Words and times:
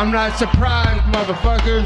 I'm 0.00 0.10
not 0.10 0.38
surprised, 0.38 1.04
motherfuckers. 1.12 1.84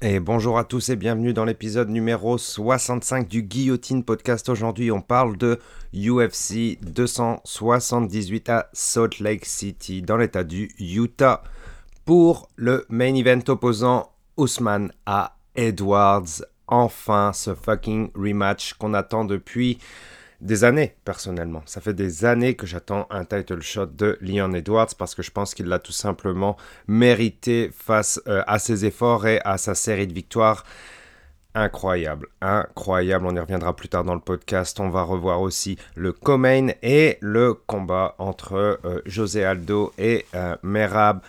Et 0.00 0.20
bonjour 0.20 0.58
à 0.58 0.62
tous 0.62 0.90
et 0.90 0.94
bienvenue 0.94 1.32
dans 1.32 1.44
l'épisode 1.44 1.88
numéro 1.88 2.38
65 2.38 3.26
du 3.26 3.42
Guillotine 3.42 4.04
Podcast. 4.04 4.48
Aujourd'hui, 4.48 4.92
on 4.92 5.00
parle 5.00 5.36
de 5.36 5.58
UFC 5.92 6.78
278 6.82 8.48
à 8.48 8.68
Salt 8.72 9.18
Lake 9.18 9.44
City, 9.44 10.00
dans 10.00 10.18
l'état 10.18 10.44
du 10.44 10.70
Utah, 10.78 11.42
pour 12.04 12.48
le 12.54 12.86
main 12.88 13.12
event 13.16 13.42
opposant 13.48 14.12
Ousmane 14.36 14.92
à 15.04 15.34
Edwards. 15.56 16.44
Enfin, 16.68 17.32
ce 17.34 17.56
fucking 17.56 18.12
rematch 18.14 18.74
qu'on 18.74 18.94
attend 18.94 19.24
depuis 19.24 19.80
des 20.40 20.62
années, 20.64 20.94
personnellement. 21.04 21.62
Ça 21.66 21.80
fait 21.80 21.94
des 21.94 22.24
années 22.24 22.54
que 22.54 22.66
j'attends 22.66 23.06
un 23.10 23.24
title 23.24 23.60
shot 23.60 23.86
de 23.86 24.18
Leon 24.20 24.52
Edwards 24.52 24.94
parce 24.96 25.14
que 25.14 25.22
je 25.22 25.30
pense 25.30 25.54
qu'il 25.54 25.66
l'a 25.66 25.80
tout 25.80 25.92
simplement 25.92 26.56
mérité 26.86 27.70
face 27.76 28.20
euh, 28.28 28.42
à 28.46 28.58
ses 28.58 28.84
efforts 28.84 29.26
et 29.26 29.40
à 29.44 29.58
sa 29.58 29.74
série 29.74 30.06
de 30.06 30.12
victoires. 30.12 30.64
Incroyable, 31.54 32.28
incroyable. 32.40 33.26
On 33.26 33.34
y 33.34 33.40
reviendra 33.40 33.74
plus 33.74 33.88
tard 33.88 34.04
dans 34.04 34.14
le 34.14 34.20
podcast. 34.20 34.78
On 34.78 34.90
va 34.90 35.02
revoir 35.02 35.40
aussi 35.40 35.76
le 35.96 36.12
co-main 36.12 36.68
et 36.82 37.18
le 37.20 37.54
combat 37.54 38.14
entre 38.18 38.78
euh, 38.84 39.02
José 39.06 39.44
Aldo 39.44 39.92
et 39.98 40.24
euh, 40.36 40.54
Merab. 40.62 41.20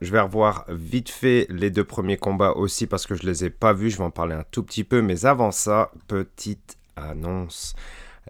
je 0.00 0.10
vais 0.10 0.20
revoir 0.20 0.64
vite 0.68 1.10
fait 1.10 1.46
les 1.50 1.68
deux 1.68 1.84
premiers 1.84 2.16
combats 2.16 2.52
aussi 2.52 2.86
parce 2.86 3.06
que 3.06 3.16
je 3.16 3.26
les 3.26 3.44
ai 3.44 3.50
pas 3.50 3.74
vus. 3.74 3.90
Je 3.90 3.98
vais 3.98 4.04
en 4.04 4.10
parler 4.10 4.34
un 4.34 4.44
tout 4.50 4.62
petit 4.62 4.84
peu. 4.84 5.02
Mais 5.02 5.26
avant 5.26 5.50
ça, 5.50 5.90
petite 6.08 6.78
annonce 6.96 7.74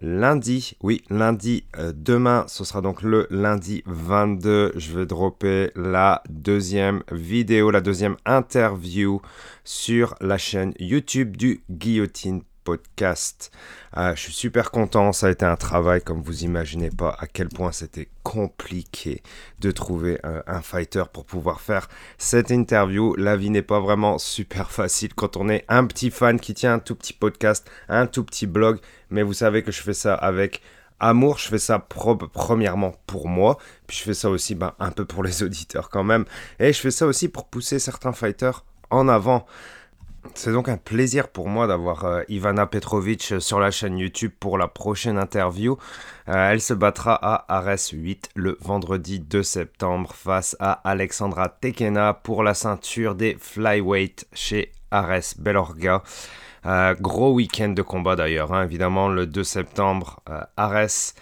lundi. 0.01 0.77
Oui, 0.83 1.03
lundi, 1.11 1.65
euh, 1.79 1.93
demain, 1.95 2.45
ce 2.49 2.65
sera 2.65 2.81
donc 2.81 3.03
le 3.03 3.27
lundi 3.31 3.83
22. 3.87 4.73
Je 4.77 4.99
vais 4.99 5.07
dropper 5.07 5.71
la 5.75 6.23
deuxième 6.29 7.03
vidéo, 7.13 7.71
la 7.71 7.81
deuxième 7.81 8.17
interview 8.25 9.21
sur 9.65 10.15
la 10.21 10.39
chaîne 10.39 10.75
YouTube 10.79 11.37
du 11.37 11.63
Guillotine 11.71 12.43
podcast. 12.67 13.53
Euh, 13.97 14.15
je 14.17 14.23
suis 14.23 14.33
super 14.33 14.73
content, 14.73 15.13
ça 15.13 15.29
a 15.29 15.31
été 15.31 15.45
un 15.45 15.57
travail 15.57 16.03
comme 16.03 16.21
vous 16.21 16.43
imaginez 16.43 16.91
pas 16.91 17.17
à 17.21 17.29
quel 17.29 17.49
point 17.49 17.71
c'était 17.71 18.09
compliqué 18.25 19.23
de 19.61 19.71
trouver 19.71 20.19
euh, 20.27 20.43
un 20.49 20.61
fighter 20.63 21.05
pour 21.13 21.25
pouvoir 21.25 21.61
faire 21.61 21.89
cette 22.19 22.51
interview. 22.51 23.15
La 23.15 23.37
vie 23.37 23.51
n'est 23.51 23.63
pas 23.63 23.79
vraiment 23.79 24.19
super 24.19 24.73
facile 24.73 25.15
quand 25.15 25.37
on 25.37 25.49
est 25.49 25.65
un 25.69 25.87
petit 25.87 26.11
fan 26.11 26.41
qui 26.41 26.55
tient 26.55 26.75
un 26.75 26.79
tout 26.81 26.97
petit 26.97 27.13
podcast, 27.13 27.71
un 27.89 28.09
tout 28.09 28.25
petit 28.25 28.49
blog, 28.49 28.81
mais 29.11 29.23
vous 29.23 29.35
savez 29.35 29.63
que 29.63 29.71
je 29.71 29.81
fais 29.81 29.95
ça 29.95 30.15
avec 30.17 30.61
amour, 30.99 31.39
je 31.39 31.49
fais 31.49 31.59
ça 31.59 31.79
premièrement 31.79 32.95
pour 33.07 33.29
moi, 33.29 33.59
puis 33.87 33.97
je 33.97 34.03
fais 34.03 34.15
ça 34.15 34.29
aussi 34.29 34.57
ben, 34.57 34.73
un 34.81 34.91
peu 34.91 35.05
pour 35.05 35.23
les 35.23 35.43
auditeurs 35.45 35.89
quand 35.89 36.05
même, 36.05 36.25
et 36.59 36.73
je 36.73 36.81
fais 36.81 36.91
ça 36.91 37.07
aussi 37.07 37.29
pour 37.29 37.47
pousser 37.47 37.79
certains 37.79 38.13
fighters 38.13 38.65
en 38.91 39.07
avant. 39.09 39.47
C'est 40.35 40.53
donc 40.53 40.69
un 40.69 40.77
plaisir 40.77 41.29
pour 41.29 41.49
moi 41.49 41.67
d'avoir 41.67 42.05
euh, 42.05 42.23
Ivana 42.29 42.67
Petrovic 42.67 43.41
sur 43.41 43.61
la 43.61 43.71
chaîne 43.71 43.99
YouTube 43.99 44.33
pour 44.39 44.59
la 44.59 44.69
prochaine 44.69 45.19
interview. 45.19 45.77
Euh, 46.29 46.51
elle 46.51 46.61
se 46.61 46.75
battra 46.75 47.15
à 47.15 47.57
Ares 47.57 47.93
8 47.93 48.31
le 48.35 48.57
vendredi 48.61 49.21
2 49.21 49.43
septembre 49.43 50.13
face 50.15 50.57
à 50.61 50.73
Alexandra 50.89 51.49
Tekena 51.49 52.15
pour 52.15 52.43
la 52.43 52.55
ceinture 52.55 53.15
des 53.15 53.37
flyweight 53.39 54.27
chez 54.33 54.73
Ares 54.91 55.35
Belorga. 55.39 56.03
Euh, 56.65 56.95
gros 57.01 57.33
week-end 57.33 57.71
de 57.71 57.83
combat 57.83 58.17
d'ailleurs, 58.17 58.53
hein. 58.53 58.65
évidemment 58.65 59.09
le 59.09 59.27
2 59.27 59.45
septembre 59.45 60.21
Ares 60.57 61.15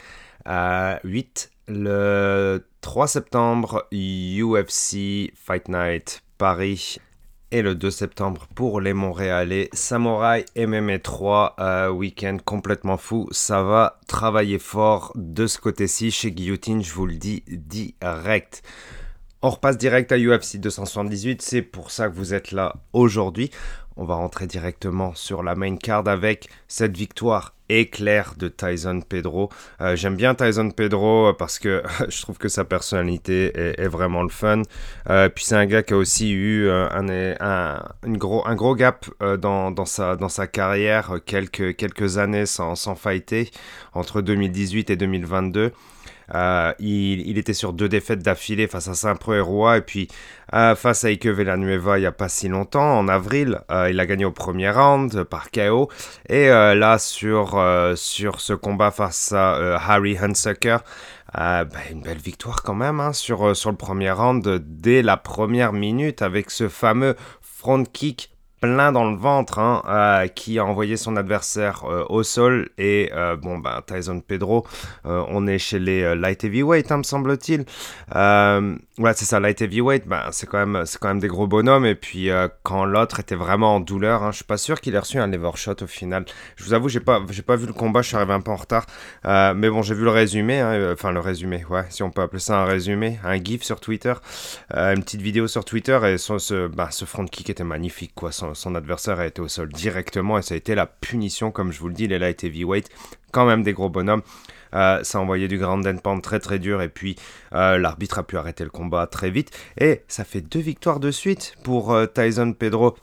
8, 1.05 1.51
le 1.69 2.67
3 2.81 3.09
septembre 3.09 3.87
UFC 3.93 5.33
Fight 5.35 5.69
Night 5.69 6.23
Paris 6.39 6.99
et 7.55 7.63
le 7.63 7.77
2 7.77 7.89
septembre 7.89 8.49
pour 8.57 8.81
les 8.81 8.95
Montréalais. 8.95 9.69
Samouraï 9.73 10.45
MMA 10.57 10.99
3, 10.99 11.55
euh, 11.61 11.89
week-end 11.89 12.37
complètement 12.45 12.97
fou. 12.97 13.29
Ça 13.31 13.63
va 13.63 14.01
travailler 14.09 14.59
fort 14.59 15.13
de 15.15 15.47
ce 15.47 15.59
côté-ci 15.59 16.11
chez 16.11 16.33
Guillotine, 16.33 16.83
je 16.83 16.93
vous 16.93 17.07
le 17.07 17.15
dis 17.15 17.45
direct. 17.47 18.65
On 19.41 19.51
repasse 19.51 19.79
direct 19.79 20.11
à 20.11 20.19
UFC 20.19 20.57
278, 20.57 21.43
c'est 21.43 21.63
pour 21.63 21.93
ça 21.93 22.09
que 22.09 22.15
vous 22.15 22.35
êtes 22.35 22.51
là 22.51 22.75
aujourd'hui. 22.93 23.51
On 23.97 24.05
va 24.05 24.15
rentrer 24.17 24.47
directement 24.47 25.15
sur 25.15 25.43
la 25.43 25.55
main 25.55 25.77
card 25.77 26.09
avec 26.09 26.49
cette 26.67 26.97
victoire 26.97 27.55
éclair 27.69 28.35
de 28.37 28.49
Tyson 28.49 29.01
Pedro. 29.09 29.51
Euh, 29.81 29.97
j'aime 29.97 30.17
bien 30.17 30.35
Tyson 30.35 30.71
Pedro 30.71 31.33
parce 31.35 31.59
que 31.59 31.83
je 32.09 32.23
trouve 32.23 32.39
que 32.39 32.49
sa 32.49 32.65
personnalité 32.65 33.53
est, 33.57 33.89
vraiment 33.89 34.23
le 34.23 34.29
fun. 34.29 34.63
Euh, 35.11 35.29
puis 35.29 35.45
c'est 35.45 35.55
un 35.55 35.67
gars 35.67 35.83
qui 35.83 35.95
a 35.95 35.97
aussi 35.97 36.33
eu 36.33 36.67
euh, 36.67 36.89
un, 37.41 37.81
gros, 38.13 38.75
gap 38.75 39.07
dans, 39.39 39.87
sa, 39.87 40.47
carrière, 40.47 41.19
quelques, 41.25 41.77
quelques 41.77 42.19
années 42.19 42.47
sans, 42.47 42.75
sans 42.75 42.95
fighter, 42.95 43.51
entre 43.93 44.21
2018 44.21 44.91
et 44.91 44.97
2022. 44.97 45.73
Euh, 46.35 46.73
il, 46.79 47.37
était 47.39 47.53
sur 47.53 47.73
deux 47.73 47.89
défaites 47.89 48.21
d'affilée 48.21 48.67
face 48.67 48.89
à 48.89 48.95
Saint-Pro 48.95 49.35
et 49.35 49.77
et 49.77 49.81
puis 49.81 50.09
euh, 50.55 50.75
face 50.75 51.05
à 51.05 51.09
Ike 51.09 51.27
Villanueva 51.27 51.99
il 51.99 52.03
n'y 52.03 52.07
a 52.07 52.13
pas 52.13 52.29
si 52.29 52.49
longtemps, 52.49 52.99
en 52.99 53.09
avril. 53.09 53.61
Euh, 53.71 53.91
il 53.91 54.01
a 54.01 54.07
gagné 54.07 54.25
au 54.25 54.31
premier 54.31 54.71
round 54.71 55.25
par 55.25 55.51
KO. 55.51 55.91
Et 56.29 56.49
là, 56.49 56.99
sur, 56.99 57.63
sur 57.97 58.41
ce 58.41 58.53
combat 58.53 58.91
face 58.91 59.33
à 59.33 59.77
Harry 59.77 60.17
Hunsucker, 60.19 60.79
bah, 61.35 61.65
une 61.91 62.03
belle 62.03 62.19
victoire 62.19 62.63
quand 62.63 62.75
même 62.75 63.01
hein, 63.01 63.13
sur, 63.13 63.57
sur 63.57 63.71
le 63.71 63.77
premier 63.77 64.11
round 64.11 64.63
dès 64.65 65.03
la 65.03 65.17
première 65.17 65.73
minute 65.73 66.23
avec 66.23 66.51
ce 66.51 66.69
fameux 66.69 67.17
front 67.41 67.85
kick 67.85 68.34
plein 68.65 68.93
dans 68.93 69.11
le 69.11 69.17
ventre, 69.17 69.59
hein, 69.59 69.83
euh, 69.87 70.27
qui 70.27 70.59
a 70.59 70.65
envoyé 70.65 70.97
son 70.97 71.17
adversaire 71.17 71.85
euh, 71.85 72.05
au 72.09 72.23
sol. 72.23 72.71
Et 72.79 73.11
euh, 73.13 73.37
bon, 73.37 73.59
ben, 73.59 73.83
Tyson 73.87 74.21
Pedro, 74.27 74.67
on 75.05 75.47
est 75.47 75.59
chez 75.59 75.79
les 75.79 76.15
light 76.15 76.45
heavyweight, 76.45 76.91
hein, 76.91 76.99
me 76.99 77.03
semble-t-il. 77.03 77.67
ouais, 78.15 79.13
c'est 79.15 79.25
ça, 79.27 79.39
light 79.39 79.61
heavyweight, 79.61 80.07
ben, 80.07 80.23
c'est 80.31 80.47
quand, 80.47 80.65
même, 80.65 80.85
quand 80.99 81.09
même 81.09 81.21
des 81.21 81.29
gros 81.29 81.47
bonhommes. 81.47 81.85
Et 81.85 81.95
puis, 81.95 82.31
quand 82.63 82.87
l'autre 82.87 83.21
était 83.21 83.35
vraiment 83.35 83.77
en 83.77 83.81
douleur, 83.81 84.23
hein, 84.23 84.31
je 84.31 84.37
suis 84.37 84.45
pas 84.45 84.57
sûr 84.57 84.81
qu'il 84.81 84.95
ait 84.95 84.99
reçu 84.99 85.19
un 85.19 85.27
lever 85.27 85.51
shot 85.57 85.83
au 85.83 85.87
final. 85.87 86.25
Je 86.57 86.65
vous 86.65 86.73
avoue, 86.73 86.89
j'ai 86.89 87.01
pas, 87.01 87.21
pas 87.47 87.57
vu 87.57 87.67
le 87.67 87.75
combat, 87.75 88.01
je 88.01 88.09
suis 88.09 88.17
arrivé 88.17 88.33
un 88.33 88.41
peu 88.41 88.51
en 88.51 88.57
retard. 88.57 88.87
mais 89.25 89.69
bon, 89.69 89.83
j'ai 89.83 89.95
vu 89.95 90.05
le 90.05 90.11
résumé, 90.11 90.61
hein, 90.61 90.93
enfin, 90.95 91.13
le 91.13 91.21
résumé, 91.21 91.67
ouais, 91.69 91.85
si 91.91 92.03
on 92.03 92.11
peut 92.11 92.23
appeler 92.23 92.41
ça 92.41 92.61
un 92.61 92.65
résumé, 92.65 93.19
un 93.25 93.37
gif 93.37 93.63
sur 93.63 93.79
Twitter, 93.79 94.15
une 94.73 95.03
petite 95.03 95.21
vidéo 95.21 95.49
sur 95.49 95.67
Twitter. 95.67 95.99
Et 96.07 96.17
ce, 96.17 96.69
ben, 96.69 96.91
ce 96.91 97.05
front 97.05 97.27
kick 97.27 97.51
était 97.51 97.65
magnifique, 97.65 98.13
quoi 98.15 98.33
son 98.33 98.54
adversaire 98.75 99.21
a 99.21 99.27
été 99.27 99.41
au 99.41 99.49
sol 99.49 99.69
directement 99.69 100.39
et 100.39 100.43
ça 100.43 100.55
a 100.55 100.57
été 100.57 100.75
la 100.75 100.87
punition, 100.87 101.51
comme 101.51 101.73
je 101.73 101.81
vous 101.81 101.89
le 101.89 101.95
dis, 101.95 102.09
les 102.09 102.19
light 102.19 102.43
heavyweight, 102.45 102.89
quand 103.33 103.47
même 103.47 103.63
des 103.63 103.73
gros 103.73 103.91
bonhommes. 103.91 104.23
Euh, 104.75 105.03
ça 105.05 105.19
a 105.19 105.21
envoyé 105.21 105.49
du 105.49 105.59
grand 105.59 105.85
and 105.87 106.21
très 106.21 106.41
très 106.41 106.59
dur 106.59 106.83
et 106.83 106.89
puis 106.89 107.17
euh, 107.55 107.79
l'arbitre 107.79 108.19
a 108.19 108.23
pu 108.23 108.37
arrêter 108.37 108.65
le 108.65 108.71
combat 108.71 109.07
très 109.07 109.31
vite. 109.31 109.51
Et 109.79 110.03
ça 110.09 110.25
fait 110.25 110.41
deux 110.41 110.61
victoires 110.61 111.01
de 111.01 111.11
suite 111.11 111.55
pour 111.63 111.93
euh, 111.93 112.07
Tyson 112.07 112.53
Pedro 112.59 112.97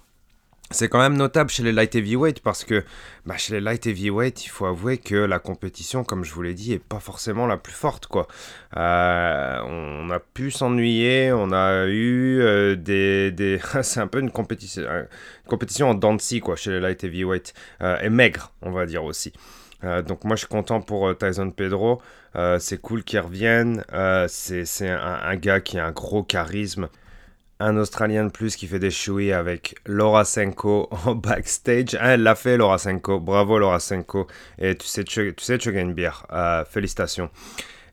c'est 0.71 0.89
quand 0.89 0.99
même 0.99 1.17
notable 1.17 1.49
chez 1.49 1.63
les 1.63 1.71
light 1.71 1.93
heavyweight 1.95 2.41
parce 2.41 2.63
que 2.63 2.83
bah, 3.25 3.37
chez 3.37 3.53
les 3.53 3.61
light 3.61 3.85
heavyweight, 3.85 4.45
il 4.45 4.49
faut 4.49 4.65
avouer 4.65 4.97
que 4.97 5.15
la 5.15 5.39
compétition, 5.39 6.03
comme 6.03 6.23
je 6.23 6.33
vous 6.33 6.41
l'ai 6.41 6.53
dit, 6.53 6.73
est 6.73 6.79
pas 6.79 6.99
forcément 6.99 7.45
la 7.45 7.57
plus 7.57 7.73
forte. 7.73 8.07
quoi. 8.07 8.27
Euh, 8.77 9.59
on 9.65 10.09
a 10.09 10.19
pu 10.19 10.51
s'ennuyer, 10.51 11.31
on 11.33 11.51
a 11.51 11.85
eu 11.85 12.41
euh, 12.41 12.75
des... 12.75 13.31
des... 13.31 13.59
c'est 13.83 13.99
un 13.99 14.07
peu 14.07 14.19
une 14.19 14.31
compétition, 14.31 14.83
une 14.83 15.07
compétition 15.47 15.89
en 15.89 15.93
dents 15.93 16.17
quoi, 16.41 16.55
chez 16.55 16.71
les 16.71 16.79
light 16.79 17.03
heavyweight. 17.03 17.53
Euh, 17.81 17.99
et 18.01 18.09
maigre, 18.09 18.51
on 18.61 18.71
va 18.71 18.85
dire 18.85 19.03
aussi. 19.03 19.33
donc 20.07 20.23
moi 20.23 20.35
je 20.35 20.41
suis 20.41 20.47
content 20.47 20.81
pour 20.81 21.17
Tyson 21.17 21.51
Pedro, 21.51 22.01
c'est 22.59 22.79
cool 22.81 23.03
qu'il 23.03 23.19
revienne, 23.19 23.83
c'est 24.27 24.89
un, 24.89 25.35
gars 25.35 25.59
qui 25.59 25.79
a 25.79 25.85
un 25.85 25.91
gros 25.91 26.23
charisme, 26.23 26.87
un 27.61 27.77
Australien 27.77 28.25
de 28.25 28.31
plus 28.31 28.55
qui 28.55 28.67
fait 28.67 28.79
des 28.79 28.91
chouilles 28.91 29.31
avec 29.31 29.75
Laura 29.85 30.25
Senko 30.25 30.89
en 31.05 31.15
backstage. 31.15 31.95
Ah, 31.99 32.13
elle 32.13 32.23
l'a 32.23 32.35
fait, 32.35 32.57
Laura 32.57 32.77
Senko. 32.77 33.19
Bravo, 33.19 33.59
Laura 33.59 33.79
Senko. 33.79 34.27
Et 34.59 34.75
tu 34.75 34.87
sais, 34.87 35.03
tu, 35.03 35.33
sais, 35.37 35.57
tu 35.57 35.71
gagnes 35.71 35.93
bien. 35.93 36.11
Euh, 36.33 36.65
félicitations. 36.65 37.29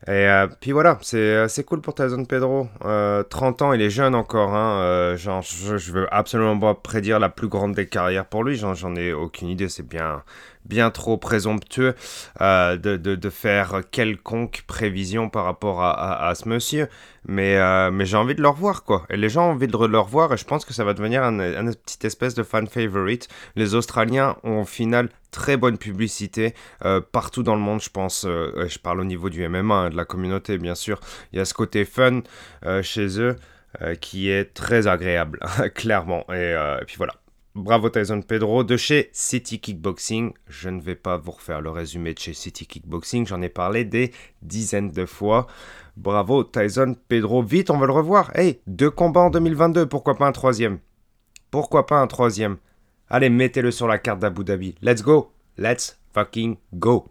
Et 0.07 0.11
euh, 0.11 0.47
puis 0.61 0.73
voilà, 0.73 0.99
euh, 1.15 1.49
c'est 1.49 1.65
cool 1.65 1.81
pour 1.81 1.95
Tyson 1.95 2.25
Pedro. 2.25 2.69
30 2.81 3.63
ans, 3.63 3.73
il 3.73 3.83
est 3.83 3.91
jeune 3.91 4.15
encore. 4.15 4.55
Hein. 4.55 5.17
genre, 5.17 5.43
je, 5.43 5.77
je, 5.77 5.93
veux 5.93 6.15
absolument 6.15 6.59
pas 6.59 6.75
prédire 6.75 7.19
la 7.19 7.29
plus 7.29 7.49
grande 7.49 7.75
des 7.75 7.87
carrières 7.87 8.27
pour 8.27 8.45
lui. 8.45 8.57
J'en 8.57 8.95
ai 8.97 9.13
aucune 9.13 9.49
idée. 9.49 9.69
C'est 9.69 9.87
bien, 9.87 10.23
bien 10.65 10.91
trop 10.91 11.17
présomptueux 11.17 11.95
euh, 12.41 12.77
de, 12.77 12.97
de, 12.97 13.31
faire 13.31 13.83
quelconque 13.91 14.65
prévision 14.67 15.29
par 15.29 15.45
rapport 15.45 15.83
à, 15.83 16.29
à, 16.29 16.35
ce 16.35 16.49
monsieur. 16.49 16.89
Mais, 17.27 17.57
euh, 17.57 17.91
mais 17.91 18.07
j'ai 18.07 18.17
envie 18.17 18.35
de 18.35 18.41
le 18.41 18.49
revoir, 18.49 18.85
quoi. 18.85 19.05
Et 19.11 19.17
les 19.17 19.29
gens 19.29 19.49
ont 19.49 19.53
envie 19.53 19.67
de 19.67 19.77
le 19.77 19.99
revoir, 19.99 20.33
et 20.33 20.37
je 20.37 20.45
pense 20.45 20.65
que 20.65 20.73
ça 20.73 20.85
va 20.85 20.95
devenir 20.95 21.23
un, 21.23 21.39
un 21.41 21.73
petit 21.73 22.07
espèce 22.07 22.35
de 22.35 22.43
fan 22.43 22.67
favorite. 22.67 23.29
Les 23.57 23.75
Australiens 23.75 24.37
ont 24.45 24.63
au 24.63 24.65
final 24.65 25.09
très 25.31 25.57
bonne 25.57 25.77
publicité 25.77 26.55
euh, 26.85 27.01
partout 27.01 27.43
dans 27.43 27.55
le 27.55 27.61
monde, 27.61 27.83
je 27.83 27.91
pense. 27.91 28.23
Je 28.25 28.79
parle 28.79 29.01
au 29.01 29.05
niveau 29.05 29.29
du 29.29 29.47
MMA, 29.47 29.75
hein, 29.75 29.91
de 29.91 29.97
la 29.97 30.05
communauté, 30.05 30.59
bien 30.59 30.75
sûr. 30.75 31.01
Il 31.33 31.39
y 31.39 31.43
a 31.43 31.45
ce 31.45 31.55
côté 31.55 31.85
fun 31.85 32.23
chez 32.83 33.21
eux 33.21 33.37
qui 34.01 34.31
est 34.31 34.55
très 34.55 34.87
agréable, 34.87 35.41
clairement. 35.75 36.25
Et, 36.33 36.55
puis 36.87 36.97
voilà. 36.97 37.15
Bravo 37.59 37.91
Tyson 37.91 38.23
Pedro 38.23 38.63
de 38.63 38.77
chez 38.77 39.11
City 39.13 39.59
Kickboxing. 39.59 40.33
Je 40.47 40.69
ne 40.69 40.81
vais 40.81 40.95
pas 40.95 41.17
vous 41.17 41.33
refaire 41.33 41.61
le 41.61 41.71
résumé 41.71 42.15
de 42.15 42.19
chez 42.19 42.33
City 42.33 42.67
Kickboxing, 42.67 43.27
j'en 43.27 43.43
ai 43.43 43.49
parlé 43.49 43.85
des 43.85 44.13
dizaines 44.43 44.93
de 44.93 45.05
fois. 45.05 45.49
Bravo 45.97 46.45
Tyson 46.45 46.95
Pedro, 47.09 47.43
vite 47.43 47.71
on 47.71 47.79
va 47.79 47.87
le 47.87 47.93
revoir. 47.93 48.31
Hey, 48.37 48.61
deux 48.69 48.91
combats 48.91 49.23
en 49.23 49.31
2022, 49.31 49.87
pourquoi 49.87 50.17
pas 50.17 50.29
un 50.29 50.33
troisième? 50.33 50.79
Pourquoi 51.51 51.87
pas 51.87 52.01
un 52.01 52.07
troisième? 52.07 52.59
Allez, 53.09 53.29
mettez-le 53.29 53.73
sur 53.73 53.89
la 53.89 53.99
carte 53.99 54.21
d'Abu 54.21 54.45
Dhabi. 54.45 54.77
Let's 54.81 55.03
go. 55.03 55.33
Let's 55.57 55.99
fucking 56.15 56.57
go. 56.75 57.09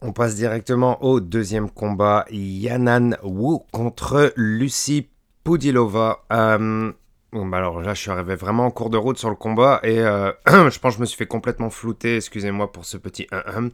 On 0.00 0.12
passe 0.12 0.36
directement 0.36 1.02
au 1.02 1.18
deuxième 1.20 1.70
combat. 1.70 2.24
Yanan 2.30 3.16
Wu 3.24 3.58
contre 3.72 4.32
Lucie 4.36 5.08
Pudilova. 5.42 6.24
Euh, 6.32 6.92
bah 7.32 7.58
alors 7.58 7.80
là, 7.80 7.94
je 7.94 8.00
suis 8.00 8.10
arrivé 8.10 8.34
vraiment 8.34 8.66
en 8.66 8.70
cours 8.70 8.90
de 8.90 8.96
route 8.96 9.18
sur 9.18 9.30
le 9.30 9.36
combat 9.36 9.80
et 9.82 9.98
euh, 9.98 10.32
je 10.46 10.78
pense 10.78 10.94
que 10.94 10.96
je 10.96 11.00
me 11.00 11.06
suis 11.06 11.16
fait 11.16 11.26
complètement 11.26 11.70
flouter. 11.70 12.16
Excusez-moi 12.16 12.72
pour 12.72 12.84
ce 12.84 12.96
petit 12.96 13.26
1 13.32 13.70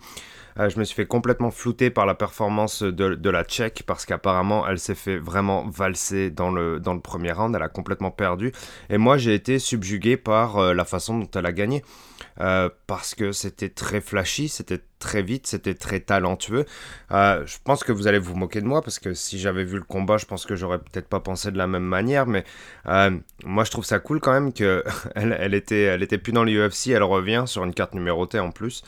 euh, 0.58 0.69
je 0.69 0.78
me 0.78 0.84
suis 0.84 0.94
fait 0.94 1.06
complètement 1.06 1.50
flouter 1.50 1.90
par 1.90 2.06
la 2.06 2.14
performance 2.14 2.82
de, 2.82 3.31
la 3.31 3.44
Tchèque 3.44 3.84
parce 3.87 4.04
qu'apparemment 4.04 4.66
elle 4.69 4.78
s'est 4.78 4.94
fait 4.94 5.16
vraiment 5.16 5.66
valser 5.69 6.31
dans 6.31 6.50
le, 6.50 6.81
premier 7.02 7.32
round, 7.32 7.54
elle 7.54 7.62
a 7.62 7.69
complètement 7.69 8.10
perdu. 8.10 8.52
Et 8.90 8.99
moi 8.99 9.16
j'ai 9.16 9.34
été 9.34 9.58
subjugué 9.58 10.16
par 10.16 10.58
euh, 10.58 10.75
la 10.75 10.84
façon 10.84 11.19
dont 11.19 11.31
elle 11.34 11.46
a 11.46 11.52
gagné. 11.52 11.82
Euh, 12.40 12.70
parce 12.87 13.14
que 13.14 13.32
c'était 13.32 13.69
très 13.69 14.00
flashy, 14.00 14.49
c'était 14.49 14.81
très 14.99 15.22
vite, 15.22 15.46
c'était 15.46 15.75
très 15.75 16.00
talentueux. 16.00 16.64
je 17.10 17.56
pense 17.62 17.84
que 17.84 17.93
vous 17.93 18.06
allez 18.06 18.19
vous 18.19 18.34
moquer 18.34 18.60
de 18.60 18.66
moi 18.66 18.81
parce 18.81 18.99
que 18.99 19.12
si 19.12 19.38
j'avais 19.38 19.64
vu 19.64 19.76
le 19.76 19.82
combat, 19.82 20.16
je 20.16 20.25
pense 20.25 20.46
que 20.46 20.54
j'aurais 20.54 20.78
peut-être 20.78 21.08
pas 21.08 21.20
pensé 21.20 21.50
de 21.50 21.58
la 21.58 21.66
même 21.66 21.84
manière. 21.84 22.26
Mais 22.26 22.44
moi, 23.44 23.64
je 23.64 23.70
trouve 23.70 23.84
ça 23.84 23.99
cool 23.99 24.20
quand 24.20 24.32
même 24.32 24.52
que 24.52 24.82
elle 25.14 25.54
était 25.54 26.19
plus 26.19 26.32
dans 26.32 26.44
l'UFC, 26.44 26.88
elle 26.88 27.02
revient 27.02 27.44
sur 27.46 27.64
une 27.64 27.75
carte 27.75 27.94
numérotée 27.94 28.38
en 28.38 28.50
plus. 28.50 28.82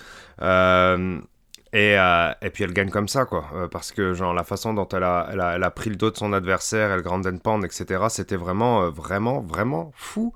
Et, 1.75 1.99
euh, 1.99 2.33
et, 2.41 2.51
puis 2.51 2.63
elle 2.63 2.73
gagne 2.73 2.89
comme 2.89 3.09
ça, 3.09 3.25
quoi. 3.25 3.47
Euh, 3.53 3.67
parce 3.67 3.91
que, 3.91 4.15
genre, 4.15 4.33
la 4.33 4.45
façon 4.45 4.75
dont 4.75 4.87
elle 4.91 5.03
a, 5.03 5.29
elle 5.33 5.41
a, 5.41 5.57
elle 5.57 5.65
a 5.65 5.71
pris 5.73 5.91
le 5.91 5.97
dos 5.97 6.09
de 6.13 6.17
son 6.17 6.33
adversaire, 6.33 6.93
elle 6.93 7.03
grand 7.03 7.21
pound, 7.41 7.65
etc., 7.65 8.05
c'était 8.11 8.37
vraiment, 8.37 8.85
euh, 8.85 8.91
vraiment, 8.91 9.41
vraiment 9.41 9.91
fou. 9.97 10.33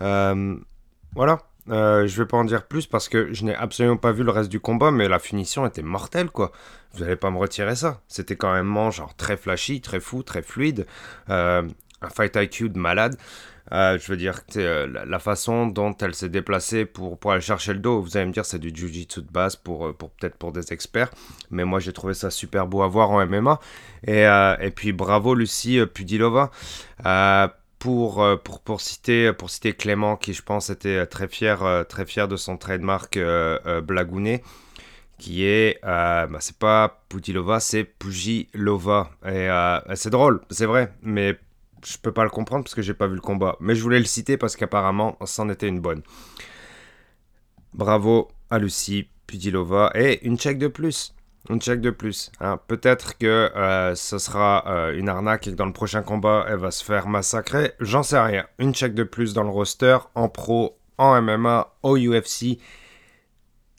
voilà. 0.00 1.38
je 1.68 2.16
vais 2.16 2.26
pas 2.26 2.36
en 2.38 2.44
dire 2.44 2.66
plus 2.66 2.86
parce 2.88 3.08
que 3.08 3.32
je 3.32 3.44
n'ai 3.44 3.54
absolument 3.54 3.98
pas 3.98 4.10
vu 4.10 4.24
le 4.24 4.32
reste 4.32 4.50
du 4.50 4.58
combat, 4.58 4.90
mais 4.90 5.06
la 5.08 5.20
finition 5.20 5.64
était 5.64 5.82
mortelle, 5.82 6.28
quoi. 6.28 6.50
Vous 6.94 7.04
allez 7.04 7.14
pas 7.14 7.30
me 7.30 7.38
retirer 7.38 7.76
ça. 7.76 8.00
C'était 8.08 8.34
quand 8.34 8.52
même, 8.52 8.90
genre, 8.90 9.14
très 9.14 9.36
flashy, 9.36 9.80
très 9.80 10.00
fou, 10.00 10.24
très 10.24 10.42
fluide. 10.42 10.86
un 11.28 11.68
fight 12.12 12.34
IQ 12.34 12.70
de 12.70 12.78
malade. 12.78 13.16
Euh, 13.72 13.98
je 13.98 14.10
veux 14.10 14.16
dire, 14.16 14.40
euh, 14.56 14.86
la, 15.06 15.18
façon 15.18 15.66
dont 15.66 15.96
elle 16.00 16.14
s'est 16.14 16.28
déplacée 16.28 16.84
pour, 16.84 17.18
pour 17.18 17.32
aller 17.32 17.40
chercher 17.40 17.72
le 17.72 17.78
dos, 17.78 18.00
vous 18.00 18.16
allez 18.16 18.26
me 18.26 18.32
dire, 18.32 18.44
c'est 18.44 18.58
du 18.58 18.70
jiu-jitsu 18.74 19.22
de 19.22 19.30
base 19.30 19.56
pour, 19.56 19.86
euh, 19.86 19.92
pour 19.92 20.10
peut-être 20.10 20.36
pour 20.36 20.52
des 20.52 20.72
experts. 20.72 21.10
Mais 21.50 21.64
moi, 21.64 21.78
j'ai 21.78 21.92
trouvé 21.92 22.14
ça 22.14 22.30
super 22.30 22.66
beau 22.66 22.82
à 22.82 22.88
voir 22.88 23.10
en 23.10 23.24
MMA. 23.24 23.60
Et, 24.06 24.22
et 24.22 24.70
puis, 24.70 24.92
bravo 24.92 25.34
Lucie 25.34 25.80
Pudilova. 25.92 26.50
pour, 27.78 28.24
pour, 28.44 28.60
pour, 28.60 28.80
citer, 28.80 29.32
pour 29.32 29.50
citer 29.50 29.72
Clément, 29.72 30.16
qui 30.16 30.32
je 30.32 30.42
pense 30.42 30.70
était 30.70 31.06
très 31.06 31.28
fier, 31.28 31.84
très 31.88 32.06
fier 32.06 32.28
de 32.28 32.36
son 32.36 32.56
trademark 32.56 33.18
blagounet 33.84 34.42
qui 35.18 35.44
est, 35.44 35.78
bah, 35.82 36.28
c'est 36.40 36.56
pas 36.56 37.02
Pudilova, 37.08 37.60
c'est 37.60 37.84
Pujilova. 37.84 39.10
Et 39.26 39.48
c'est 39.94 40.10
drôle, 40.10 40.40
c'est 40.50 40.66
vrai, 40.66 40.92
mais 41.02 41.38
je 41.84 41.98
peux 41.98 42.12
pas 42.12 42.24
le 42.24 42.30
comprendre 42.30 42.64
parce 42.64 42.74
que 42.74 42.82
j'ai 42.82 42.94
pas 42.94 43.06
vu 43.06 43.14
le 43.14 43.20
combat. 43.20 43.56
Mais 43.60 43.74
je 43.74 43.82
voulais 43.82 43.98
le 43.98 44.04
citer 44.04 44.36
parce 44.36 44.56
qu'apparemment, 44.56 45.16
c'en 45.24 45.48
était 45.48 45.68
une 45.68 45.80
bonne. 45.80 46.02
Bravo 47.74 48.28
à 48.50 48.58
Lucie 48.58 49.08
Pudilova. 49.26 49.90
Et 49.94 50.26
une 50.26 50.38
check 50.38 50.58
de 50.58 50.68
plus. 50.68 51.14
Une 51.48 51.60
check 51.60 51.80
de 51.80 51.90
plus. 51.90 52.30
Hein. 52.40 52.58
Peut-être 52.66 53.16
que 53.16 53.50
euh, 53.56 53.94
ce 53.94 54.18
sera 54.18 54.64
euh, 54.66 54.98
une 54.98 55.08
arnaque 55.08 55.46
et 55.46 55.52
que 55.52 55.56
dans 55.56 55.66
le 55.66 55.72
prochain 55.72 56.02
combat, 56.02 56.44
elle 56.48 56.58
va 56.58 56.70
se 56.70 56.84
faire 56.84 57.08
massacrer. 57.08 57.72
J'en 57.80 58.02
sais 58.02 58.20
rien. 58.20 58.46
Une 58.58 58.74
check 58.74 58.94
de 58.94 59.04
plus 59.04 59.32
dans 59.32 59.42
le 59.42 59.50
roster, 59.50 59.98
en 60.14 60.28
pro, 60.28 60.76
en 60.98 61.20
MMA, 61.22 61.72
au 61.82 61.96
UFC, 61.96 62.58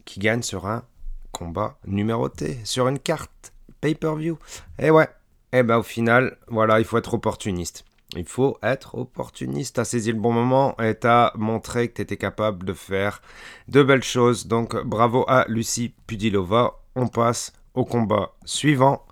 qui 0.05 0.19
gagne 0.19 0.41
sur 0.41 0.65
un 0.65 0.83
combat 1.31 1.77
numéroté, 1.85 2.59
sur 2.63 2.87
une 2.87 2.99
carte 2.99 3.53
pay-per-view. 3.79 4.39
Et 4.79 4.89
ouais, 4.89 5.09
et 5.53 5.59
eh 5.59 5.63
ben 5.63 5.77
au 5.77 5.83
final, 5.83 6.37
voilà, 6.47 6.79
il 6.79 6.85
faut 6.85 6.97
être 6.97 7.13
opportuniste. 7.13 7.83
Il 8.15 8.27
faut 8.27 8.57
être 8.61 8.95
opportuniste, 8.95 9.79
à 9.79 9.85
saisi 9.85 10.11
le 10.11 10.19
bon 10.19 10.33
moment 10.33 10.75
et 10.79 10.95
t'as 10.95 11.31
montré 11.35 11.87
que 11.87 11.95
tu 11.95 12.01
étais 12.01 12.17
capable 12.17 12.65
de 12.65 12.73
faire 12.73 13.21
de 13.69 13.83
belles 13.83 14.03
choses. 14.03 14.47
Donc 14.47 14.75
bravo 14.83 15.23
à 15.27 15.45
Lucie 15.47 15.93
Pudilova. 16.07 16.81
On 16.95 17.07
passe 17.07 17.53
au 17.73 17.85
combat 17.85 18.33
suivant. 18.43 19.05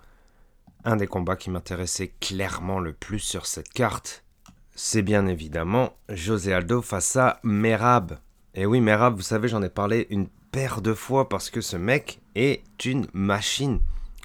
Un 0.83 0.97
des 0.97 1.07
combats 1.07 1.37
qui 1.37 1.49
m'intéressait 1.49 2.13
clairement 2.19 2.79
le 2.79 2.93
plus 2.93 3.19
sur 3.19 3.45
cette 3.45 3.71
carte, 3.71 4.23
c'est 4.75 5.01
bien 5.01 5.27
évidemment 5.27 5.93
José 6.07 6.53
Aldo 6.53 6.81
face 6.81 7.17
à 7.17 7.39
Merab. 7.43 8.17
Et 8.55 8.65
oui, 8.65 8.79
Merab, 8.79 9.15
vous 9.15 9.21
savez, 9.21 9.49
j'en 9.49 9.61
ai 9.61 9.69
parlé 9.69 10.07
une 10.09 10.29
paire 10.51 10.81
de 10.81 10.93
fois 10.93 11.27
parce 11.27 11.49
que 11.49 11.61
ce 11.61 11.77
mec 11.77 12.21
est 12.35 12.63
une 12.85 13.07
machine. 13.13 13.79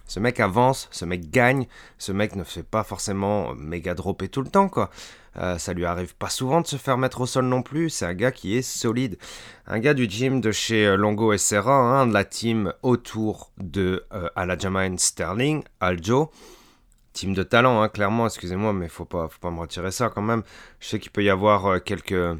Ce 0.06 0.20
mec 0.20 0.38
avance, 0.40 0.88
ce 0.90 1.04
mec 1.04 1.30
gagne, 1.30 1.66
ce 1.98 2.12
mec 2.12 2.36
ne 2.36 2.44
fait 2.44 2.62
pas 2.62 2.84
forcément 2.84 3.54
méga 3.54 3.94
dropper 3.94 4.28
tout 4.28 4.42
le 4.42 4.50
temps, 4.50 4.68
quoi. 4.68 4.90
Euh, 5.36 5.58
ça 5.58 5.72
lui 5.72 5.84
arrive 5.84 6.14
pas 6.14 6.28
souvent 6.28 6.60
de 6.60 6.66
se 6.66 6.76
faire 6.76 6.96
mettre 6.96 7.20
au 7.20 7.26
sol 7.26 7.46
non 7.46 7.62
plus. 7.62 7.90
C'est 7.90 8.06
un 8.06 8.14
gars 8.14 8.30
qui 8.30 8.56
est 8.56 8.62
solide. 8.62 9.18
Un 9.66 9.80
gars 9.80 9.94
du 9.94 10.08
gym 10.08 10.40
de 10.40 10.52
chez 10.52 10.86
euh, 10.86 10.96
Longo 10.96 11.32
et 11.32 11.38
Serra, 11.38 11.74
hein, 11.74 12.06
de 12.06 12.12
la 12.12 12.24
team 12.24 12.72
autour 12.82 13.50
de 13.58 14.04
euh, 14.12 14.28
Aljamain 14.36 14.96
Sterling, 14.96 15.64
Aljo. 15.80 16.30
Team 17.14 17.32
de 17.32 17.42
talent, 17.44 17.80
hein, 17.80 17.88
clairement, 17.88 18.26
excusez-moi, 18.26 18.72
mais 18.72 18.88
faut 18.88 19.04
pas, 19.04 19.28
faut 19.28 19.38
pas 19.38 19.50
me 19.50 19.60
retirer 19.60 19.92
ça 19.92 20.08
quand 20.08 20.22
même. 20.22 20.42
Je 20.80 20.88
sais 20.88 20.98
qu'il 20.98 21.12
peut 21.12 21.22
y 21.22 21.30
avoir 21.30 21.66
euh, 21.66 21.78
quelques, 21.78 22.36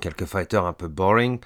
quelques 0.00 0.26
fighters 0.26 0.64
un 0.64 0.74
peu 0.74 0.88
boring. 0.88 1.40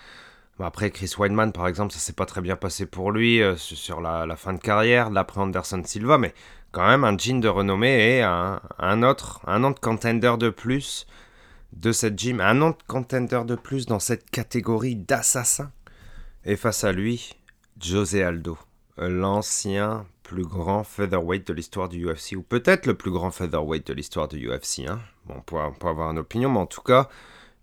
Après, 0.62 0.90
Chris 0.90 1.12
Weidman, 1.18 1.52
par 1.52 1.66
exemple, 1.66 1.92
ça 1.92 1.98
s'est 1.98 2.12
pas 2.12 2.26
très 2.26 2.40
bien 2.40 2.56
passé 2.56 2.86
pour 2.86 3.10
lui 3.10 3.42
euh, 3.42 3.56
sur 3.56 4.00
la, 4.00 4.36
fin 4.36 4.52
de 4.52 4.60
carrière, 4.60 5.10
l'après 5.10 5.40
Anderson 5.40 5.82
Silva, 5.84 6.18
mais 6.18 6.34
quand 6.70 6.86
même 6.86 7.04
un 7.04 7.18
jean 7.18 7.40
de 7.40 7.48
renommée 7.48 8.16
et 8.16 8.22
un, 8.22 9.02
autre, 9.02 9.40
un 9.46 9.64
autre 9.64 9.80
contender 9.80 10.34
de 10.38 10.50
plus 10.50 11.06
de 11.72 11.90
cette 11.90 12.18
gym, 12.18 12.40
un 12.40 12.60
autre 12.62 12.84
contender 12.86 13.42
de 13.44 13.56
plus 13.56 13.86
dans 13.86 13.98
cette 13.98 14.30
catégorie 14.30 14.96
d'assassins. 14.96 15.72
Et 16.44 16.56
face 16.56 16.84
à 16.84 16.92
lui, 16.92 17.34
José 17.80 18.22
Aldo, 18.22 18.56
l'ancien 18.96 20.06
plus 20.22 20.44
grand 20.44 20.84
featherweight 20.84 21.46
de 21.46 21.52
l'histoire 21.52 21.88
du 21.88 22.06
UFC, 22.06 22.36
ou 22.36 22.42
peut-être 22.42 22.86
le 22.86 22.94
plus 22.94 23.10
grand 23.10 23.30
featherweight 23.30 23.86
de 23.86 23.94
l'histoire 23.94 24.28
du 24.28 24.48
UFC. 24.48 24.86
Hein. 24.88 25.00
Bon, 25.26 25.34
on 25.36 25.72
peut 25.72 25.88
avoir 25.88 26.10
une 26.10 26.18
opinion, 26.18 26.50
mais 26.50 26.60
en 26.60 26.66
tout 26.66 26.82
cas, 26.82 27.08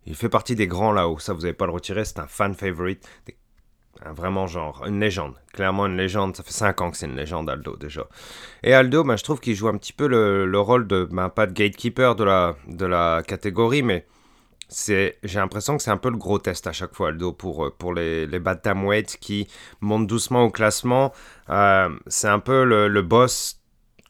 il 0.06 0.16
fait 0.16 0.30
partie 0.30 0.56
des 0.56 0.68
grands 0.68 0.92
là-haut. 0.92 1.20
Ça, 1.20 1.34
vous 1.34 1.42
n'avez 1.42 1.54
pas 1.54 1.66
le 1.66 1.72
retirer. 1.72 2.06
C'est 2.06 2.20
un 2.20 2.28
fan 2.28 2.54
favorite. 2.54 3.08
Un 4.06 4.14
vraiment 4.14 4.48
genre, 4.48 4.84
une 4.88 5.00
légende. 5.00 5.36
Clairement 5.54 5.86
une 5.86 5.98
légende. 5.98 6.36
Ça 6.36 6.44
fait 6.44 6.54
5 6.54 6.82
ans 6.82 6.92
que 6.92 6.98
c'est 6.98 7.06
une 7.06 7.16
légende, 7.16 7.50
Aldo, 7.50 7.76
déjà. 7.76 8.08
Et 8.64 8.74
Aldo, 8.74 9.04
ben, 9.04 9.18
je 9.18 9.24
trouve 9.24 9.40
qu'il 9.40 9.56
joue 9.56 9.68
un 9.68 9.78
petit 9.78 9.94
peu 9.94 10.08
le, 10.08 10.60
rôle 10.60 10.88
de, 10.88 11.08
ben, 11.12 11.30
pas 11.30 11.48
de 11.48 11.54
gatekeeper 11.54 12.16
de 12.16 12.24
la, 12.24 12.56
de 12.68 12.86
la 12.86 13.24
catégorie, 13.28 13.84
mais 13.84 14.08
j'ai 14.70 15.14
l'impression 15.36 15.76
que 15.76 15.84
c'est 15.84 15.92
un 15.92 15.98
peu 15.98 16.10
le 16.10 16.18
gros 16.18 16.40
test 16.40 16.68
à 16.68 16.72
chaque 16.72 16.96
fois, 16.96 17.10
Aldo, 17.10 17.34
pour, 17.34 17.76
pour 17.78 17.94
les, 17.94 18.26
les 18.26 18.40
weight 18.40 19.18
qui 19.20 19.48
montent 19.82 20.08
doucement 20.08 20.44
au 20.44 20.50
classement. 20.50 21.12
Euh, 21.50 21.90
c'est 22.08 22.28
un 22.28 22.40
peu 22.40 22.64
le, 22.64 23.02
boss. 23.02 23.60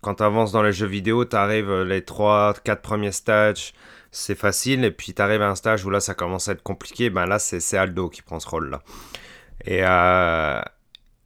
Quand 0.01 0.15
tu 0.15 0.23
avances 0.23 0.51
dans 0.51 0.63
les 0.63 0.71
jeux 0.71 0.87
vidéo, 0.87 1.25
tu 1.25 1.35
arrives 1.35 1.81
les 1.81 2.01
3-4 2.01 2.81
premiers 2.81 3.11
stages 3.11 3.73
c'est 4.11 4.35
facile, 4.35 4.83
et 4.83 4.91
puis 4.91 5.13
tu 5.13 5.21
arrives 5.21 5.41
à 5.41 5.49
un 5.49 5.55
stage 5.55 5.85
où 5.85 5.89
là 5.89 5.99
ça 5.99 6.13
commence 6.13 6.47
à 6.49 6.53
être 6.53 6.63
compliqué, 6.63 7.09
ben 7.09 7.25
là 7.25 7.39
c'est 7.39 7.77
Aldo 7.77 8.09
qui 8.09 8.21
prend 8.21 8.39
ce 8.39 8.47
rôle-là. 8.47 8.81
Et, 9.65 9.81
euh, 9.83 10.61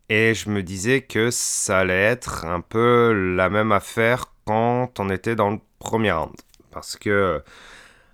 et 0.10 0.34
je 0.34 0.50
me 0.50 0.63
disais 0.63 1.02
que 1.02 1.32
ça 1.32 1.80
allait 1.80 2.04
être 2.04 2.46
un 2.46 2.62
peu 2.62 3.13
la 3.36 3.50
même 3.50 3.72
affaire 3.72 4.34
quand 4.46 5.00
on 5.00 5.10
était 5.10 5.36
dans 5.36 5.52
le 5.52 5.60
premier 5.80 6.12
round. 6.12 6.36
Parce 6.72 6.98
que 6.98 7.44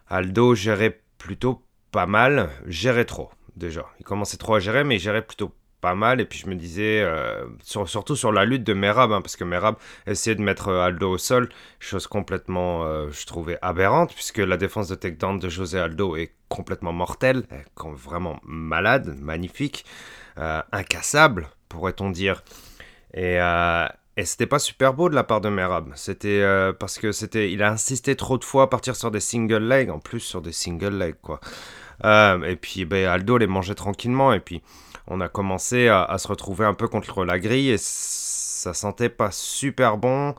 Aldo 0.08 0.56
gérait 0.56 1.02
plutôt 1.18 1.64
pas 1.92 2.06
mal, 2.06 2.50
gérait 2.68 3.06
trop 3.06 3.32
déjà. 3.56 3.86
Il 4.00 4.06
commençait 4.06 4.38
trop 4.38 4.56
à 4.56 4.60
gérer, 4.60 4.84
mais 4.84 4.96
il 4.98 5.00
gérait 5.00 5.26
plutôt 5.26 5.52
pas 5.82 5.96
mal. 5.96 6.22
Et 6.22 6.26
puis 6.26 6.40
je 6.40 6.48
me 6.48 6.56
disais, 6.56 7.02
euh, 7.02 7.46
surtout 7.64 8.16
sur 8.16 8.32
la 8.32 8.46
lutte 8.46 8.64
de 8.64 8.74
Merab, 8.74 9.12
hein, 9.12 9.22
parce 9.22 9.36
que 9.36 9.44
Merab 9.44 9.76
essayait 10.08 10.36
de 10.36 10.42
mettre 10.42 10.70
euh, 10.70 10.82
Aldo 10.82 11.12
au 11.12 11.18
sol, 11.18 11.50
chose 11.80 12.08
complètement, 12.08 12.84
euh, 12.84 13.10
je 13.12 13.26
trouvais, 13.26 13.58
aberrante, 13.62 14.14
puisque 14.14 14.40
la 14.40 14.58
défense 14.58 14.88
de 14.88 14.96
takedown 14.96 15.40
de 15.40 15.50
José 15.50 15.80
Aldo 15.80 16.16
est 16.16 16.34
complètement 16.48 16.94
mortelle, 16.94 17.44
vraiment 17.78 18.40
malade, 18.44 19.16
magnifique, 19.22 19.86
incassable, 20.72 21.48
pourrait-on 21.68 22.10
dire. 22.10 22.44
Et, 23.14 23.36
et 23.36 24.26
c'était 24.26 24.48
pas 24.48 24.58
super 24.58 24.96
beau 24.96 25.10
de 25.10 25.16
la 25.16 25.24
part 25.24 25.42
de 25.42 25.50
Merab. 25.50 25.92
C'était 25.96 26.44
parce 26.80 26.98
que 26.98 27.12
c'était, 27.12 27.52
il 27.52 27.62
a 27.62 27.72
insisté 27.72 28.16
trop 28.16 28.40
de 28.40 28.44
fois 28.44 28.64
à 28.64 28.68
partir 28.68 28.96
sur 28.96 29.12
des 29.12 29.20
single 29.20 29.68
legs, 29.68 29.92
en 29.92 30.00
plus 30.00 30.22
sur 30.22 30.42
des 30.42 30.52
single 30.52 30.98
legs, 30.98 31.18
quoi. 31.22 31.40
et 32.04 32.56
puis 32.60 32.86
ben, 32.86 33.06
Aldo 33.06 33.38
les 33.38 33.46
mangeait 33.46 33.76
tranquillement, 33.76 34.34
et 34.34 34.40
puis 34.40 34.64
on 35.10 35.22
a 35.22 35.28
commencé 35.28 35.88
à, 35.88 36.16
se 36.18 36.28
retrouver 36.28 36.66
un 36.66 36.76
peu 36.76 36.88
contre 36.88 37.26
la 37.26 37.40
grille 37.40 37.72
et 37.72 37.78
ça 37.80 38.74
sentait 38.74 39.10
pas 39.10 39.32
super 39.32 39.98
bon 39.98 40.36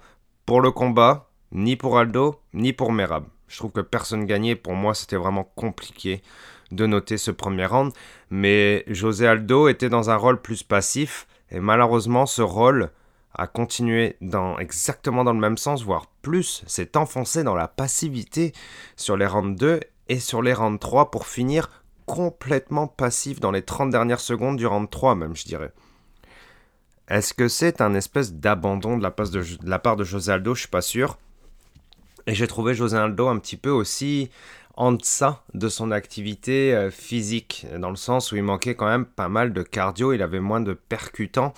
pour 0.46 0.60
le 0.60 0.70
combat, 0.70 1.28
ni 1.52 1.76
pour 1.76 1.98
Aldo, 1.98 2.40
ni 2.54 2.72
pour 2.72 2.92
Merab. 2.92 3.24
Je 3.48 3.58
trouve 3.58 3.72
que 3.72 3.80
personne 3.80 4.26
gagnait. 4.26 4.54
Pour 4.54 4.74
moi, 4.74 4.94
c'était 4.94 5.16
vraiment 5.16 5.44
compliqué 5.56 6.22
de 6.70 6.86
noter 6.86 7.18
ce 7.18 7.32
premier 7.32 7.66
round. 7.66 7.92
Mais 8.30 8.84
José 8.86 9.26
Aldo 9.26 9.66
était 9.66 9.88
dans 9.88 10.08
un 10.08 10.16
rôle 10.16 10.40
plus 10.40 10.62
passif. 10.62 11.26
Et 11.50 11.58
malheureusement, 11.58 12.26
ce 12.26 12.42
rôle 12.42 12.90
a 13.34 13.48
continué 13.48 14.16
dans 14.20 14.56
exactement 14.58 15.24
dans 15.24 15.32
le 15.32 15.40
même 15.40 15.58
sens, 15.58 15.82
voire 15.82 16.06
plus, 16.22 16.62
s'est 16.66 16.96
enfoncé 16.96 17.42
dans 17.42 17.56
la 17.56 17.66
passivité 17.66 18.52
sur 18.96 19.16
les 19.16 19.26
rounds 19.26 19.58
2 19.58 19.80
et 20.08 20.20
sur 20.20 20.42
les 20.42 20.54
rounds 20.54 20.78
3 20.78 21.10
pour 21.10 21.26
finir 21.26 21.68
complètement 22.10 22.88
passif 22.88 23.38
dans 23.38 23.52
les 23.52 23.62
30 23.62 23.90
dernières 23.90 24.18
secondes 24.18 24.56
du 24.56 24.66
round 24.66 24.90
3 24.90 25.14
même, 25.14 25.36
je 25.36 25.44
dirais. 25.44 25.70
Est-ce 27.06 27.32
que 27.34 27.46
c'est 27.46 27.80
un 27.80 27.94
espèce 27.94 28.32
d'abandon 28.32 28.98
de, 28.98 29.02
la 29.62 29.78
part 29.78 29.96
de 29.96 30.02
José 30.02 30.32
Aldo? 30.32 30.56
Je 30.56 30.60
suis 30.60 30.68
pas 30.68 30.80
sûr. 30.80 31.18
Et 32.26 32.34
j'ai 32.34 32.48
trouvé 32.48 32.74
José 32.74 32.96
Aldo 32.96 33.28
un 33.28 33.38
petit 33.38 33.56
peu 33.56 33.70
aussi 33.70 34.28
en 34.76 34.90
deçà 34.90 35.44
de 35.54 35.68
son 35.68 35.92
activité 35.92 36.74
euh, 36.74 36.90
physique, 36.90 37.66
dans 37.78 37.90
le 37.90 37.96
sens 37.96 38.32
où 38.32 38.36
il 38.36 38.42
manquait 38.42 38.74
quand 38.74 38.88
même 38.88 39.04
pas 39.06 39.28
mal 39.28 39.52
de 39.52 39.62
cardio, 39.62 40.12
il 40.12 40.20
avait 40.20 40.40
moins 40.40 40.60
de 40.60 40.72
percutants. 40.72 41.54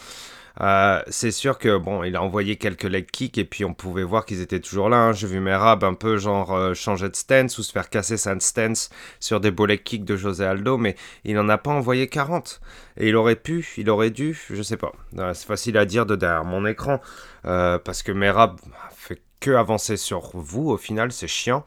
Euh, 0.60 1.02
c'est 1.08 1.30
sûr 1.30 1.58
que 1.58 1.76
bon, 1.76 2.04
il 2.04 2.16
a 2.16 2.22
envoyé 2.22 2.56
quelques 2.56 2.84
leg 2.84 3.10
kicks 3.10 3.38
et 3.38 3.44
puis 3.44 3.64
on 3.64 3.74
pouvait 3.74 4.02
voir 4.02 4.26
qu'ils 4.26 4.40
étaient 4.40 4.60
toujours 4.60 4.88
là. 4.88 4.98
Hein. 4.98 5.12
J'ai 5.12 5.26
vu 5.26 5.40
Merab 5.40 5.84
un 5.84 5.94
peu 5.94 6.18
genre 6.18 6.52
euh, 6.54 6.74
changer 6.74 7.08
de 7.08 7.16
stance 7.16 7.58
ou 7.58 7.62
se 7.62 7.72
faire 7.72 7.88
casser 7.88 8.16
sa 8.16 8.38
stance 8.40 8.90
sur 9.20 9.40
des 9.40 9.50
beaux 9.50 9.66
leg 9.66 9.82
kicks 9.82 10.04
de 10.04 10.16
José 10.16 10.44
Aldo, 10.44 10.76
mais 10.76 10.96
il 11.24 11.34
n'en 11.34 11.48
a 11.48 11.58
pas 11.58 11.70
envoyé 11.70 12.08
40. 12.08 12.60
Et 12.98 13.08
il 13.08 13.16
aurait 13.16 13.36
pu, 13.36 13.66
il 13.78 13.88
aurait 13.88 14.10
dû, 14.10 14.38
je 14.50 14.62
sais 14.62 14.76
pas. 14.76 14.92
Euh, 15.18 15.34
c'est 15.34 15.46
facile 15.46 15.78
à 15.78 15.86
dire 15.86 16.06
de 16.06 16.16
derrière 16.16 16.44
mon 16.44 16.66
écran 16.66 17.00
parce 17.42 18.04
que 18.04 18.12
Merab 18.12 18.60
fait 18.96 19.20
que 19.40 19.50
avancer 19.50 19.96
sur 19.96 20.30
vous 20.34 20.70
au 20.70 20.76
final, 20.76 21.10
c'est 21.10 21.26
chiant. 21.26 21.64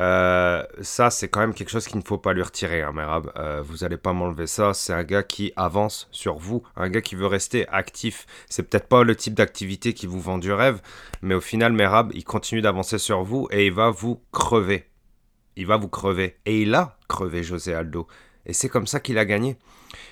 Euh, 0.00 0.64
ça, 0.80 1.10
c'est 1.10 1.28
quand 1.28 1.40
même 1.40 1.54
quelque 1.54 1.70
chose 1.70 1.86
qu'il 1.86 1.98
ne 1.98 2.04
faut 2.04 2.18
pas 2.18 2.32
lui 2.32 2.42
retirer, 2.42 2.82
hein, 2.82 2.92
Merab. 2.92 3.30
Euh, 3.36 3.62
vous 3.62 3.78
n'allez 3.78 3.96
pas 3.96 4.12
m'enlever 4.12 4.46
ça. 4.46 4.74
C'est 4.74 4.92
un 4.92 5.04
gars 5.04 5.22
qui 5.22 5.52
avance 5.56 6.08
sur 6.10 6.36
vous, 6.36 6.62
un 6.76 6.88
gars 6.88 7.00
qui 7.00 7.14
veut 7.14 7.26
rester 7.26 7.68
actif. 7.68 8.26
C'est 8.48 8.64
peut-être 8.64 8.88
pas 8.88 9.04
le 9.04 9.14
type 9.14 9.34
d'activité 9.34 9.92
qui 9.92 10.06
vous 10.06 10.20
vend 10.20 10.38
du 10.38 10.52
rêve, 10.52 10.80
mais 11.22 11.34
au 11.34 11.40
final, 11.40 11.72
Merab, 11.72 12.10
il 12.14 12.24
continue 12.24 12.62
d'avancer 12.62 12.98
sur 12.98 13.22
vous 13.22 13.48
et 13.50 13.66
il 13.66 13.72
va 13.72 13.90
vous 13.90 14.22
crever. 14.32 14.90
Il 15.56 15.66
va 15.66 15.76
vous 15.76 15.88
crever. 15.88 16.36
Et 16.46 16.62
il 16.62 16.74
a 16.74 16.98
crevé 17.08 17.42
José 17.42 17.74
Aldo. 17.74 18.08
Et 18.46 18.52
c'est 18.52 18.68
comme 18.68 18.86
ça 18.86 19.00
qu'il 19.00 19.18
a 19.18 19.24
gagné. 19.24 19.56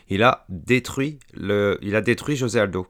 Il 0.08 0.22
a 0.22 0.44
détruit 0.48 1.18
le, 1.34 1.78
il 1.82 1.96
a 1.96 2.00
détruit 2.00 2.36
José 2.36 2.60
Aldo. 2.60 2.86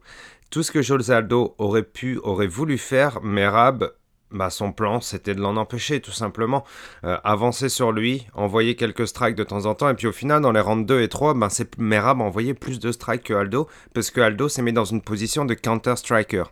Tout 0.50 0.62
ce 0.62 0.70
que 0.70 0.82
José 0.82 1.14
Aldo 1.14 1.54
aurait 1.56 1.82
pu, 1.82 2.18
aurait 2.18 2.46
voulu 2.46 2.76
faire, 2.76 3.22
Merab 3.22 3.92
bah, 4.32 4.50
son 4.50 4.72
plan, 4.72 5.00
c'était 5.00 5.34
de 5.34 5.40
l'en 5.40 5.56
empêcher, 5.56 6.00
tout 6.00 6.12
simplement. 6.12 6.64
Euh, 7.04 7.16
avancer 7.24 7.68
sur 7.68 7.92
lui, 7.92 8.26
envoyer 8.34 8.76
quelques 8.76 9.06
strikes 9.06 9.36
de 9.36 9.44
temps 9.44 9.66
en 9.66 9.74
temps, 9.74 9.88
et 9.88 9.94
puis 9.94 10.06
au 10.06 10.12
final, 10.12 10.42
dans 10.42 10.52
les 10.52 10.60
rounds 10.60 10.86
2 10.86 11.00
et 11.02 11.08
3, 11.08 11.34
bah, 11.34 11.48
c'est 11.50 11.78
Merab 11.78 12.20
a 12.20 12.24
envoyé 12.24 12.54
plus 12.54 12.80
de 12.80 12.92
strikes 12.92 13.24
que 13.24 13.34
Aldo, 13.34 13.68
parce 13.94 14.10
que 14.10 14.20
Aldo 14.20 14.48
s'est 14.48 14.62
mis 14.62 14.72
dans 14.72 14.84
une 14.84 15.02
position 15.02 15.44
de 15.44 15.54
counter-striker. 15.54 16.44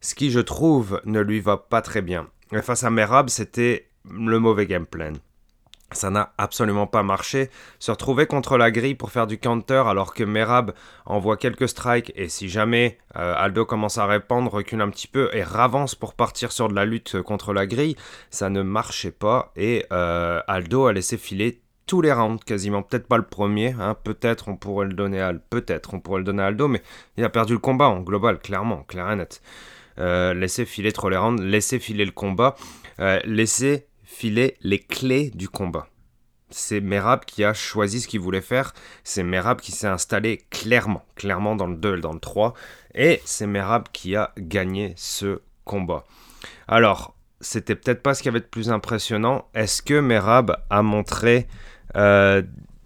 Ce 0.00 0.14
qui, 0.14 0.30
je 0.30 0.40
trouve, 0.40 1.00
ne 1.04 1.20
lui 1.20 1.40
va 1.40 1.56
pas 1.56 1.82
très 1.82 2.02
bien. 2.02 2.28
Et 2.52 2.62
face 2.62 2.84
à 2.84 2.90
Merab, 2.90 3.28
c'était 3.28 3.88
le 4.08 4.38
mauvais 4.38 4.66
game 4.66 4.86
plan. 4.86 5.14
Ça 5.92 6.10
n'a 6.10 6.32
absolument 6.36 6.88
pas 6.88 7.04
marché. 7.04 7.48
Se 7.78 7.92
retrouver 7.92 8.26
contre 8.26 8.58
la 8.58 8.72
grille 8.72 8.96
pour 8.96 9.12
faire 9.12 9.28
du 9.28 9.38
counter 9.38 9.84
alors 9.86 10.14
que 10.14 10.24
Merab 10.24 10.72
envoie 11.04 11.36
quelques 11.36 11.68
strikes 11.68 12.12
et 12.16 12.28
si 12.28 12.48
jamais 12.48 12.98
euh, 13.14 13.34
Aldo 13.36 13.64
commence 13.64 13.96
à 13.96 14.06
répandre, 14.06 14.50
recule 14.50 14.80
un 14.80 14.90
petit 14.90 15.06
peu 15.06 15.30
et 15.32 15.44
ravance 15.44 15.94
pour 15.94 16.14
partir 16.14 16.50
sur 16.50 16.68
de 16.68 16.74
la 16.74 16.84
lutte 16.84 17.22
contre 17.22 17.52
la 17.52 17.68
grille, 17.68 17.94
ça 18.30 18.50
ne 18.50 18.62
marchait 18.62 19.12
pas 19.12 19.52
et 19.54 19.86
euh, 19.92 20.40
Aldo 20.48 20.86
a 20.86 20.92
laissé 20.92 21.16
filer 21.16 21.62
tous 21.86 22.02
les 22.02 22.12
rounds 22.12 22.44
quasiment. 22.44 22.82
Peut-être 22.82 23.06
pas 23.06 23.16
le 23.16 23.22
premier, 23.22 23.76
hein. 23.78 23.96
peut-être 24.02 24.48
on 24.48 24.56
pourrait 24.56 24.86
le 24.86 24.94
donner 24.94 25.20
à 25.20 25.34
peut-être 25.34 25.94
on 25.94 26.00
pourrait 26.00 26.18
le 26.18 26.24
donner 26.24 26.42
à 26.42 26.46
Aldo, 26.46 26.66
mais 26.66 26.82
il 27.16 27.22
a 27.22 27.28
perdu 27.28 27.52
le 27.52 27.60
combat 27.60 27.86
en 27.86 28.00
global, 28.00 28.40
clairement, 28.40 28.82
clair 28.88 29.12
et 29.12 29.16
net. 29.16 29.40
Euh, 29.98 30.34
laisser 30.34 30.64
filer 30.64 30.90
trop 30.90 31.08
les 31.10 31.16
rounds, 31.16 31.40
laisser 31.40 31.78
filer 31.78 32.04
le 32.04 32.10
combat, 32.10 32.56
laisser 33.24 33.86
filer 34.16 34.56
les 34.62 34.78
clés 34.78 35.30
du 35.34 35.48
combat. 35.48 35.88
C'est 36.48 36.80
Merab 36.80 37.26
qui 37.26 37.44
a 37.44 37.52
choisi 37.52 38.00
ce 38.00 38.08
qu'il 38.08 38.20
voulait 38.20 38.40
faire. 38.40 38.72
C'est 39.04 39.22
Merab 39.22 39.60
qui 39.60 39.72
s'est 39.72 39.86
installé 39.86 40.40
clairement, 40.50 41.04
clairement 41.16 41.54
dans 41.54 41.66
le 41.66 41.76
2 41.76 41.98
et 41.98 42.00
dans 42.00 42.14
le 42.14 42.20
3. 42.20 42.54
Et 42.94 43.20
c'est 43.26 43.46
Merab 43.46 43.88
qui 43.92 44.16
a 44.16 44.32
gagné 44.38 44.94
ce 44.96 45.40
combat. 45.64 46.04
Alors, 46.66 47.14
c'était 47.42 47.74
peut-être 47.74 48.02
pas 48.02 48.14
ce 48.14 48.22
qui 48.22 48.28
avait 48.30 48.40
de 48.40 48.46
plus 48.46 48.70
impressionnant. 48.70 49.48
Est-ce 49.54 49.82
que 49.82 50.00
Merab 50.00 50.56
a 50.70 50.82
montré 50.82 51.46
euh, 51.96 52.42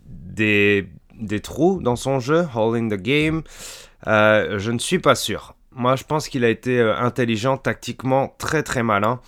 des, 0.09 0.89
des, 1.15 1.41
trous 1.41 1.81
dans 1.81 1.97
son 1.97 2.19
jeu, 2.19 2.49
All 2.57 2.75
in 2.75 2.89
the 2.89 3.01
Game? 3.01 3.43
Euh, 4.09 4.59
Je 4.59 4.73
ne 4.73 4.79
suis 4.79 4.99
pas 4.99 5.15
sûr. 5.15 5.55
Moi, 5.71 5.95
je 5.95 6.03
pense 6.03 6.29
qu'il 6.29 6.45
a 6.45 6.49
été 6.49 6.81
euh, 6.81 6.97
intelligent, 6.97 7.57
tactiquement, 7.57 8.35
très 8.39 8.65
très 8.65 8.83
malin. 8.83 9.21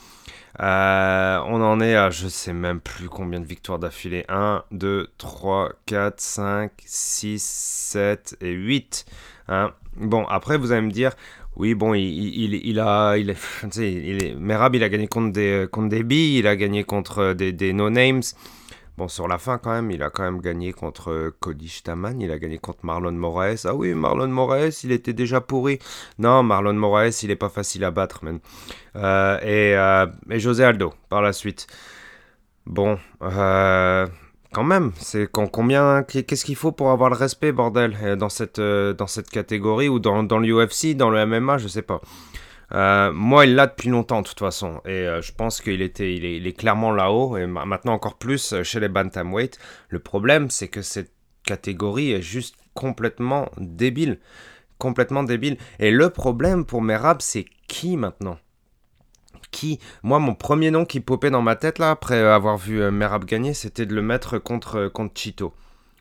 Euh, 0.62 1.40
on 1.47 1.61
en 1.61 1.81
est 1.81 1.97
à 1.97 2.11
je 2.11 2.28
sais 2.28 2.52
même 2.52 2.81
plus 2.81 3.09
combien 3.09 3.40
de 3.40 3.47
victoires 3.47 3.78
d'affilée. 3.78 4.25
1, 4.28 4.62
2, 4.71 5.09
3, 5.19 5.73
4, 5.87 6.21
5, 6.21 6.71
6, 6.85 7.42
7 7.42 8.37
et 8.40 8.52
8. 8.52 9.04
Hein. 9.49 9.73
Bon, 9.97 10.25
après 10.26 10.57
vous 10.59 10.71
allez 10.71 10.83
me 10.83 10.90
dire, 10.92 11.12
oui, 11.57 11.75
bon, 11.75 11.95
il, 11.95 12.81
a, 12.81 13.16
il 13.19 13.31
est, 13.31 14.35
Merab, 14.38 14.75
il 14.76 14.85
a 14.85 14.88
gagné 14.88 15.09
contre 15.09 15.33
des, 15.33 15.66
contre 15.71 15.97
billes, 16.02 16.38
il 16.38 16.47
a 16.47 16.54
gagné 16.54 16.85
contre 16.85 17.33
des, 17.35 17.52
des 17.52 17.73
no-names. 17.73 18.23
Bon, 18.99 19.09
sur 19.09 19.27
la 19.27 19.39
fin, 19.39 19.57
quand 19.57 19.73
même, 19.73 19.91
il 19.91 20.03
a 20.03 20.11
quand 20.11 20.23
même 20.23 20.41
gagné 20.41 20.75
contre 20.75 21.11
euh, 21.11 21.35
Cody 21.41 21.69
Staman, 21.69 22.21
il 22.21 22.31
a 22.31 22.39
gagné 22.39 22.59
contre 22.59 22.85
Marlon 22.85 23.13
Moraes. 23.13 23.65
Ah 23.65 23.75
oui, 23.75 23.95
Marlon 23.95 24.29
Moraes, 24.29 24.83
il 24.85 24.93
était 24.93 25.15
déjà 25.15 25.41
pourri. 25.41 25.79
Non, 26.19 26.43
Marlon 26.43 26.75
Moraes, 26.75 27.23
il 27.23 27.31
est 27.31 27.37
pas 27.37 27.49
facile 27.49 27.85
à 27.85 27.91
battre. 27.91 28.21
Euh, 28.97 29.39
et, 29.41 29.75
euh, 29.77 30.07
et, 30.31 30.41
José 30.41 30.65
Aldo, 30.65 30.93
par 31.09 31.23
la 31.23 31.33
suite. 31.33 31.67
Bon, 32.67 32.99
quand 33.19 34.65
même, 34.65 34.93
c'est 34.99 35.27
combien, 35.31 36.03
qu'est-ce 36.05 36.45
qu'il 36.45 36.57
faut 36.57 36.73
pour 36.73 36.91
avoir 36.91 37.09
le 37.09 37.17
respect, 37.17 37.51
bordel, 37.51 38.17
dans 38.19 38.29
cette, 38.29 38.61
dans 38.61 39.07
cette 39.07 39.31
catégorie 39.31 39.89
ou 39.89 39.99
dans, 39.99 40.23
dans 40.23 40.39
l'UFC, 40.39 40.95
dans 40.95 41.11
le 41.11 41.25
MMA, 41.27 41.59
je 41.59 41.67
sais 41.67 41.83
pas. 41.83 42.03
Euh, 42.75 43.12
moi, 43.12 43.45
il 43.45 43.55
l'a 43.55 43.67
depuis 43.67 43.91
longtemps, 43.91 44.23
de 44.23 44.26
toute 44.26 44.38
façon. 44.38 44.81
Et 44.85 45.07
euh, 45.07 45.21
je 45.21 45.33
pense 45.33 45.61
qu'il 45.61 45.83
était, 45.83 46.14
il 46.14 46.47
est, 46.47 46.52
clairement 46.52 46.93
là-haut. 46.93 47.37
Et 47.37 47.47
maintenant, 47.47 47.93
encore 47.93 48.17
plus 48.17 48.52
euh, 48.52 48.62
chez 48.62 48.81
les 48.81 48.88
Bantamweight. 48.88 49.59
Le 49.88 49.99
problème, 49.99 50.50
c'est 50.50 50.69
que 50.69 50.83
cette 50.83 51.12
catégorie 51.45 52.12
est 52.12 52.23
juste 52.23 52.57
complètement 52.75 53.50
débile. 53.59 54.21
Complètement 54.79 55.23
débile. 55.23 55.59
Et 55.79 55.91
le 55.91 56.11
problème 56.11 56.64
pour 56.64 56.83
Merab, 56.83 57.21
c'est 57.21 57.45
qui 57.69 57.97
maintenant? 57.97 58.38
Qui? 59.50 59.79
Moi, 60.02 60.19
mon 60.19 60.35
premier 60.35 60.71
nom 60.71 60.87
qui 60.87 61.00
popait 61.00 61.31
dans 61.31 61.43
ma 61.43 61.57
tête, 61.57 61.79
là, 61.79 61.91
après 61.91 62.21
avoir 62.21 62.57
vu 62.57 62.91
Merab 62.91 63.26
gagner, 63.26 63.52
c'était 63.52 63.85
de 63.85 63.95
le 63.95 64.00
mettre 64.00 64.38
contre, 64.38 64.88
contre 64.88 65.12
Chito. 65.14 65.52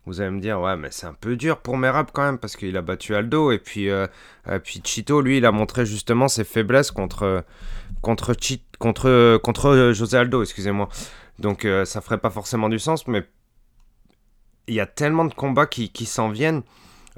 Vous 0.06 0.20
allez 0.20 0.32
me 0.32 0.42
dire, 0.42 0.60
ouais, 0.60 0.76
mais 0.78 0.90
c'est 0.92 1.06
un 1.06 1.14
peu 1.14 1.36
dur 1.36 1.58
pour 1.58 1.78
Merab 1.78 2.08
quand 2.12 2.24
même, 2.24 2.40
parce 2.40 2.56
qu'il 2.56 2.76
a 2.76 2.82
battu 2.82 3.14
Aldo, 3.14 3.52
et 3.52 3.60
puis, 3.60 3.90
euh, 3.90 4.08
puis 4.64 4.82
Chito, 4.84 5.22
lui, 5.22 5.38
il 5.38 5.46
a 5.46 5.52
montré 5.52 5.86
justement 5.86 6.28
ses 6.28 6.44
faiblesses 6.44 6.90
contre, 6.90 7.44
contre, 8.02 8.36
contre, 8.80 9.38
contre 9.38 9.92
José 9.94 10.18
Aldo, 10.18 10.42
excusez-moi. 10.42 10.90
Donc 11.42 11.66
euh, 11.66 11.86
ça 11.86 12.02
ferait 12.02 12.20
pas 12.20 12.30
forcément 12.30 12.70
du 12.70 12.80
sens, 12.80 13.08
mais 13.08 13.28
il 14.68 14.76
y 14.76 14.80
a 14.80 14.86
tellement 14.86 15.26
de 15.26 15.34
combats 15.34 15.66
qui, 15.66 15.90
qui 15.90 16.06
s'en 16.06 16.30
viennent 16.30 16.62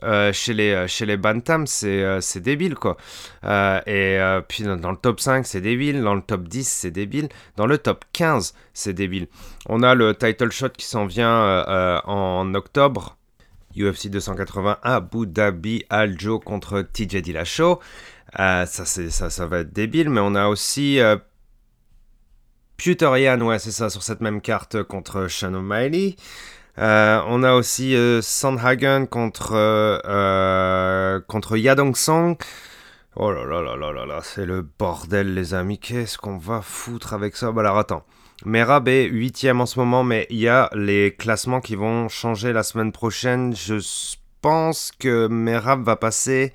euh, 0.03 0.33
chez, 0.33 0.53
les, 0.53 0.71
euh, 0.71 0.87
chez 0.87 1.05
les 1.05 1.17
Bantams, 1.17 1.65
euh, 1.83 2.21
c'est 2.21 2.39
débile, 2.41 2.75
quoi. 2.75 2.97
et 3.43 4.19
puis 4.47 4.63
dans, 4.63 4.91
le 4.91 4.97
top 4.97 5.19
5, 5.19 5.45
c'est 5.45 5.61
débile. 5.61 6.01
Dans 6.01 6.15
le 6.15 6.21
top 6.21 6.47
10, 6.47 6.67
c'est 6.67 6.91
débile. 6.91 7.29
Dans 7.57 7.65
le 7.65 7.77
top 7.77 8.05
15, 8.13 8.53
c'est 8.73 8.93
débile. 8.93 9.27
On 9.67 9.83
a 9.83 9.95
le 9.95 10.15
title 10.15 10.51
shot 10.51 10.69
qui 10.69 10.85
s'en 10.85 11.05
vient 11.05 11.63
en 12.05 12.53
octobre. 12.53 13.17
UFC 13.75 14.09
280 14.09 14.77
Abu 14.83 15.27
Dhabi, 15.27 15.85
Aljo 15.89 16.39
contre 16.39 16.81
TJ 16.81 17.21
Dillashaw. 17.21 17.79
Euh, 18.39 18.65
ça, 18.65 18.85
ça, 18.85 19.29
ça 19.29 19.45
va 19.45 19.59
être 19.59 19.73
débile, 19.73 20.09
mais 20.09 20.21
on 20.21 20.35
a 20.35 20.47
aussi 20.47 20.99
euh, 20.99 21.17
ouais, 22.85 23.59
c'est 23.59 23.71
ça, 23.71 23.89
sur 23.89 24.03
cette 24.03 24.21
même 24.21 24.41
carte 24.41 24.83
contre 24.83 25.27
Sean 25.27 25.53
O'Malley. 25.53 26.15
Euh, 26.79 27.21
on 27.27 27.43
a 27.43 27.53
aussi 27.53 27.95
euh, 27.95 28.21
Sandhagen 28.21 29.05
contre, 29.05 29.51
euh, 29.53 31.19
contre 31.27 31.57
Yadong 31.57 31.95
Song. 31.95 32.37
Oh 33.15 33.31
là 33.31 33.45
là 33.45 33.61
là 33.61 33.75
là 33.75 33.91
là 33.91 34.05
là, 34.07 34.19
c'est 34.23 34.45
le 34.45 34.63
bordel, 34.63 35.35
les 35.35 35.53
amis. 35.53 35.77
Qu'est-ce 35.77 36.17
qu'on 36.17 36.37
va 36.37 36.61
foutre 36.61 37.13
avec 37.13 37.35
ça? 37.35 37.51
Bah 37.51 37.61
alors 37.61 37.77
attends. 37.77 38.03
Merab 38.45 38.87
est 38.87 39.05
8 39.05 39.47
en 39.51 39.65
ce 39.67 39.79
moment, 39.79 40.03
mais 40.03 40.25
il 40.31 40.39
y 40.39 40.47
a 40.47 40.69
les 40.73 41.15
classements 41.15 41.61
qui 41.61 41.75
vont 41.75 42.09
changer 42.09 42.51
la 42.53 42.63
semaine 42.63 42.91
prochaine. 42.91 43.55
Je 43.55 43.75
pense 44.41 44.91
que 44.97 45.27
Merab 45.27 45.83
va 45.83 45.95
passer 45.95 46.53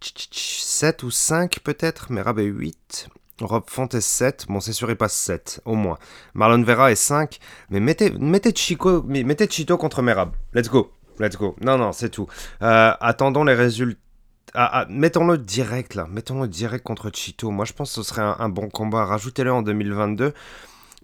7 0.00 1.02
ou 1.02 1.10
5 1.10 1.58
peut-être. 1.64 2.12
Merab 2.12 2.38
est 2.38 2.44
8. 2.44 3.08
Rob 3.40 3.64
Font 3.68 3.88
est 3.88 4.00
7. 4.00 4.46
Bon, 4.48 4.60
c'est 4.60 4.72
sûr, 4.72 4.90
il 4.90 4.96
passe 4.96 5.14
7, 5.14 5.60
au 5.64 5.74
moins. 5.74 5.98
Marlon 6.34 6.62
Vera 6.62 6.90
est 6.90 6.96
5. 6.96 7.38
Mais 7.70 7.80
mettez, 7.80 8.10
mettez, 8.10 8.54
Chico, 8.54 9.02
mettez 9.02 9.46
Chito 9.48 9.76
contre 9.76 10.02
Merab. 10.02 10.32
Let's 10.54 10.68
go. 10.68 10.92
Let's 11.18 11.36
go. 11.36 11.56
Non, 11.60 11.78
non, 11.78 11.92
c'est 11.92 12.10
tout. 12.10 12.26
Euh, 12.62 12.92
attendons 13.00 13.44
les 13.44 13.54
résultats. 13.54 14.00
Ah, 14.54 14.70
ah, 14.72 14.86
mettons-le 14.88 15.36
direct 15.36 15.94
là, 15.94 16.06
mettons-le 16.08 16.48
direct 16.48 16.82
contre 16.82 17.10
Chito. 17.12 17.50
Moi 17.50 17.66
je 17.66 17.74
pense 17.74 17.90
que 17.90 17.96
ce 17.96 18.02
serait 18.02 18.22
un, 18.22 18.48
bon 18.48 18.70
combat. 18.70 19.04
Rajoutez-le 19.04 19.52
en 19.52 19.60
2022 19.60 20.32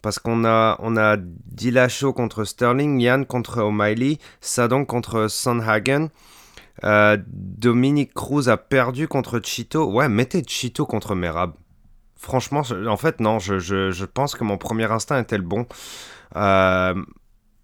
parce 0.01 0.19
qu'on 0.19 0.47
a, 0.47 0.77
on 0.79 0.97
a 0.97 1.17
Dillashaw 1.19 2.15
contre 2.15 2.45
Sterling, 2.45 2.99
Yann 3.01 3.27
contre 3.27 3.61
O'Malley, 3.61 4.19
Sadon 4.41 4.87
contre 4.87 5.29
Sandhagen. 5.29 6.09
Euh, 6.85 7.19
Dominique 7.27 8.15
Cruz 8.15 8.49
a 8.49 8.57
perdu 8.57 9.07
contre 9.07 9.39
Chito. 9.41 9.85
Ouais, 9.91 10.09
mettez 10.09 10.43
Chito 10.47 10.87
contre 10.87 11.15
Merab. 11.15 11.53
Franchement, 12.23 12.63
en 12.87 12.97
fait, 12.97 13.19
non, 13.19 13.41
je, 13.41 13.59
je, 13.59 13.91
je, 13.91 14.05
pense 14.05 14.37
que 14.37 14.45
mon 14.45 14.57
premier 14.57 14.89
instinct 14.91 15.21
était 15.21 15.37
le 15.37 15.43
bon. 15.43 15.67
Euh, 16.37 16.95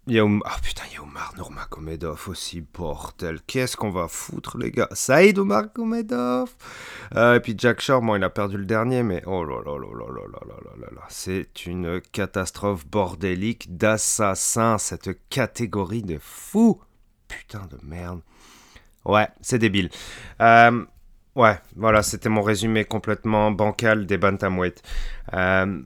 il 0.05 0.15
y 0.15 0.19
a 0.19 0.27
Ah 0.43 0.57
putain, 0.61 0.83
il 0.91 0.95
y 0.95 0.97
a 0.97 1.01
Omar 1.03 1.33
Nurmagomedov 1.37 2.27
aussi, 2.27 2.59
bordel. 2.59 3.39
Qu'est-ce 3.47 3.77
qu'on 3.77 3.89
va 3.89 4.09
foutre, 4.09 4.57
les 4.57 4.71
gars? 4.71 4.89
Saïd 4.91 5.39
Omar 5.39 5.67
Gomedov 5.73 6.49
euh, 7.15 7.35
Et 7.35 7.39
puis 7.39 7.55
Jack 7.57 7.79
Shore, 7.79 8.01
bon, 8.01 8.17
il 8.17 8.23
a 8.25 8.29
perdu 8.29 8.57
le 8.57 8.65
dernier, 8.65 9.01
mais 9.01 9.23
oh 9.25 9.45
là 9.45 9.61
là 9.65 9.77
là 9.77 9.87
là 9.97 10.07
là 10.13 10.23
là 10.29 10.55
là 10.65 10.71
là 10.77 10.87
là 10.93 11.01
C'est 11.07 11.65
une 11.65 12.01
catastrophe 12.11 12.85
bordélique 12.85 13.77
d'assassins, 13.77 14.77
cette 14.77 15.29
catégorie 15.29 16.03
de 16.03 16.17
fous 16.19 16.81
Putain 17.29 17.65
de 17.71 17.77
merde. 17.83 18.19
Ouais, 19.05 19.29
c'est 19.39 19.59
débile. 19.59 19.89
Euh, 20.41 20.83
ouais, 21.35 21.59
voilà, 21.75 22.03
c'était 22.03 22.29
mon 22.29 22.41
résumé 22.41 22.85
complètement 22.85 23.51
bancal 23.51 24.05
des 24.05 24.17
bantamweight. 24.17 24.81
Euh, 25.33 25.81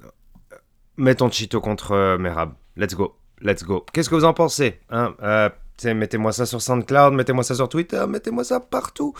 mettons 0.97 1.29
Chito 1.29 1.61
contre 1.61 2.17
Merab. 2.17 2.53
Let's 2.75 2.95
go. 2.95 3.15
Let's 3.41 3.63
go. 3.63 3.85
Qu'est-ce 3.93 4.09
que 4.09 4.15
vous 4.15 4.25
en 4.25 4.33
pensez 4.33 4.79
hein? 4.89 5.15
Euh, 5.21 5.49
Mettez-moi 5.83 6.31
ça 6.31 6.45
sur 6.45 6.61
SoundCloud, 6.61 7.13
mettez-moi 7.13 7.43
ça 7.43 7.55
sur 7.55 7.67
Twitter, 7.67 8.05
mettez-moi 8.07 8.43
ça 8.43 8.59
partout. 8.59 9.13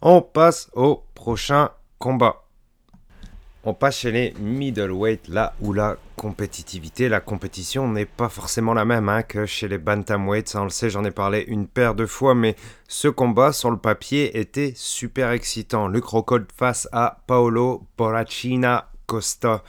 On 0.00 0.22
passe 0.22 0.70
au 0.72 1.04
prochain 1.14 1.70
combat. 1.98 2.45
On 3.68 3.74
passe 3.74 3.98
chez 3.98 4.12
les 4.12 4.32
middleweight, 4.38 5.26
là 5.26 5.52
où 5.60 5.72
la 5.72 5.96
compétitivité, 6.14 7.08
la 7.08 7.18
compétition 7.18 7.88
n'est 7.88 8.06
pas 8.06 8.28
forcément 8.28 8.74
la 8.74 8.84
même 8.84 9.08
hein, 9.08 9.24
que 9.24 9.44
chez 9.44 9.66
les 9.66 9.76
bantamweights. 9.76 10.50
Ça, 10.50 10.60
on 10.60 10.64
le 10.64 10.70
sait, 10.70 10.88
j'en 10.88 11.04
ai 11.04 11.10
parlé 11.10 11.44
une 11.48 11.66
paire 11.66 11.96
de 11.96 12.06
fois, 12.06 12.36
mais 12.36 12.54
ce 12.86 13.08
combat 13.08 13.52
sur 13.52 13.72
le 13.72 13.76
papier 13.76 14.38
était 14.38 14.72
super 14.76 15.32
excitant. 15.32 15.88
Luc 15.88 16.04
Rockhold 16.04 16.46
face 16.56 16.88
à 16.92 17.18
Paolo 17.26 17.82
Borrachina 17.98 18.88
Costa. 19.06 19.64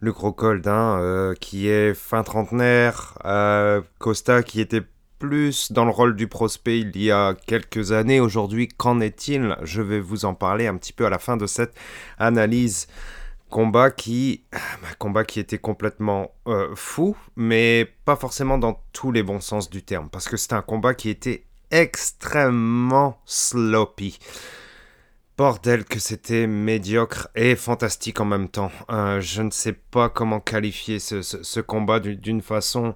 Luc 0.00 0.16
Rockhold, 0.16 0.66
hein, 0.66 0.98
euh, 0.98 1.34
qui 1.34 1.68
est 1.68 1.94
fin 1.94 2.24
trentenaire, 2.24 3.16
euh, 3.24 3.80
Costa 4.00 4.42
qui 4.42 4.60
était 4.60 4.82
plus 5.18 5.72
dans 5.72 5.84
le 5.84 5.90
rôle 5.90 6.16
du 6.16 6.28
prospect 6.28 6.80
il 6.80 6.96
y 6.96 7.10
a 7.10 7.34
quelques 7.46 7.92
années. 7.92 8.20
Aujourd'hui, 8.20 8.68
qu'en 8.68 9.00
est-il? 9.00 9.56
Je 9.62 9.82
vais 9.82 10.00
vous 10.00 10.24
en 10.24 10.34
parler 10.34 10.66
un 10.66 10.76
petit 10.76 10.92
peu 10.92 11.06
à 11.06 11.10
la 11.10 11.18
fin 11.18 11.36
de 11.36 11.46
cette 11.46 11.74
analyse. 12.18 12.86
Combat 13.50 13.90
qui, 13.90 14.42
bah, 14.52 14.88
combat 14.98 15.24
qui 15.24 15.38
était 15.38 15.58
complètement 15.58 16.32
euh, 16.48 16.74
fou, 16.74 17.16
mais 17.36 17.88
pas 18.04 18.16
forcément 18.16 18.58
dans 18.58 18.82
tous 18.92 19.12
les 19.12 19.22
bons 19.22 19.40
sens 19.40 19.70
du 19.70 19.82
terme, 19.82 20.08
parce 20.10 20.28
que 20.28 20.36
c'était 20.36 20.54
un 20.54 20.62
combat 20.62 20.94
qui 20.94 21.08
était 21.08 21.44
extrêmement 21.70 23.20
sloppy. 23.24 24.18
Bordel 25.36 25.84
que 25.84 25.98
c'était 25.98 26.46
médiocre 26.46 27.28
et 27.34 27.56
fantastique 27.56 28.20
en 28.20 28.24
même 28.24 28.48
temps. 28.48 28.70
Euh, 28.88 29.20
je 29.20 29.42
ne 29.42 29.50
sais 29.50 29.72
pas 29.72 30.08
comment 30.08 30.38
qualifier 30.38 31.00
ce, 31.00 31.60
combat 31.60 31.98
d'une 31.98 32.40
façon 32.40 32.94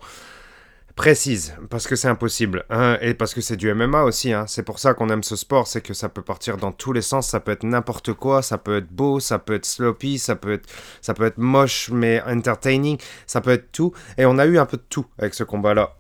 précise, 0.99 1.55
parce 1.71 1.87
que 1.87 1.95
c'est 1.95 2.09
impossible. 2.09 2.65
Hein, 2.71 2.99
et 3.01 3.15
parce 3.15 3.33
que 3.33 3.41
c'est 3.41 3.57
du 3.57 3.73
MMA 3.73 4.03
aussi. 4.03 4.33
Hein. 4.33 4.47
C'est 4.49 4.65
pour 4.65 4.81
ça 4.81 4.95
qu'on 4.95 5.09
aime 5.11 5.23
ce 5.23 5.37
sport, 5.37 5.69
c'est 5.69 5.81
que 5.81 5.95
ça 5.95 6.09
peut 6.09 6.23
partir 6.23 6.57
dans 6.57 6.73
tous 6.73 6.93
les 6.93 7.03
sens, 7.03 7.29
ça 7.29 7.39
peut 7.39 7.53
être 7.53 7.63
n'importe 7.63 8.13
quoi, 8.15 8.43
ça 8.43 8.59
peut 8.59 8.79
être 8.79 8.91
beau, 8.91 9.21
ça 9.21 9.39
peut 9.39 9.55
être 9.55 9.65
sloppy, 9.65 10.19
ça 10.19 10.35
peut 10.35 10.53
être, 10.53 10.69
ça 11.01 11.15
peut 11.15 11.25
être 11.25 11.39
moche 11.39 11.91
mais 11.91 12.21
entertaining, 12.27 12.99
ça 13.29 13.41
peut 13.41 13.53
être 13.53 13.71
tout. 13.71 13.93
Et 14.19 14.27
on 14.27 14.39
a 14.39 14.47
eu 14.47 14.59
un 14.59 14.67
peu 14.67 14.77
de 14.77 14.83
tout 14.91 15.07
avec 15.19 15.35
ce 15.35 15.45
combat-là. 15.45 15.95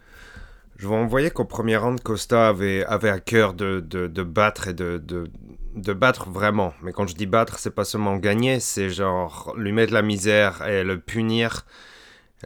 Je 0.79 0.89
vous 0.89 0.95
envoyer 0.95 1.31
qu'au 1.31 1.45
premier 1.45 1.77
round, 1.77 2.01
Costa 2.03 2.49
avait, 2.49 2.85
avait 2.85 3.11
à 3.11 3.21
cœur 3.21 3.55
de, 3.55 3.79
de, 3.79 4.09
de 4.09 4.23
battre 4.25 4.67
et 4.67 4.75
de, 4.75 4.99
de, 4.99 5.31
de, 5.77 5.93
battre 5.93 6.29
vraiment. 6.29 6.75
Mais 6.83 6.91
quand 6.91 7.07
je 7.07 7.15
dis 7.15 7.27
battre, 7.27 7.61
c'est 7.61 7.75
pas 7.75 7.85
seulement 7.85 8.17
gagner, 8.17 8.59
c'est 8.59 8.91
genre 8.91 9.55
lui 9.57 9.71
mettre 9.71 9.93
la 9.93 10.03
misère 10.03 10.67
et 10.67 10.83
le 10.83 10.99
punir, 10.99 11.67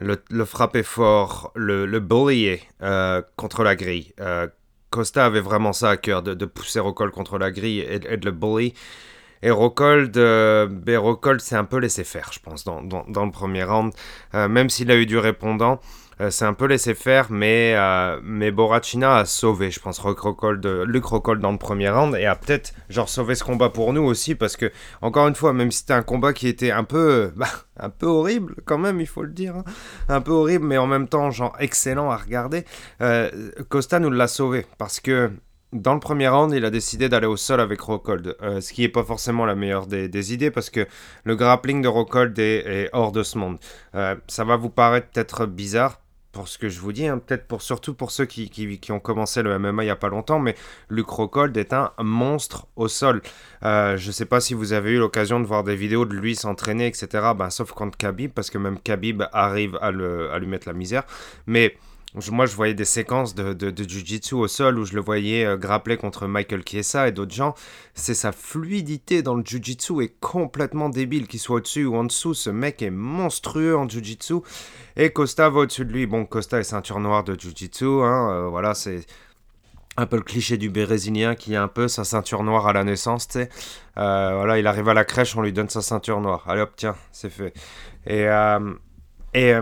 le, 0.00 0.44
frapper 0.44 0.82
fort, 0.82 1.52
le, 1.54 1.86
le 1.86 2.00
bullier 2.00 2.62
euh, 2.82 3.22
contre 3.36 3.62
la 3.62 3.76
grille. 3.76 4.12
Euh, 4.20 4.48
Costa 4.90 5.24
avait 5.24 5.40
vraiment 5.40 5.72
ça 5.72 5.90
à 5.90 5.96
cœur, 5.96 6.22
de, 6.22 6.44
pousser 6.44 6.80
Rockhold 6.80 7.12
contre 7.12 7.38
la 7.38 7.50
grille 7.50 7.80
et, 7.80 7.94
et 7.94 8.16
de 8.16 8.24
le 8.24 8.32
bully. 8.32 8.74
Et 9.42 9.50
Rockhold, 9.50 10.12
ben 10.12 11.38
s'est 11.40 11.56
un 11.56 11.64
peu 11.64 11.78
laissé 11.78 12.04
faire, 12.04 12.30
je 12.32 12.38
pense, 12.38 12.64
dans, 12.64 12.80
le 12.80 13.30
premier 13.30 13.64
round. 13.64 13.92
Euh, 14.34 14.48
même 14.48 14.70
s'il 14.70 14.90
a 14.90 14.96
eu 14.96 15.04
du 15.04 15.18
répondant, 15.18 15.80
c'est 16.30 16.44
un 16.44 16.54
peu 16.54 16.66
laissé 16.66 16.94
faire, 16.94 17.26
mais, 17.30 17.74
euh, 17.76 18.20
mais 18.22 18.50
Borachina 18.50 19.16
a 19.16 19.24
sauvé, 19.24 19.70
je 19.70 19.80
pense, 19.80 20.02
Luc 20.04 20.18
Rockhold, 20.18 21.40
dans 21.40 21.52
le 21.52 21.58
premier 21.58 21.88
round 21.88 22.14
et 22.14 22.26
a 22.26 22.36
peut-être 22.36 22.74
genre 22.88 23.08
sauvé 23.08 23.34
ce 23.34 23.44
combat 23.44 23.70
pour 23.70 23.92
nous 23.92 24.02
aussi 24.02 24.34
parce 24.34 24.56
que 24.56 24.70
encore 25.00 25.28
une 25.28 25.34
fois, 25.34 25.52
même 25.52 25.70
si 25.70 25.78
c'était 25.78 25.94
un 25.94 26.02
combat 26.02 26.32
qui 26.32 26.48
était 26.48 26.70
un 26.70 26.84
peu, 26.84 27.32
bah, 27.36 27.46
un 27.78 27.90
peu 27.90 28.06
horrible 28.06 28.56
quand 28.64 28.78
même, 28.78 29.00
il 29.00 29.06
faut 29.06 29.22
le 29.22 29.32
dire, 29.32 29.56
hein, 29.56 29.64
un 30.08 30.20
peu 30.20 30.32
horrible, 30.32 30.66
mais 30.66 30.78
en 30.78 30.86
même 30.86 31.08
temps 31.08 31.30
genre 31.30 31.56
excellent 31.58 32.10
à 32.10 32.16
regarder, 32.16 32.64
euh, 33.00 33.50
Costa 33.68 33.98
nous 33.98 34.10
l'a 34.10 34.28
sauvé 34.28 34.66
parce 34.78 35.00
que 35.00 35.30
dans 35.72 35.94
le 35.94 36.00
premier 36.00 36.28
round, 36.28 36.52
il 36.52 36.64
a 36.66 36.70
décidé 36.70 37.08
d'aller 37.08 37.26
au 37.26 37.38
sol 37.38 37.58
avec 37.58 37.80
Rockhold, 37.80 38.36
euh, 38.42 38.60
ce 38.60 38.72
qui 38.72 38.82
n'est 38.82 38.90
pas 38.90 39.04
forcément 39.04 39.46
la 39.46 39.54
meilleure 39.54 39.86
des, 39.86 40.34
idées 40.34 40.50
parce 40.50 40.68
que 40.68 40.86
le 41.24 41.34
grappling 41.34 41.80
de 41.80 41.88
Rockhold 41.88 42.38
est, 42.38 42.90
hors 42.92 43.10
de 43.10 43.22
ce 43.22 43.38
monde. 43.38 43.58
Euh, 43.94 44.14
ça 44.28 44.44
va 44.44 44.56
vous 44.56 44.68
paraître 44.68 45.08
peut-être 45.08 45.46
bizarre 45.46 46.01
pour 46.32 46.48
ce 46.48 46.58
que 46.58 46.68
je 46.68 46.80
vous 46.80 46.92
dis, 46.92 47.06
hein, 47.06 47.18
peut-être 47.18 47.46
pour 47.46 47.62
surtout 47.62 47.94
pour 47.94 48.10
ceux 48.10 48.24
qui, 48.24 48.48
qui, 48.48 48.92
ont 48.92 49.00
commencé 49.00 49.42
le 49.42 49.58
MMA 49.58 49.82
il 49.82 49.86
n'y 49.86 49.90
a 49.90 49.96
pas 49.96 50.08
longtemps, 50.08 50.38
mais 50.38 50.56
Luc 50.88 51.08
Rockhold 51.08 51.56
est 51.56 51.72
un 51.72 51.92
monstre 51.98 52.66
au 52.76 52.88
sol. 52.88 53.22
Euh, 53.64 53.96
je 53.96 54.08
ne 54.08 54.12
sais 54.12 54.24
pas 54.24 54.40
si 54.40 54.54
vous 54.54 54.72
avez 54.72 54.92
eu 54.92 54.98
l'occasion 54.98 55.40
de 55.40 55.46
voir 55.46 55.62
des 55.62 55.76
vidéos 55.76 56.06
de 56.06 56.14
lui 56.14 56.34
s'entraîner, 56.34 56.86
etc. 56.86 57.32
Ben, 57.36 57.50
sauf 57.50 57.72
contre 57.72 57.98
Khabib, 57.98 58.32
parce 58.32 58.50
que 58.50 58.58
même 58.58 58.78
Khabib 58.78 59.22
arrive 59.32 59.78
à, 59.82 59.90
le, 59.90 60.30
à 60.30 60.38
lui 60.38 60.46
mettre 60.46 60.66
la 60.66 60.74
misère. 60.74 61.04
Mais 61.46 61.76
moi, 62.30 62.44
je 62.44 62.54
voyais 62.54 62.74
des 62.74 62.84
séquences 62.84 63.34
de, 63.34 63.54
de, 63.54 63.88
Jiu-Jitsu 63.88 64.34
au 64.34 64.46
sol 64.46 64.78
où 64.78 64.84
je 64.84 64.94
le 64.94 65.00
voyais 65.00 65.46
euh, 65.46 65.56
grappler 65.56 65.96
contre 65.96 66.26
Michael 66.26 66.62
Chiesa 66.66 67.08
et 67.08 67.12
d'autres 67.12 67.34
gens. 67.34 67.54
C'est 67.94 68.14
sa 68.14 68.32
fluidité 68.32 69.22
dans 69.22 69.34
le 69.34 69.42
Jiu-Jitsu 69.42 70.02
est 70.02 70.20
complètement 70.20 70.90
débile, 70.90 71.26
qu'il 71.26 71.40
soit 71.40 71.56
au-dessus 71.56 71.86
ou 71.86 71.96
en 71.96 72.04
dessous. 72.04 72.34
Ce 72.34 72.50
mec 72.50 72.82
est 72.82 72.90
monstrueux 72.90 73.76
en 73.76 73.88
Jiu-Jitsu. 73.88 74.34
Et 74.96 75.10
Costa 75.10 75.48
va 75.48 75.60
au-dessus 75.60 75.86
de 75.86 75.92
lui. 75.92 76.06
Bon, 76.06 76.26
Costa 76.26 76.60
est 76.60 76.64
ceinture 76.64 77.00
noire 77.00 77.24
de 77.24 77.34
Jiu-Jitsu. 77.34 78.02
Hein, 78.02 78.30
euh, 78.30 78.48
voilà, 78.48 78.74
c'est 78.74 79.06
un 79.96 80.04
peu 80.04 80.16
le 80.16 80.22
cliché 80.22 80.58
du 80.58 80.68
brésilien 80.68 81.34
qui 81.34 81.56
a 81.56 81.62
un 81.62 81.68
peu 81.68 81.88
sa 81.88 82.04
ceinture 82.04 82.42
noire 82.42 82.66
à 82.66 82.74
la 82.74 82.84
naissance. 82.84 83.26
Euh, 83.36 83.46
voilà, 83.96 84.58
il 84.58 84.66
arrive 84.66 84.88
à 84.88 84.94
la 84.94 85.04
crèche, 85.04 85.34
on 85.34 85.42
lui 85.42 85.52
donne 85.54 85.70
sa 85.70 85.80
ceinture 85.80 86.20
noire. 86.20 86.44
Allez 86.46 86.60
hop, 86.60 86.72
tiens, 86.76 86.94
c'est 87.10 87.30
fait. 87.30 87.54
Et... 88.06 88.26
Euh, 88.28 88.74
et 89.34 89.54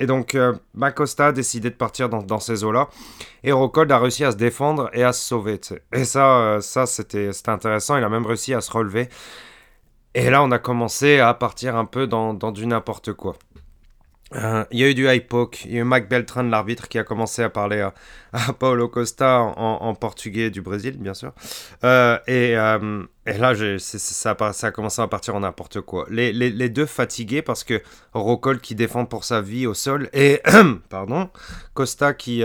et 0.00 0.06
donc, 0.06 0.34
euh, 0.34 0.54
Macosta 0.74 1.28
a 1.28 1.32
décidé 1.32 1.70
de 1.70 1.76
partir 1.76 2.08
dans, 2.08 2.40
ces 2.40 2.64
eaux-là. 2.64 2.88
Et 3.44 3.52
Rockhold 3.52 3.90
a 3.92 3.98
réussi 3.98 4.24
à 4.24 4.32
se 4.32 4.36
défendre 4.36 4.90
et 4.92 5.04
à 5.04 5.12
se 5.12 5.22
sauver. 5.22 5.60
Et 5.92 6.04
ça, 6.04 6.38
euh, 6.38 6.60
ça 6.60 6.86
c'était 6.86 7.30
intéressant. 7.46 7.96
Il 7.96 8.04
a 8.04 8.08
même 8.08 8.26
réussi 8.26 8.54
à 8.54 8.60
se 8.60 8.72
relever. 8.72 9.08
Et 10.14 10.30
là, 10.30 10.42
on 10.42 10.50
a 10.50 10.58
commencé 10.58 11.20
à 11.20 11.32
partir 11.34 11.76
un 11.76 11.84
peu 11.84 12.06
dans 12.06 12.34
du 12.34 12.66
n'importe 12.66 13.12
quoi. 13.12 13.34
Euh, 14.34 14.64
il 14.70 14.80
y 14.80 14.84
a 14.84 14.88
eu 14.88 14.94
du 14.94 15.06
high 15.06 15.24
poke, 15.24 15.64
il 15.64 15.72
y 15.72 15.76
a 15.76 15.80
eu 15.80 15.84
Mac 15.84 16.08
Beltran, 16.08 16.42
l'arbitre, 16.44 16.88
qui 16.88 16.98
a 16.98 17.04
commencé 17.04 17.42
à 17.42 17.50
parler 17.50 17.80
à, 17.80 17.94
à 18.32 18.52
Paulo 18.52 18.88
Costa 18.88 19.40
en, 19.40 19.94
portugais 19.94 20.50
du 20.50 20.60
Brésil, 20.60 20.96
bien 20.98 21.14
sûr. 21.14 21.32
Euh, 21.84 22.18
et, 22.26 22.56
euh, 22.56 23.04
et, 23.26 23.38
là, 23.38 23.54
ça, 23.78 24.36
a 24.62 24.70
commencé 24.70 25.02
à 25.02 25.06
partir 25.06 25.36
en 25.36 25.40
n'importe 25.40 25.80
quoi. 25.82 26.06
Les, 26.10 26.32
les, 26.32 26.68
deux 26.68 26.86
fatigués 26.86 27.42
parce 27.42 27.64
que 27.64 27.82
Rocold 28.12 28.60
qui 28.60 28.74
défend 28.74 29.04
pour 29.04 29.24
sa 29.24 29.40
vie 29.40 29.66
au 29.66 29.74
sol 29.74 30.08
et 30.12 30.40
pardon, 30.88 31.30
Costa 31.74 32.14
qui, 32.14 32.42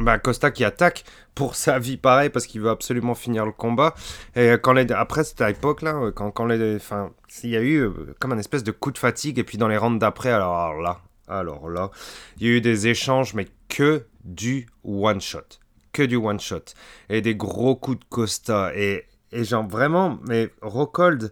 bah, 0.00 0.18
Costa 0.18 0.50
qui 0.50 0.64
attaque 0.64 1.04
pour 1.34 1.54
sa 1.54 1.78
vie 1.78 1.96
pareil 1.96 2.30
parce 2.30 2.46
qu'il 2.46 2.60
veut 2.60 2.70
absolument 2.70 3.14
finir 3.14 3.46
le 3.46 3.52
combat. 3.52 3.94
Et 4.34 4.52
quand 4.62 4.76
après 4.90 5.24
cette 5.24 5.40
époque 5.40 5.82
là, 5.82 6.10
quand, 6.14 6.30
quand 6.30 6.46
les, 6.46 6.76
enfin, 6.76 7.10
il 7.42 7.50
y 7.50 7.56
a 7.56 7.60
eu 7.60 7.82
euh, 7.82 8.14
comme 8.18 8.32
un 8.32 8.38
espèce 8.38 8.64
de 8.64 8.72
coup 8.72 8.90
de 8.90 8.98
fatigue 8.98 9.38
et 9.38 9.44
puis 9.44 9.58
dans 9.58 9.68
les 9.68 9.76
rounds 9.76 9.98
d'après, 9.98 10.30
alors, 10.30 10.56
alors, 10.58 10.80
là, 10.80 11.00
alors 11.28 11.68
là, 11.68 11.90
il 12.38 12.46
y 12.46 12.50
a 12.50 12.56
eu 12.56 12.60
des 12.60 12.88
échanges 12.88 13.34
mais 13.34 13.46
que 13.68 14.06
du 14.24 14.66
one 14.84 15.20
shot, 15.20 15.58
que 15.92 16.02
du 16.02 16.16
one 16.16 16.40
shot. 16.40 16.64
Et 17.08 17.20
des 17.20 17.34
gros 17.34 17.76
coups 17.76 18.00
de 18.00 18.04
Costa. 18.08 18.72
Et, 18.74 19.06
et 19.32 19.44
genre 19.44 19.66
vraiment, 19.66 20.18
mais 20.26 20.50
Rockhold 20.60 21.30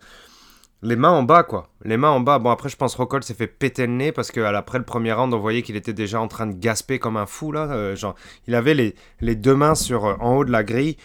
les 0.82 0.96
mains 0.96 1.10
en 1.10 1.24
bas, 1.24 1.42
quoi. 1.42 1.68
Les 1.84 1.96
mains 1.96 2.10
en 2.10 2.20
bas. 2.20 2.38
Bon, 2.38 2.50
après, 2.50 2.68
je 2.68 2.76
pense 2.76 2.94
Rockhold 2.94 3.24
s'est 3.24 3.34
fait 3.34 3.48
péter 3.48 3.86
le 3.86 3.94
nez 3.94 4.12
parce 4.12 4.30
qu'après 4.30 4.78
le 4.78 4.84
premier 4.84 5.12
round, 5.12 5.34
on 5.34 5.38
voyait 5.38 5.62
qu'il 5.62 5.76
était 5.76 5.92
déjà 5.92 6.20
en 6.20 6.28
train 6.28 6.46
de 6.46 6.56
gasper 6.56 6.98
comme 6.98 7.16
un 7.16 7.26
fou, 7.26 7.50
là. 7.50 7.70
Euh, 7.72 7.96
genre, 7.96 8.14
il 8.46 8.54
avait 8.54 8.74
les, 8.74 8.94
les 9.20 9.34
deux 9.34 9.56
mains 9.56 9.74
sur, 9.74 10.06
euh, 10.06 10.14
en 10.20 10.36
haut 10.36 10.44
de 10.44 10.52
la 10.52 10.62
grille, 10.62 10.96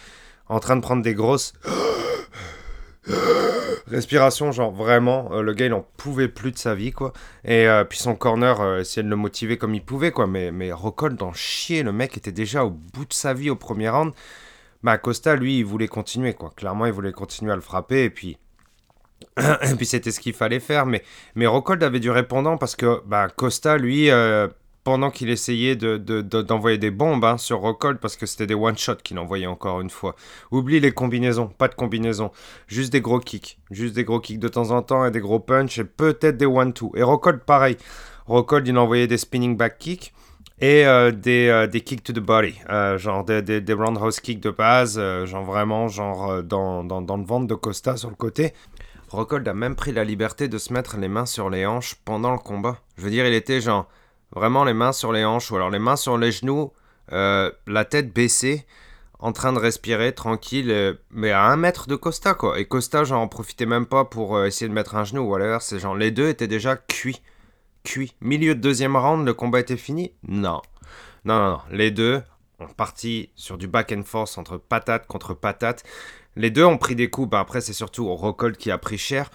en 0.48 0.60
train 0.60 0.76
de 0.76 0.80
prendre 0.80 1.02
des 1.02 1.14
grosses 1.14 1.54
respirations. 3.88 4.52
Genre, 4.52 4.70
vraiment, 4.70 5.30
euh, 5.32 5.42
le 5.42 5.52
gars, 5.54 5.66
il 5.66 5.74
en 5.74 5.84
pouvait 5.96 6.28
plus 6.28 6.52
de 6.52 6.58
sa 6.58 6.76
vie, 6.76 6.92
quoi. 6.92 7.12
Et 7.44 7.66
puis 7.88 7.98
son 7.98 8.14
corner 8.14 8.78
essayait 8.78 9.02
de 9.02 9.10
le 9.10 9.16
motiver 9.16 9.56
comme 9.56 9.74
il 9.74 9.84
pouvait, 9.84 10.12
quoi. 10.12 10.28
Mais, 10.28 10.52
mais 10.52 10.70
Rockhold 10.70 11.20
en 11.20 11.32
chier. 11.32 11.82
Le 11.82 11.92
mec 11.92 12.16
était 12.16 12.32
déjà 12.32 12.64
au 12.64 12.70
bout 12.70 13.06
de 13.06 13.12
sa 13.12 13.34
vie 13.34 13.50
au 13.50 13.56
premier 13.56 13.88
round. 13.88 14.12
Bah, 14.84 14.98
Costa, 14.98 15.34
lui, 15.34 15.58
il 15.58 15.64
voulait 15.64 15.88
continuer, 15.88 16.34
quoi. 16.34 16.52
Clairement, 16.54 16.86
il 16.86 16.92
voulait 16.92 17.12
continuer 17.12 17.50
à 17.50 17.56
le 17.56 17.62
frapper. 17.62 18.04
Et 18.04 18.10
puis 18.10 18.38
et 19.38 19.74
puis 19.76 19.86
c'était 19.86 20.10
ce 20.10 20.20
qu'il 20.20 20.34
fallait 20.34 20.60
faire. 20.60 20.86
Mais, 20.86 21.02
mais 21.34 21.46
Rockhold 21.46 21.82
avait 21.82 22.00
du 22.00 22.10
répondant 22.10 22.56
parce 22.56 22.76
que 22.76 23.00
bah, 23.06 23.28
Costa, 23.28 23.76
lui, 23.76 24.10
euh, 24.10 24.48
pendant 24.84 25.10
qu'il 25.10 25.30
essayait 25.30 25.76
d'envoyer 25.76 26.76
de, 26.76 26.80
des 26.80 26.90
bombes 26.90 27.24
hein, 27.24 27.38
sur 27.38 27.60
Rockhold, 27.60 27.98
parce 27.98 28.16
que 28.16 28.26
c'était 28.26 28.46
des 28.46 28.54
one-shots 28.54 28.96
qu'il 29.02 29.18
envoyait 29.18 29.46
encore 29.46 29.80
une 29.80 29.90
fois. 29.90 30.14
Oublie 30.50 30.78
les 30.78 30.92
combinaisons, 30.92 31.48
pas 31.48 31.68
de 31.68 31.74
combinaisons. 31.74 32.30
Juste 32.68 32.92
des 32.92 33.00
gros 33.00 33.18
kicks. 33.18 33.58
Juste 33.70 33.94
des 33.94 34.04
gros 34.04 34.20
kicks 34.20 34.38
de 34.38 34.48
temps 34.48 34.70
en 34.70 34.82
temps 34.82 35.06
et 35.06 35.10
des 35.10 35.20
gros 35.20 35.40
punch 35.40 35.78
et 35.78 35.84
peut-être 35.84 36.36
des 36.36 36.46
one-two. 36.46 36.92
Et 36.94 37.02
Rockhold, 37.02 37.40
pareil. 37.40 37.78
Rockhold, 38.26 38.68
il 38.68 38.76
envoyait 38.76 39.06
des 39.06 39.18
spinning 39.18 39.56
back 39.56 39.78
kicks 39.78 40.12
et 40.60 40.86
euh, 40.86 41.10
des, 41.10 41.48
euh, 41.48 41.66
des 41.66 41.80
kicks 41.80 42.04
to 42.04 42.12
the 42.12 42.20
body, 42.20 42.54
genre 42.96 43.24
des, 43.24 43.42
des, 43.42 43.60
des, 43.60 43.72
roundhouse 43.72 44.20
kicks 44.20 44.40
de 44.40 44.50
base, 44.50 45.00
genre 45.24 45.44
vraiment 45.44 45.88
genre 45.88 46.42
dans, 46.42 46.84
dans, 46.84 47.02
dans, 47.02 47.16
le 47.16 47.24
ventre 47.24 47.46
de 47.46 47.54
Costa 47.54 47.96
sur 47.96 48.08
le 48.08 48.16
côté. 48.16 48.52
Rockhold 49.14 49.46
a 49.48 49.54
même 49.54 49.76
pris 49.76 49.92
la 49.92 50.04
liberté 50.04 50.48
de 50.48 50.58
se 50.58 50.72
mettre 50.72 50.96
les 50.96 51.08
mains 51.08 51.26
sur 51.26 51.50
les 51.50 51.66
hanches 51.66 51.96
pendant 52.04 52.32
le 52.32 52.38
combat. 52.38 52.78
Je 52.96 53.02
veux 53.02 53.10
dire, 53.10 53.26
il 53.26 53.34
était 53.34 53.60
genre 53.60 53.88
vraiment 54.32 54.64
les 54.64 54.74
mains 54.74 54.92
sur 54.92 55.12
les 55.12 55.24
hanches 55.24 55.50
ou 55.50 55.56
alors 55.56 55.70
les 55.70 55.78
mains 55.78 55.96
sur 55.96 56.18
les 56.18 56.32
genoux, 56.32 56.72
euh, 57.12 57.50
la 57.66 57.84
tête 57.84 58.12
baissée, 58.12 58.66
en 59.18 59.32
train 59.32 59.52
de 59.52 59.58
respirer 59.58 60.12
tranquille, 60.12 60.70
euh, 60.70 60.94
mais 61.10 61.30
à 61.30 61.44
un 61.44 61.56
mètre 61.56 61.86
de 61.88 61.96
Costa 61.96 62.34
quoi. 62.34 62.58
Et 62.58 62.66
Costa, 62.66 63.04
genre, 63.04 63.20
en 63.20 63.28
profitait 63.28 63.66
même 63.66 63.86
pas 63.86 64.04
pour 64.04 64.36
euh, 64.36 64.46
essayer 64.46 64.68
de 64.68 64.74
mettre 64.74 64.96
un 64.96 65.04
genou 65.04 65.22
ou 65.22 65.34
alors 65.34 65.62
c'est 65.62 65.78
genre 65.78 65.96
les 65.96 66.10
deux 66.10 66.28
étaient 66.28 66.48
déjà 66.48 66.76
cuits. 66.76 67.22
Cuits. 67.84 68.14
Milieu 68.20 68.54
de 68.54 68.60
deuxième 68.60 68.96
round, 68.96 69.26
le 69.26 69.34
combat 69.34 69.60
était 69.60 69.76
fini? 69.76 70.12
Non. 70.26 70.62
Non, 71.24 71.38
non, 71.38 71.50
non. 71.50 71.60
Les 71.70 71.90
deux 71.90 72.22
ont 72.58 72.68
parti 72.68 73.30
sur 73.34 73.58
du 73.58 73.66
back 73.66 73.92
and 73.92 74.04
forth 74.04 74.38
entre 74.38 74.56
patate 74.56 75.06
contre 75.06 75.34
patate. 75.34 75.84
Les 76.36 76.50
deux 76.50 76.64
ont 76.64 76.78
pris 76.78 76.94
des 76.96 77.10
coups. 77.10 77.30
Bah, 77.30 77.40
après, 77.40 77.60
c'est 77.60 77.72
surtout 77.72 78.12
Rockhold 78.12 78.56
qui 78.56 78.70
a 78.70 78.78
pris 78.78 78.98
cher. 78.98 79.30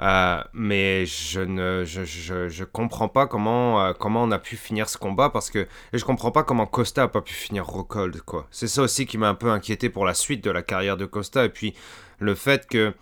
Euh, 0.00 0.42
mais 0.54 1.04
je 1.04 1.40
ne 1.40 1.84
je, 1.84 2.04
je, 2.04 2.48
je 2.48 2.64
comprends 2.64 3.08
pas 3.08 3.26
comment, 3.26 3.84
euh, 3.84 3.92
comment 3.92 4.22
on 4.22 4.30
a 4.30 4.38
pu 4.38 4.56
finir 4.56 4.88
ce 4.88 4.96
combat 4.96 5.28
parce 5.28 5.50
que 5.50 5.66
et 5.92 5.98
je 5.98 6.04
comprends 6.06 6.30
pas 6.30 6.42
comment 6.42 6.64
Costa 6.64 7.02
a 7.02 7.08
pas 7.08 7.20
pu 7.20 7.34
finir 7.34 7.66
Rockhold 7.66 8.22
quoi. 8.22 8.46
C'est 8.50 8.68
ça 8.68 8.80
aussi 8.80 9.04
qui 9.04 9.18
m'a 9.18 9.28
un 9.28 9.34
peu 9.34 9.50
inquiété 9.50 9.90
pour 9.90 10.06
la 10.06 10.14
suite 10.14 10.42
de 10.42 10.50
la 10.50 10.62
carrière 10.62 10.96
de 10.96 11.04
Costa 11.04 11.44
et 11.44 11.50
puis 11.50 11.74
le 12.18 12.34
fait 12.34 12.66
que 12.66 12.94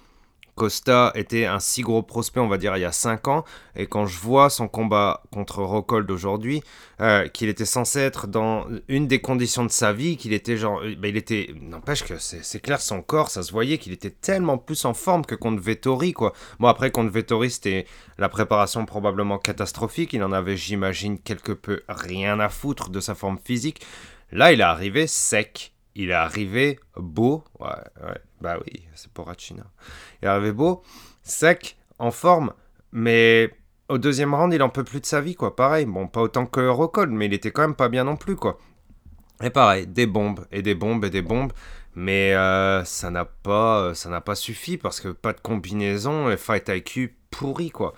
Costa 0.58 1.12
était 1.14 1.46
un 1.46 1.60
si 1.60 1.82
gros 1.82 2.02
prospect, 2.02 2.40
on 2.40 2.48
va 2.48 2.58
dire, 2.58 2.76
il 2.76 2.80
y 2.80 2.84
a 2.84 2.92
5 2.92 3.28
ans. 3.28 3.44
Et 3.76 3.86
quand 3.86 4.06
je 4.06 4.18
vois 4.18 4.50
son 4.50 4.66
combat 4.66 5.22
contre 5.32 5.62
Rockhold 5.62 6.10
aujourd'hui, 6.10 6.62
euh, 7.00 7.28
qu'il 7.28 7.48
était 7.48 7.64
censé 7.64 8.00
être 8.00 8.26
dans 8.26 8.66
une 8.88 9.06
des 9.06 9.20
conditions 9.20 9.64
de 9.64 9.70
sa 9.70 9.92
vie, 9.92 10.16
qu'il 10.16 10.32
était 10.32 10.56
genre. 10.56 10.82
Bah, 10.98 11.06
il 11.06 11.16
était. 11.16 11.54
N'empêche 11.62 12.02
que 12.02 12.18
c'est 12.18 12.60
clair, 12.60 12.80
son 12.80 13.02
corps, 13.02 13.30
ça 13.30 13.44
se 13.44 13.52
voyait 13.52 13.78
qu'il 13.78 13.92
était 13.92 14.10
tellement 14.10 14.58
plus 14.58 14.84
en 14.84 14.94
forme 14.94 15.24
que 15.24 15.36
contre 15.36 15.62
Vettori, 15.62 16.12
quoi. 16.12 16.32
Bon, 16.58 16.66
après, 16.66 16.90
contre 16.90 17.12
Vettori, 17.12 17.50
c'était 17.50 17.86
la 18.18 18.28
préparation 18.28 18.84
probablement 18.84 19.38
catastrophique. 19.38 20.12
Il 20.12 20.24
en 20.24 20.32
avait, 20.32 20.56
j'imagine, 20.56 21.20
quelque 21.20 21.52
peu 21.52 21.82
rien 21.88 22.40
à 22.40 22.48
foutre 22.48 22.90
de 22.90 22.98
sa 22.98 23.14
forme 23.14 23.38
physique. 23.38 23.80
Là, 24.32 24.52
il 24.52 24.60
est 24.60 24.64
arrivé 24.64 25.06
sec. 25.06 25.72
Il 25.98 26.10
est 26.10 26.14
arrivé 26.14 26.78
beau. 26.96 27.42
Ouais. 27.58 27.68
Bah 28.40 28.56
oui, 28.64 28.84
c'est 28.94 29.10
pour 29.10 29.26
Rachina. 29.26 29.64
Il 30.22 30.26
est 30.26 30.28
arrivé 30.28 30.52
beau, 30.52 30.82
sec, 31.24 31.76
en 31.98 32.12
forme, 32.12 32.52
mais 32.92 33.52
au 33.88 33.98
deuxième 33.98 34.32
round, 34.32 34.54
il 34.54 34.62
en 34.62 34.68
peut 34.68 34.84
plus 34.84 35.00
de 35.00 35.06
sa 35.06 35.20
vie, 35.20 35.34
quoi. 35.34 35.56
Pareil, 35.56 35.86
bon, 35.86 36.06
pas 36.06 36.20
autant 36.20 36.46
que 36.46 36.66
Rockhold, 36.68 37.10
mais 37.10 37.26
il 37.26 37.34
était 37.34 37.50
quand 37.50 37.62
même 37.62 37.74
pas 37.74 37.88
bien 37.88 38.04
non 38.04 38.16
plus, 38.16 38.36
quoi. 38.36 38.58
Et 39.42 39.50
pareil, 39.50 39.88
des 39.88 40.06
bombes, 40.06 40.46
et 40.52 40.62
des 40.62 40.76
bombes, 40.76 41.04
et 41.04 41.10
des 41.10 41.22
bombes, 41.22 41.52
mais 41.96 42.32
euh, 42.32 42.84
ça 42.84 43.10
n'a 43.10 43.24
pas, 43.24 43.80
euh, 43.80 43.94
ça 43.94 44.08
n'a 44.08 44.20
pas 44.20 44.36
suffi 44.36 44.76
parce 44.76 45.00
que 45.00 45.08
pas 45.08 45.32
de 45.32 45.40
combinaison 45.40 46.30
et 46.30 46.36
fight 46.36 46.68
IQ 46.68 47.16
pourri, 47.30 47.70
quoi. 47.70 47.94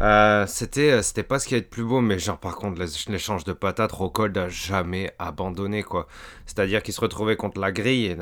Euh, 0.00 0.46
c'était 0.46 1.02
c'était 1.02 1.22
pas 1.22 1.38
ce 1.38 1.48
qui 1.48 1.54
est 1.54 1.62
de 1.62 1.66
plus 1.66 1.82
beau 1.82 2.02
mais 2.02 2.18
genre 2.18 2.36
par 2.36 2.56
contre 2.56 2.82
l'échange 3.08 3.44
de 3.44 3.54
patates 3.54 3.92
Rockhold 3.92 4.36
a 4.36 4.50
jamais 4.50 5.10
abandonné 5.18 5.82
quoi 5.82 6.06
c'est 6.44 6.58
à 6.58 6.66
dire 6.66 6.82
qu'il 6.82 6.92
se 6.92 7.00
retrouvait 7.00 7.36
contre 7.36 7.58
la 7.58 7.72
grille 7.72 8.04
et 8.04 8.16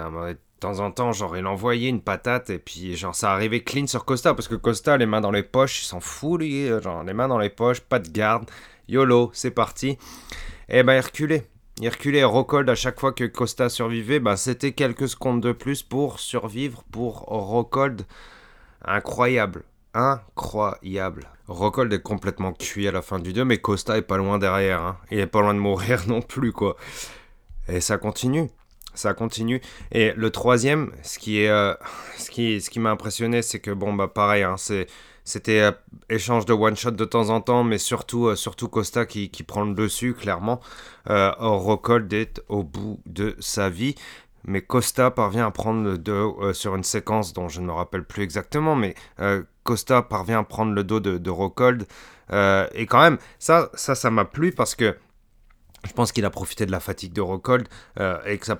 temps 0.64 0.80
en 0.80 0.90
temps, 0.90 1.12
genre, 1.12 1.36
il 1.36 1.46
envoyait 1.46 1.90
une 1.90 2.00
patate 2.00 2.48
et 2.48 2.58
puis, 2.58 2.96
genre, 2.96 3.14
ça 3.14 3.32
arrivait 3.32 3.60
clean 3.60 3.86
sur 3.86 4.06
Costa 4.06 4.32
parce 4.32 4.48
que 4.48 4.54
Costa, 4.54 4.96
les 4.96 5.04
mains 5.04 5.20
dans 5.20 5.30
les 5.30 5.42
poches, 5.42 5.82
il 5.82 5.84
s'en 5.84 6.00
fout, 6.00 6.40
lui, 6.40 6.68
genre, 6.80 7.04
les 7.04 7.12
mains 7.12 7.28
dans 7.28 7.38
les 7.38 7.50
poches, 7.50 7.80
pas 7.80 7.98
de 7.98 8.08
garde, 8.08 8.50
YOLO, 8.88 9.30
c'est 9.34 9.50
parti. 9.50 9.90
Et 10.68 10.78
eh 10.78 10.82
ben, 10.82 10.94
il 10.94 11.00
reculait. 11.00 11.46
Il 11.80 11.88
reculait. 11.88 12.24
Rockhold, 12.24 12.70
à 12.70 12.74
chaque 12.74 12.98
fois 12.98 13.12
que 13.12 13.24
Costa 13.24 13.68
survivait, 13.68 14.20
ben, 14.20 14.36
c'était 14.36 14.72
quelques 14.72 15.08
secondes 15.08 15.42
de 15.42 15.52
plus 15.52 15.82
pour 15.82 16.18
survivre 16.18 16.82
pour 16.90 17.20
Rockhold. 17.26 18.06
Incroyable. 18.86 19.64
Incroyable. 19.92 21.33
Rockhold 21.48 21.92
est 21.92 22.02
complètement 22.02 22.52
cuit 22.52 22.88
à 22.88 22.92
la 22.92 23.02
fin 23.02 23.18
du 23.18 23.32
2, 23.32 23.44
mais 23.44 23.58
Costa 23.58 23.98
est 23.98 24.02
pas 24.02 24.16
loin 24.16 24.38
derrière. 24.38 24.82
Hein. 24.82 24.96
Il 25.10 25.18
est 25.18 25.26
pas 25.26 25.40
loin 25.40 25.54
de 25.54 25.58
mourir 25.58 26.04
non 26.08 26.22
plus, 26.22 26.52
quoi. 26.52 26.76
Et 27.68 27.80
ça 27.80 27.98
continue 27.98 28.48
ça 28.94 29.12
continue. 29.14 29.60
Et 29.92 30.12
le 30.16 30.30
troisième, 30.30 30.92
ce 31.02 31.18
qui 31.18 31.40
est, 31.40 31.48
euh, 31.48 31.74
ce 32.16 32.30
qui, 32.30 32.60
ce 32.60 32.70
qui 32.70 32.80
m'a 32.80 32.90
impressionné, 32.90 33.42
c'est 33.42 33.60
que 33.60 33.70
bon 33.70 33.92
bah 33.92 34.08
pareil, 34.08 34.42
hein, 34.42 34.56
c'était 35.24 35.60
euh, 35.60 35.72
échange 36.08 36.46
de 36.46 36.52
one 36.52 36.76
shot 36.76 36.92
de 36.92 37.04
temps 37.04 37.30
en 37.30 37.40
temps, 37.40 37.64
mais 37.64 37.78
surtout, 37.78 38.28
euh, 38.28 38.36
surtout 38.36 38.68
Costa 38.68 39.04
qui, 39.04 39.30
qui, 39.30 39.42
prend 39.42 39.64
le 39.64 39.74
dessus, 39.74 40.14
clairement. 40.14 40.60
Rockhold 41.06 42.12
est 42.12 42.42
au 42.48 42.62
bout 42.62 43.00
de 43.04 43.36
sa 43.40 43.68
vie. 43.68 43.94
Mais 44.46 44.60
Costa 44.60 45.10
parvient 45.10 45.46
à 45.46 45.50
prendre 45.50 45.82
le 45.82 45.98
dos 45.98 46.52
sur 46.52 46.74
une 46.74 46.84
séquence 46.84 47.32
dont 47.32 47.48
je 47.48 47.60
ne 47.60 47.66
me 47.66 47.72
rappelle 47.72 48.04
plus 48.04 48.22
exactement, 48.22 48.76
mais 48.76 48.94
Costa 49.62 50.02
parvient 50.02 50.40
à 50.40 50.44
prendre 50.44 50.72
le 50.72 50.84
dos 50.84 51.00
de, 51.00 51.16
de 51.16 51.30
Rockhold. 51.30 51.86
et 52.30 52.86
quand 52.86 53.00
même, 53.00 53.18
ça, 53.38 53.70
ça, 53.74 54.10
m'a 54.10 54.26
plu 54.26 54.52
parce 54.52 54.74
que 54.74 54.96
je 55.86 55.92
pense 55.92 56.12
qu'il 56.12 56.24
a 56.24 56.30
profité 56.30 56.66
de 56.66 56.72
la 56.72 56.80
fatigue 56.80 57.12
de 57.12 57.20
Rockhold 57.20 57.68
euh, 58.00 58.18
et 58.26 58.38
que 58.38 58.46
ça 58.46 58.58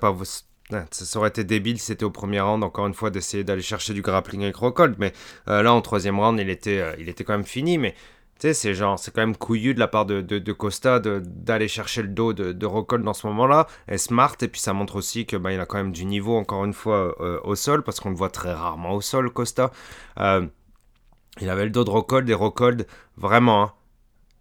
aurait 1.15 1.29
été 1.29 1.43
débile 1.43 1.79
si 1.79 1.85
c'était 1.87 2.05
au 2.05 2.11
premier 2.11 2.39
round, 2.39 2.63
encore 2.63 2.87
une 2.87 2.93
fois, 2.93 3.09
d'essayer 3.09 3.43
d'aller 3.43 3.61
chercher 3.61 3.93
du 3.93 4.01
grappling 4.01 4.43
avec 4.43 4.55
Rockhold. 4.55 4.95
Mais 4.99 5.13
euh, 5.47 5.61
là, 5.61 5.73
en 5.73 5.81
troisième 5.81 6.19
round, 6.19 6.39
il 6.39 6.49
était, 6.49 6.79
euh, 6.79 6.95
il 6.99 7.09
était 7.09 7.23
quand 7.23 7.33
même 7.33 7.45
fini. 7.45 7.77
Mais 7.77 7.95
tu 8.39 8.47
sais, 8.47 8.53
c'est 8.53 8.73
genre, 8.73 8.99
c'est 8.99 9.13
quand 9.13 9.21
même 9.21 9.35
couillu 9.35 9.73
de 9.73 9.79
la 9.79 9.87
part 9.87 10.05
de, 10.05 10.21
de, 10.21 10.51
Costa 10.53 10.99
d'aller 10.99 11.67
chercher 11.67 12.01
le 12.01 12.09
dos 12.09 12.33
de, 12.33 12.51
de 12.51 12.65
Rockhold 12.65 13.03
dans 13.03 13.13
ce 13.13 13.27
moment-là. 13.27 13.67
Et 13.87 13.97
smart. 13.97 14.35
Et 14.41 14.47
puis 14.47 14.59
ça 14.59 14.73
montre 14.73 14.97
aussi 14.97 15.25
que 15.25 15.37
bah, 15.37 15.53
il 15.53 15.59
a 15.59 15.65
quand 15.65 15.77
même 15.77 15.91
du 15.91 16.05
niveau, 16.05 16.35
encore 16.37 16.65
une 16.65 16.73
fois, 16.73 17.15
au 17.45 17.55
sol, 17.55 17.83
parce 17.83 17.99
qu'on 17.99 18.09
le 18.09 18.15
voit 18.15 18.29
très 18.29 18.53
rarement 18.53 18.93
au 18.93 19.01
sol, 19.01 19.31
Costa. 19.31 19.71
il 20.17 21.49
avait 21.49 21.65
le 21.65 21.71
dos 21.71 21.83
de 21.83 21.89
Rockhold 21.89 22.29
et 22.29 22.33
Rockhold, 22.33 22.87
vraiment, 23.17 23.63
hein, 23.63 23.73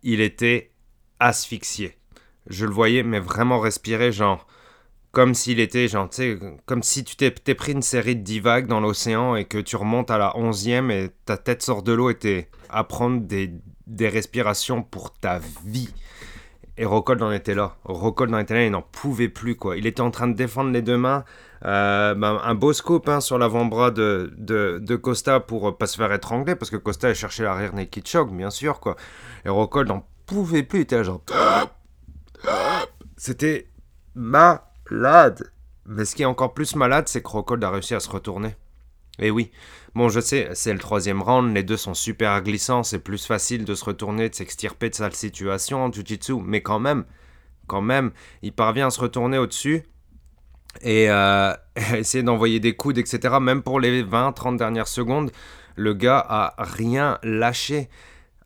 il 0.02 0.20
était 0.20 0.72
asphyxié 1.20 1.96
je 2.46 2.66
le 2.66 2.72
voyais, 2.72 3.02
mais 3.02 3.20
vraiment 3.20 3.61
respirer, 3.61 4.12
genre, 4.12 4.46
comme 5.12 5.35
s'il 5.35 5.61
était, 5.61 5.88
genre, 5.88 6.09
tu 6.09 6.16
sais, 6.16 6.38
comme 6.66 6.83
si 6.83 7.04
tu 7.04 7.16
t'es 7.16 7.54
pris 7.54 7.72
une 7.72 7.83
série 7.83 8.16
de 8.16 8.22
10 8.22 8.66
dans 8.68 8.80
l'océan 8.80 9.37
et 9.37 9.44
que 9.44 9.59
tu 9.59 9.76
remontes 9.76 10.11
à 10.11 10.18
la 10.18 10.33
11e 10.37 10.90
et 10.90 11.11
ta 11.24 11.37
tête 11.37 11.62
sort 11.62 11.83
de 11.83 11.92
l'eau 11.92 12.11
et 12.11 12.18
t'es 12.18 12.48
à 12.68 12.85
prendre 12.85 13.20
des 13.20 13.52
des 13.87 14.09
respirations 14.09 14.83
pour 14.83 15.12
ta 15.12 15.40
vie. 15.64 15.92
Et 16.77 16.85
Rockhold 16.85 17.23
en 17.23 17.31
était 17.31 17.55
là. 17.55 17.77
Rockhold 17.85 18.35
en 18.35 18.38
était 18.38 18.55
là, 18.55 18.64
il 18.64 18.70
n'en 18.73 18.83
pouvait 18.83 19.29
plus, 19.29 19.55
quoi. 19.55 19.77
Il 19.77 19.87
était 19.87 20.01
en 20.01 20.11
train 20.11 20.27
de 20.27 20.35
défendre 20.35 20.73
les 20.73 20.83
deux 20.83 20.97
mains. 20.97 21.25
Euh, 21.64 22.14
ben, 22.14 22.40
un 22.42 22.55
beau 22.55 22.73
scoop 22.73 23.09
hein, 23.09 23.20
sur 23.20 23.38
l'avant-bras 23.38 23.90
de, 23.90 24.35
de, 24.37 24.97
Costa 24.97 25.40
pour 25.40 25.68
euh, 25.68 25.73
pas 25.73 25.87
se 25.87 25.97
faire 25.97 26.12
étrangler, 26.12 26.57
parce 26.57 26.70
que 26.70 26.77
Costa 26.77 27.09
a 27.09 27.14
cherché 27.14 27.44
l'arrière 27.44 27.75
naked 27.75 28.07
choke, 28.07 28.33
bien 28.33 28.51
sûr, 28.51 28.81
quoi. 28.81 28.97
Et 29.44 29.49
Rockhold 29.49 29.88
n'en 29.88 30.05
pouvait 30.27 30.62
plus, 30.64 30.81
il 30.81 30.83
était 30.83 31.05
genre... 31.05 31.23
C'était 33.16 33.68
malade. 34.14 35.53
Mais 35.87 36.05
ce 36.05 36.16
qui 36.16 36.23
est 36.23 36.27
encore 36.27 36.55
plus 36.55 36.75
malade, 36.77 37.09
c'est 37.09 37.23
que 37.23 37.29
Rockhold 37.29 37.62
a 37.62 37.70
réussi 37.70 37.94
à 37.94 38.01
se 38.01 38.11
retourner. 38.11 38.57
Et 39.20 39.31
oui, 39.31 39.53
bon, 39.94 40.09
je 40.09 40.20
sais, 40.20 40.48
c'est 40.55 40.72
le 40.72 40.79
troisième 40.79 41.22
round, 41.22 41.55
les 41.55 41.62
deux 41.62 41.77
sont 41.77 41.94
super 41.94 42.42
glissants, 42.42 42.83
c'est 42.83 42.98
plus 42.98 43.24
facile 43.24 43.64
de 43.64 43.74
se 43.74 43.85
retourner, 43.85 44.29
de 44.29 44.35
s'extirper 44.35 44.90
de 44.90 44.94
sa 44.94 45.11
situation 45.11 45.85
en 45.85 45.92
Jiu-Jitsu, 45.92 46.40
mais 46.44 46.62
quand 46.62 46.81
même, 46.81 47.05
quand 47.66 47.81
même, 47.81 48.11
il 48.42 48.53
parvient 48.53 48.88
à 48.88 48.90
se 48.90 49.00
retourner 49.00 49.38
au-dessus 49.38 49.85
et 50.83 51.11
euh, 51.11 51.55
essayer 51.96 52.24
d'envoyer 52.24 52.59
des 52.59 52.74
coudes, 52.74 52.98
etc. 52.98 53.37
Même 53.40 53.62
pour 53.62 53.79
les 53.79 54.03
20-30 54.03 54.57
dernières 54.57 54.88
secondes, 54.88 55.31
le 55.77 55.94
gars 55.94 56.24
a 56.29 56.55
rien 56.59 57.18
lâché. 57.22 57.88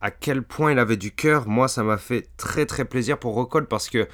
À 0.01 0.13
quel 0.13 0.43
point 0.43 0.71
il 0.73 0.79
avait 0.79 0.97
du 0.97 1.11
cœur, 1.11 1.49
moi 1.49 1.67
ça 1.67 1.83
m'a 1.83 1.97
fait 1.97 2.29
très 2.37 2.67
très 2.67 2.85
plaisir 2.85 3.19
pour 3.19 3.35
Rockhold 3.35 3.67
parce 3.67 3.91
que 3.91 4.07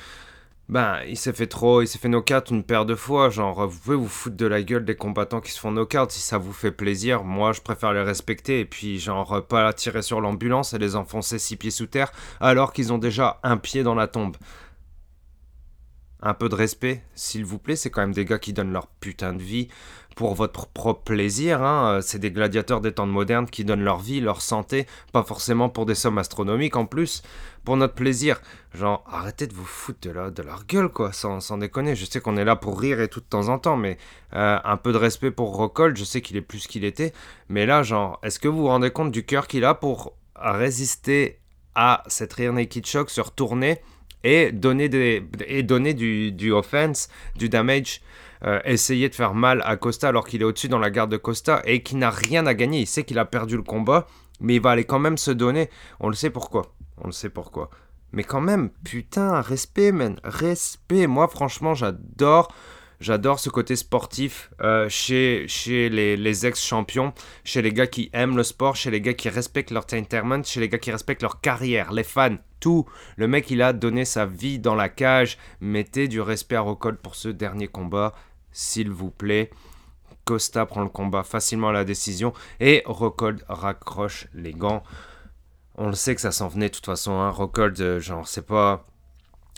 ben, 0.69 1.01
il 1.07 1.19
s'est 1.19 1.35
fait 1.35 1.47
trop, 1.47 1.83
il 1.83 1.87
s'est 1.87 1.99
fait 1.99 2.09
knockout 2.09 2.51
une 2.51 2.65
paire 2.65 2.87
de 2.87 2.95
fois. 2.95 3.29
Genre, 3.29 3.67
vous 3.67 3.79
pouvez 3.79 3.97
vous 3.97 4.09
foutre 4.09 4.37
de 4.37 4.47
la 4.47 4.63
gueule 4.63 4.85
des 4.85 4.97
combattants 4.97 5.41
qui 5.41 5.51
se 5.51 5.61
font 5.61 5.71
knockout 5.71 6.11
si 6.11 6.21
ça 6.21 6.39
vous 6.39 6.53
fait 6.55 6.73
plaisir. 6.73 7.23
Moi, 7.23 7.53
je 7.53 7.61
préfère 7.61 7.93
les 7.93 8.03
respecter 8.03 8.61
et 8.61 8.65
puis, 8.65 8.99
genre, 8.99 9.47
pas 9.47 9.73
tirer 9.75 10.01
sur 10.01 10.21
l'ambulance 10.23 10.73
et 10.73 10.79
les 10.79 10.97
enfoncer 10.97 11.39
six 11.39 11.57
pieds 11.57 11.71
sous 11.71 11.87
terre 11.87 12.13
alors 12.41 12.73
qu'ils 12.73 12.93
ont 12.93 12.99
déjà 12.99 13.41
un 13.43 13.59
pied 13.59 13.83
dans 13.83 13.95
la 13.95 14.09
tombe. 14.09 14.37
Un 16.23 16.33
peu 16.33 16.49
de 16.49 16.55
respect, 16.55 17.03
s'il 17.15 17.45
vous 17.45 17.59
plaît. 17.59 17.77
C'est 17.77 17.91
quand 17.91 18.01
même 18.01 18.15
des 18.15 18.25
gars 18.25 18.39
qui 18.39 18.55
donnent 18.55 18.73
leur 18.73 18.87
putain 18.87 19.35
de 19.35 19.43
vie 19.43 19.69
pour 20.15 20.35
votre 20.35 20.67
propre 20.69 21.03
plaisir. 21.03 21.63
Hein. 21.63 22.01
C'est 22.03 22.19
des 22.19 22.31
gladiateurs 22.31 22.81
des 22.81 22.93
temps 22.93 23.07
modernes 23.07 23.47
qui 23.47 23.65
donnent 23.65 23.85
leur 23.85 23.99
vie, 23.99 24.21
leur 24.21 24.41
santé, 24.41 24.87
pas 25.13 25.23
forcément 25.23 25.69
pour 25.69 25.87
des 25.87 25.95
sommes 25.95 26.19
astronomiques 26.19 26.77
en 26.77 26.87
plus, 26.87 27.23
pour 27.65 27.77
notre 27.77 27.95
plaisir. 27.95 28.41
Genre, 28.75 29.05
arrêtez 29.11 29.47
de 29.47 29.55
vous 29.55 29.65
foutre 29.65 30.01
de, 30.03 30.11
la, 30.11 30.31
de 30.31 30.43
leur 30.43 30.67
gueule, 30.67 30.89
quoi, 30.89 31.13
sans, 31.13 31.41
sans 31.41 31.59
déconner. 31.59 31.95
Je 31.97 32.05
sais 32.05 32.21
qu'on 32.21 32.37
est 32.37 32.45
là 32.45 32.57
pour 32.57 32.81
rire 32.81 33.01
et 33.01 33.09
tout 33.09 33.21
de 33.21 33.27
temps 33.27 33.49
en 33.49 33.59
temps, 33.59 33.77
mais 33.77 33.99
euh, 34.35 34.59
un 34.63 34.77
peu 34.77 34.93
de 34.93 34.99
respect 34.99 35.31
pour 35.31 35.57
Rockhold, 35.57 35.97
je 35.97 36.05
sais 36.05 36.21
qu'il 36.21 36.37
est 36.37 36.43
plus 36.43 36.67
qu'il 36.67 36.85
était. 36.85 37.13
Mais 37.49 37.67
là, 37.67 37.83
genre, 37.83 38.19
est-ce 38.23 38.39
que 38.39 38.49
vous 38.49 38.63
vous 38.63 38.69
rendez 38.69 38.91
compte 38.91 39.11
du 39.11 39.25
cœur 39.25 39.47
qu'il 39.47 39.65
a 39.65 39.75
pour 39.75 40.17
résister 40.37 41.41
à 41.75 42.03
cette 42.07 42.33
Rear 42.35 42.53
Naked 42.53 42.87
Shock, 42.87 43.11
se 43.11 43.21
retourner 43.21 43.79
et 44.23 44.53
donner, 44.53 44.89
des, 44.89 45.27
et 45.47 45.63
donner 45.63 45.93
du, 45.93 46.33
du 46.33 46.53
offense, 46.53 47.09
du 47.37 47.49
damage? 47.49 48.01
Euh, 48.45 48.61
essayer 48.65 49.09
de 49.09 49.15
faire 49.15 49.35
mal 49.35 49.63
à 49.65 49.77
Costa 49.77 50.09
alors 50.09 50.27
qu'il 50.27 50.43
est 50.43 50.45
au-dessus 50.45 50.69
dans 50.69 50.79
la 50.79 50.91
garde 50.91 51.11
de 51.11 51.17
Costa 51.17 51.63
et 51.65 51.83
qu'il 51.83 51.99
n'a 51.99 52.11
rien 52.11 52.47
à 52.47 52.55
gagner. 52.55 52.81
Il 52.81 52.87
sait 52.87 53.05
qu'il 53.05 53.19
a 53.19 53.25
perdu 53.25 53.57
le 53.57 53.63
combat, 53.63 54.07
mais 54.41 54.57
il 54.57 54.61
va 54.61 54.71
aller 54.71 54.85
quand 54.85 54.99
même 54.99 55.19
se 55.19 55.31
donner. 55.31 55.71
On 56.01 56.09
le 56.09 56.15
sait 56.15 56.31
pourquoi. 56.31 56.75
On 56.99 57.07
le 57.07 57.13
sait 57.13 57.31
pourquoi. 57.31 57.71
Mais 58.13 58.23
quand 58.23 58.41
même, 58.41 58.71
putain, 58.85 59.41
respect, 59.41 59.91
man. 59.91 60.21
Respect. 60.23 61.07
Moi, 61.07 61.27
franchement, 61.29 61.75
j'adore. 61.75 62.55
J'adore 63.01 63.41
ce 63.41 63.51
côté 63.51 63.77
sportif 63.77 64.51
euh, 64.61 64.89
chez, 64.89 65.47
les, 65.69 66.47
ex-champions, 66.47 67.13
chez 67.45 67.63
les 67.63 67.73
gars 67.73 67.87
qui 67.87 68.11
aiment 68.13 68.37
le 68.37 68.43
sport, 68.43 68.77
chez 68.77 68.91
les 68.91 69.01
gars 69.01 69.15
qui 69.15 69.29
respectent 69.29 69.71
leur 69.71 69.85
entertainment, 69.85 70.43
chez 70.43 70.61
les 70.61 70.69
gars 70.69 70.79
qui 70.79 70.91
respectent 70.91 71.23
leur 71.23 71.41
carrière, 71.41 71.93
les 71.93 72.05
fans, 72.05 72.37
tout. 72.61 72.87
Le 73.17 73.29
mec, 73.29 73.51
il 73.51 73.63
a 73.63 73.73
donné 73.73 74.05
sa 74.05 74.27
vie 74.27 74.59
dans 74.59 74.75
la 74.75 74.89
cage. 74.89 75.39
Mettez 75.61 76.09
du 76.09 76.21
respect 76.21 76.57
à 76.57 76.61
Rockhold 76.61 76.99
pour 76.99 77.15
ce 77.15 77.29
dernier 77.29 77.69
combat 77.69 78.15
s'il 78.53 78.91
vous 78.91 79.11
plaît. 79.11 79.51
Costa 80.25 80.65
prend 80.65 80.83
le 80.83 80.89
combat 80.89 81.23
facilement 81.23 81.69
à 81.69 81.73
la 81.73 81.85
décision 81.85 82.33
et 82.61 82.83
Rockhold 82.87 83.45
raccroche 83.49 84.29
les 84.33 84.53
gants. 84.53 84.83
On 85.77 85.89
le 85.89 85.95
sait 85.95 86.15
que 86.15 86.21
ça 86.21 86.33
s'en 86.33 86.49
venait 86.49 86.69
de 86.69 86.75
toute 86.75 86.87
façon. 86.87 87.13
Hein. 87.13 87.31
Rockhold, 87.31 87.99
genre, 87.99 88.27
pas. 88.47 88.87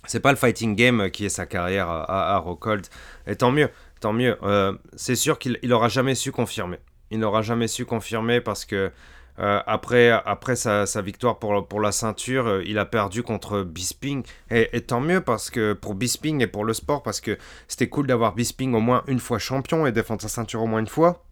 C'est 0.06 0.20
pas 0.20 0.30
le 0.30 0.36
fighting 0.36 0.74
game 0.74 1.10
qui 1.10 1.26
est 1.26 1.30
sa 1.30 1.46
carrière 1.46 1.88
à, 1.88 2.34
à 2.34 2.38
Rockhold. 2.38 2.86
Et 3.26 3.36
tant 3.36 3.50
mieux, 3.50 3.68
tant 4.00 4.12
mieux. 4.12 4.36
Euh, 4.42 4.72
c'est 4.94 5.16
sûr 5.16 5.38
qu'il 5.38 5.58
n'aura 5.64 5.88
jamais 5.88 6.14
su 6.14 6.32
confirmer. 6.32 6.78
Il 7.10 7.20
n'aura 7.20 7.42
jamais 7.42 7.68
su 7.68 7.84
confirmer 7.84 8.40
parce 8.40 8.64
que 8.64 8.90
euh, 9.38 9.60
après, 9.66 10.56
sa, 10.56 11.02
victoire 11.02 11.38
pour, 11.38 11.66
pour 11.68 11.80
la 11.80 11.92
ceinture, 11.92 12.46
euh, 12.46 12.62
il 12.66 12.78
a 12.78 12.86
perdu 12.86 13.22
contre 13.22 13.62
Bisping. 13.62 14.24
Et, 14.50 14.80
tant 14.80 15.00
mieux 15.00 15.20
parce 15.20 15.50
que 15.50 15.74
pour 15.74 15.94
Bisping 15.94 16.40
et 16.42 16.46
pour 16.46 16.64
le 16.64 16.72
sport, 16.72 17.02
parce 17.02 17.20
que 17.20 17.36
c'était 17.68 17.88
cool 17.88 18.06
d'avoir 18.06 18.34
Bisping 18.34 18.74
au 18.74 18.80
moins 18.80 19.04
une 19.06 19.20
fois 19.20 19.38
champion 19.38 19.86
et 19.86 19.92
défendre 19.92 20.22
sa 20.22 20.28
ceinture 20.28 20.62
au 20.62 20.66
moins 20.66 20.80
une 20.80 20.86
fois. 20.86 21.24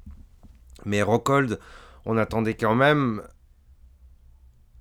Mais 0.84 1.02
Rockhold, 1.02 1.58
on 2.04 2.18
attendait 2.18 2.54
quand 2.54 2.74
même 2.74 3.22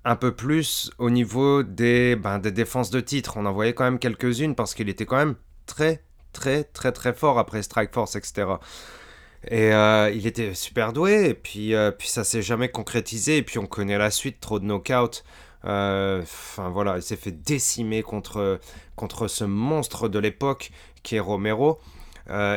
un 0.05 0.15
peu 0.15 0.33
plus 0.35 0.91
au 0.97 1.09
niveau 1.09 1.63
des, 1.63 2.15
ben, 2.15 2.39
des 2.39 2.51
défenses 2.51 2.89
de 2.89 2.99
titre. 2.99 3.37
On 3.37 3.45
en 3.45 3.53
voyait 3.53 3.73
quand 3.73 3.85
même 3.85 3.99
quelques-unes 3.99 4.55
parce 4.55 4.73
qu'il 4.73 4.89
était 4.89 5.05
quand 5.05 5.17
même 5.17 5.35
très, 5.65 6.03
très, 6.33 6.63
très, 6.63 6.91
très 6.91 7.13
fort 7.13 7.39
après 7.39 7.63
Strike 7.63 7.93
Force, 7.93 8.15
etc. 8.15 8.45
Et 9.49 9.73
euh, 9.73 10.09
il 10.13 10.25
était 10.25 10.53
super 10.53 10.93
doué, 10.93 11.29
et 11.29 11.33
puis, 11.33 11.75
euh, 11.75 11.91
puis 11.91 12.07
ça 12.07 12.23
s'est 12.23 12.41
jamais 12.41 12.69
concrétisé, 12.69 13.37
et 13.37 13.43
puis 13.43 13.59
on 13.59 13.65
connaît 13.65 13.97
la 13.97 14.09
suite, 14.09 14.39
trop 14.39 14.59
de 14.59 14.65
knockouts. 14.65 15.21
Euh, 15.65 16.21
enfin 16.21 16.69
voilà, 16.69 16.97
il 16.97 17.01
s'est 17.01 17.15
fait 17.17 17.31
décimer 17.31 18.03
contre, 18.03 18.59
contre 18.95 19.27
ce 19.27 19.43
monstre 19.43 20.09
de 20.09 20.19
l'époque 20.19 20.71
qui 21.03 21.15
est 21.15 21.19
Romero. 21.19 21.79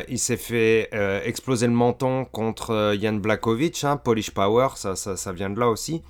il 0.08 0.18
s'est 0.18 0.36
fait 0.36 0.90
exploser 1.24 1.66
le 1.66 1.72
menton 1.72 2.24
contre 2.24 2.96
Jan 3.00 3.14
Blakovic, 3.14 3.84
hein, 3.84 3.96
Polish 3.96 4.30
Power, 4.30 4.68
ça, 4.76 4.96
ça, 4.96 5.16
ça, 5.16 5.32
vient 5.32 5.50
de 5.50 5.58
là 5.58 5.68
aussi. 5.68 6.02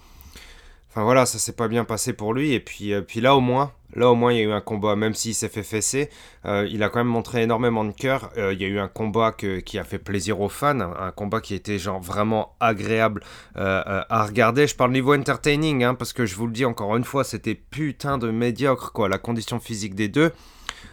Enfin 0.97 1.05
voilà, 1.05 1.27
ça 1.27 1.39
s'est 1.39 1.53
pas 1.53 1.69
bien 1.69 1.85
passé 1.85 2.15
pour 2.15 2.33
lui. 2.33 2.55
Et 2.55 2.61
puis, 2.61 2.95
euh, 2.95 3.03
puis 3.03 3.21
là 3.21 3.37
au 3.37 3.41
moins, 3.41 3.71
là 3.95 4.09
au 4.09 4.15
moins 4.15 4.33
il 4.33 4.39
y 4.39 4.41
a 4.41 4.45
eu 4.45 4.53
un 4.53 4.63
combat, 4.63 4.97
même 4.97 5.13
s'il 5.13 5.35
s'est 5.35 5.51
fait 5.51 5.63
fesser, 5.63 6.09
euh, 6.47 6.67
il 6.71 6.83
a 6.83 6.89
quand 6.89 7.01
même 7.01 7.07
montré 7.07 7.43
énormément 7.43 7.85
de 7.85 7.93
cœur. 7.93 8.31
Euh, 8.39 8.55
il 8.55 8.63
y 8.63 8.65
a 8.65 8.69
eu 8.69 8.79
un 8.79 8.89
combat 8.89 9.33
qui 9.33 9.79
a 9.79 9.85
fait 9.85 9.99
plaisir 9.99 10.41
aux 10.41 10.49
fans, 10.49 10.81
un, 10.81 11.11
combat 11.11 11.43
qui 11.43 11.55
était 11.55 11.79
genre 11.79 12.01
vraiment 12.01 12.57
agréable 12.61 13.23
à 13.57 14.25
regarder. 14.25 14.67
Je 14.67 14.75
parle 14.75 14.93
niveau 14.93 15.15
entertaining, 15.15 15.85
hein, 15.85 15.95
parce 15.95 16.15
que 16.15 16.25
je 16.25 16.35
vous 16.35 16.47
le 16.47 16.53
dis 16.55 16.65
encore 16.65 16.97
une 16.97 17.05
fois, 17.05 17.25
c'était 17.25 17.55
putain 17.55 18.17
de 18.17 18.31
médiocre 18.31 18.93
quoi. 18.95 19.11
La 19.11 19.19
condition 19.19 19.61
physique 19.61 19.95
des 19.95 20.09
deux, 20.09 20.33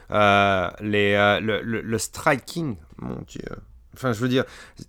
les, 0.10 1.40
le, 1.42 1.62
le 1.62 1.98
striking, 1.98 2.76
mon 2.98 3.22
dieu. 3.26 3.40
Enfin, 3.96 4.12
je 4.12 4.20
veux 4.20 4.28
dire, 4.28 4.44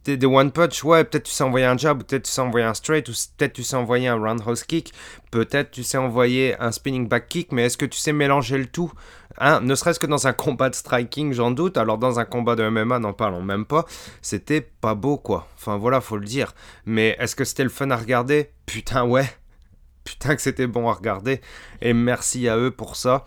des 0.04 0.24
one 0.24 0.50
punch, 0.50 0.82
ouais, 0.82 1.04
peut-être 1.04 1.24
tu 1.24 1.32
sais 1.32 1.44
envoyer 1.44 1.66
un 1.66 1.76
jab, 1.76 2.02
peut-être 2.02 2.24
tu 2.24 2.30
sais 2.30 2.40
envoyer 2.40 2.66
un 2.66 2.74
straight, 2.74 3.08
ou 3.08 3.12
peut-être 3.36 3.52
tu 3.52 3.62
sais 3.62 3.76
envoyer 3.76 4.08
un 4.08 4.16
roundhouse 4.16 4.64
kick, 4.64 4.94
peut-être 5.30 5.70
tu 5.70 5.82
sais 5.82 5.98
envoyer 5.98 6.58
un 6.58 6.72
spinning 6.72 7.06
back 7.06 7.28
kick, 7.28 7.52
mais 7.52 7.66
est-ce 7.66 7.76
que 7.76 7.84
tu 7.84 7.98
sais 7.98 8.12
mélanger 8.12 8.56
le 8.56 8.66
tout? 8.66 8.90
Hein 9.38 9.60
Ne 9.60 9.74
serait-ce 9.74 10.00
que 10.00 10.06
dans 10.06 10.26
un 10.26 10.32
combat 10.32 10.70
de 10.70 10.74
striking, 10.74 11.32
j'en 11.32 11.50
doute, 11.50 11.76
alors 11.76 11.98
dans 11.98 12.18
un 12.18 12.24
combat 12.24 12.56
de 12.56 12.68
MMA, 12.68 12.98
n'en 12.98 13.12
parlons 13.12 13.42
même 13.42 13.66
pas, 13.66 13.84
c'était 14.22 14.60
pas 14.60 14.94
beau, 14.94 15.18
quoi. 15.18 15.48
Enfin, 15.56 15.76
voilà, 15.76 16.00
faut 16.00 16.16
le 16.16 16.24
dire. 16.24 16.54
Mais 16.86 17.16
est-ce 17.18 17.36
que 17.36 17.44
c'était 17.44 17.64
le 17.64 17.70
fun 17.70 17.90
à 17.90 17.96
regarder? 17.96 18.50
Putain, 18.66 19.04
ouais. 19.04 19.28
Putain 20.04 20.36
que 20.36 20.42
c'était 20.42 20.66
bon 20.66 20.88
à 20.88 20.94
regarder. 20.94 21.40
Et 21.80 21.92
merci 21.92 22.48
à 22.48 22.56
eux 22.56 22.70
pour 22.70 22.96
ça. 22.96 23.24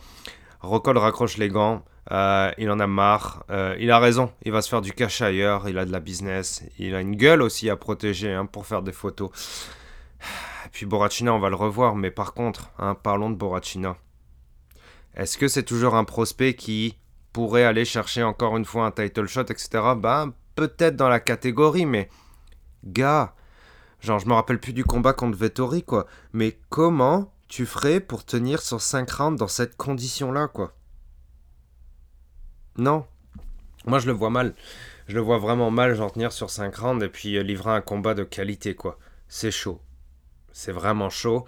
Rockhold 0.62 0.98
raccroche 0.98 1.38
les 1.38 1.50
gants. 1.50 1.84
Euh, 2.12 2.52
il 2.58 2.70
en 2.70 2.80
a 2.80 2.88
marre. 2.88 3.44
Euh, 3.50 3.76
il 3.80 3.92
a 3.92 4.00
raison. 4.00 4.32
Il 4.44 4.52
va 4.52 4.62
se 4.62 4.70
faire 4.70 4.82
du 4.82 4.94
cash 4.94 5.22
ailleurs. 5.22 5.68
Il 5.68 5.78
a 5.78 5.86
de 5.86 5.92
la 5.92 6.00
business. 6.00 6.64
Il 6.80 6.96
a 6.96 7.02
une 7.02 7.16
gueule 7.16 7.42
aussi 7.42 7.70
à 7.70 7.76
protéger 7.76 8.34
hein, 8.34 8.46
pour 8.46 8.66
faire 8.66 8.82
des 8.82 8.94
photos. 8.94 9.30
Et 10.66 10.70
puis 10.72 10.86
Borachina, 10.86 11.34
on 11.34 11.40
va 11.40 11.50
le 11.50 11.56
revoir. 11.56 11.96
Mais 11.96 12.12
par 12.12 12.34
contre, 12.34 12.72
hein, 12.80 12.96
parlons 12.96 13.30
de 13.30 13.36
Borachina. 13.36 13.98
Est-ce 15.16 15.38
que 15.38 15.48
c'est 15.48 15.64
toujours 15.64 15.96
un 15.96 16.04
prospect 16.04 16.54
qui 16.54 16.98
pourrait 17.34 17.64
aller 17.64 17.86
chercher 17.86 18.24
encore 18.24 18.56
une 18.58 18.66
fois 18.66 18.86
un 18.86 18.92
title 18.92 19.28
shot, 19.28 19.42
etc. 19.42 19.70
Ben, 19.98 20.34
peut-être 20.56 20.96
dans 20.96 21.10
la 21.10 21.20
catégorie, 21.20 21.86
mais 21.86 22.10
gars, 22.84 23.34
genre, 24.00 24.20
je 24.20 24.28
me 24.28 24.34
rappelle 24.34 24.60
plus 24.60 24.74
du 24.74 24.86
combat 24.86 25.14
contre 25.14 25.38
Vettori, 25.38 25.84
quoi. 25.84 26.06
Mais 26.34 26.60
comment 26.70 27.34
tu 27.48 27.66
ferais 27.66 28.00
pour 28.00 28.26
tenir 28.26 28.62
sur 28.62 28.82
5 28.82 29.10
rounds 29.10 29.40
dans 29.40 29.48
cette 29.48 29.76
condition-là, 29.76 30.48
quoi? 30.48 30.77
Non. 32.78 33.06
Moi, 33.86 34.00
je 34.00 34.08
le 34.08 34.14
vois 34.14 34.30
mal. 34.30 34.54
Je 35.08 35.16
le 35.16 35.22
vois 35.22 35.38
vraiment 35.38 35.72
mal, 35.72 35.96
j'en 35.96 36.10
tenir 36.10 36.32
sur 36.34 36.50
5 36.50 36.76
rounds 36.76 37.04
et 37.04 37.10
puis 37.10 37.38
euh, 37.38 37.44
livrer 37.44 37.72
un 37.72 37.82
combat 37.82 38.14
de 38.14 38.24
qualité, 38.24 38.76
quoi. 38.76 39.00
C'est 39.30 39.52
chaud. 39.52 39.82
c'est 40.52 40.72
vraiment 40.72 41.10
chaud. 41.10 41.46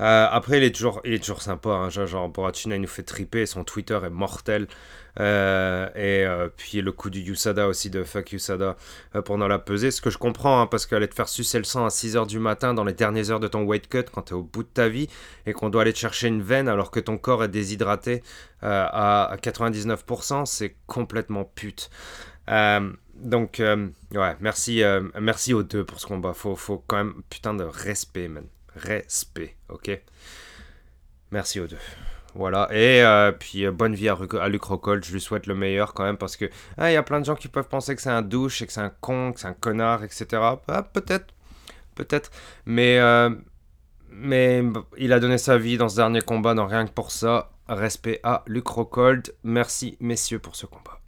Euh, 0.00 0.26
après, 0.30 0.58
il 0.58 0.64
est 0.64 0.74
toujours, 0.74 1.00
il 1.04 1.14
est 1.14 1.18
toujours 1.18 1.42
sympa. 1.42 1.70
Hein. 1.70 1.90
Genre, 1.90 2.28
Borachina, 2.28 2.76
il 2.76 2.82
nous 2.82 2.88
fait 2.88 3.02
triper. 3.02 3.46
Son 3.46 3.64
Twitter 3.64 3.98
est 4.04 4.10
mortel. 4.10 4.68
Euh, 5.18 5.88
et 5.94 6.24
euh, 6.24 6.48
puis 6.56 6.80
le 6.80 6.92
coup 6.92 7.10
du 7.10 7.20
USADA 7.20 7.66
aussi, 7.66 7.90
de 7.90 8.04
fuck 8.04 8.32
USADA, 8.32 8.76
pendant 9.24 9.48
la 9.48 9.58
pesée. 9.58 9.90
Ce 9.90 10.00
que 10.00 10.10
je 10.10 10.18
comprends, 10.18 10.60
hein, 10.60 10.66
parce 10.66 10.86
qu'aller 10.86 11.08
te 11.08 11.14
faire 11.14 11.28
sucer 11.28 11.58
le 11.58 11.64
sang 11.64 11.84
à 11.84 11.88
6h 11.88 12.26
du 12.26 12.38
matin 12.38 12.74
dans 12.74 12.84
les 12.84 12.92
dernières 12.92 13.30
heures 13.30 13.40
de 13.40 13.48
ton 13.48 13.64
weight 13.64 13.88
cut, 13.88 14.04
quand 14.12 14.22
tu 14.22 14.34
es 14.34 14.36
au 14.36 14.42
bout 14.42 14.62
de 14.62 14.68
ta 14.68 14.88
vie, 14.88 15.08
et 15.46 15.52
qu'on 15.52 15.70
doit 15.70 15.82
aller 15.82 15.92
te 15.92 15.98
chercher 15.98 16.28
une 16.28 16.42
veine 16.42 16.68
alors 16.68 16.90
que 16.90 17.00
ton 17.00 17.18
corps 17.18 17.44
est 17.44 17.48
déshydraté 17.48 18.22
à 18.62 19.34
99%, 19.42 20.46
c'est 20.46 20.76
complètement 20.86 21.44
pute. 21.44 21.90
donc, 23.16 23.60
ouais, 23.60 24.36
merci, 24.40 24.82
merci 25.18 25.54
aux 25.54 25.62
deux 25.62 25.84
pour 25.84 26.00
ce 26.00 26.06
combat. 26.06 26.34
Faut, 26.34 26.56
faut 26.56 26.84
quand 26.86 26.96
même 26.96 27.22
putain 27.30 27.54
de 27.54 27.64
respect, 27.64 28.28
man. 28.28 28.44
Respect, 28.76 29.56
ok? 29.68 30.00
Merci 31.30 31.60
aux 31.60 31.66
deux. 31.66 31.78
Voilà, 32.34 32.68
et 32.70 33.02
euh, 33.02 33.32
puis 33.32 33.66
euh, 33.66 33.72
bonne 33.72 33.94
vie 33.94 34.08
à, 34.08 34.16
à 34.40 34.48
Luc 34.48 34.62
Rockhold, 34.62 35.04
je 35.04 35.12
lui 35.12 35.20
souhaite 35.20 35.46
le 35.46 35.54
meilleur 35.54 35.94
quand 35.94 36.04
même 36.04 36.16
parce 36.16 36.36
que 36.36 36.48
ah, 36.78 36.90
il 36.90 36.94
y 36.94 36.96
a 36.96 37.02
plein 37.02 37.20
de 37.20 37.24
gens 37.24 37.34
qui 37.34 37.48
peuvent 37.48 37.68
penser 37.68 37.96
que 37.96 38.02
c'est 38.02 38.10
un 38.10 38.22
douche 38.22 38.62
et 38.62 38.66
que 38.66 38.72
c'est 38.72 38.80
un 38.80 38.92
con, 39.00 39.32
que 39.32 39.40
c'est 39.40 39.48
un 39.48 39.52
connard, 39.52 40.04
etc. 40.04 40.26
Ah, 40.68 40.82
peut-être, 40.82 41.34
peut-être, 41.96 42.30
mais, 42.66 42.98
euh, 42.98 43.30
mais 44.10 44.62
il 44.96 45.12
a 45.12 45.18
donné 45.18 45.38
sa 45.38 45.58
vie 45.58 45.76
dans 45.76 45.88
ce 45.88 45.96
dernier 45.96 46.20
combat, 46.20 46.54
donc 46.54 46.70
rien 46.70 46.86
que 46.86 46.92
pour 46.92 47.10
ça, 47.10 47.50
respect 47.68 48.20
à 48.22 48.44
Luc 48.46 48.68
Rockhold. 48.68 49.34
Merci 49.42 49.96
messieurs 50.00 50.38
pour 50.38 50.54
ce 50.54 50.66
combat. 50.66 51.00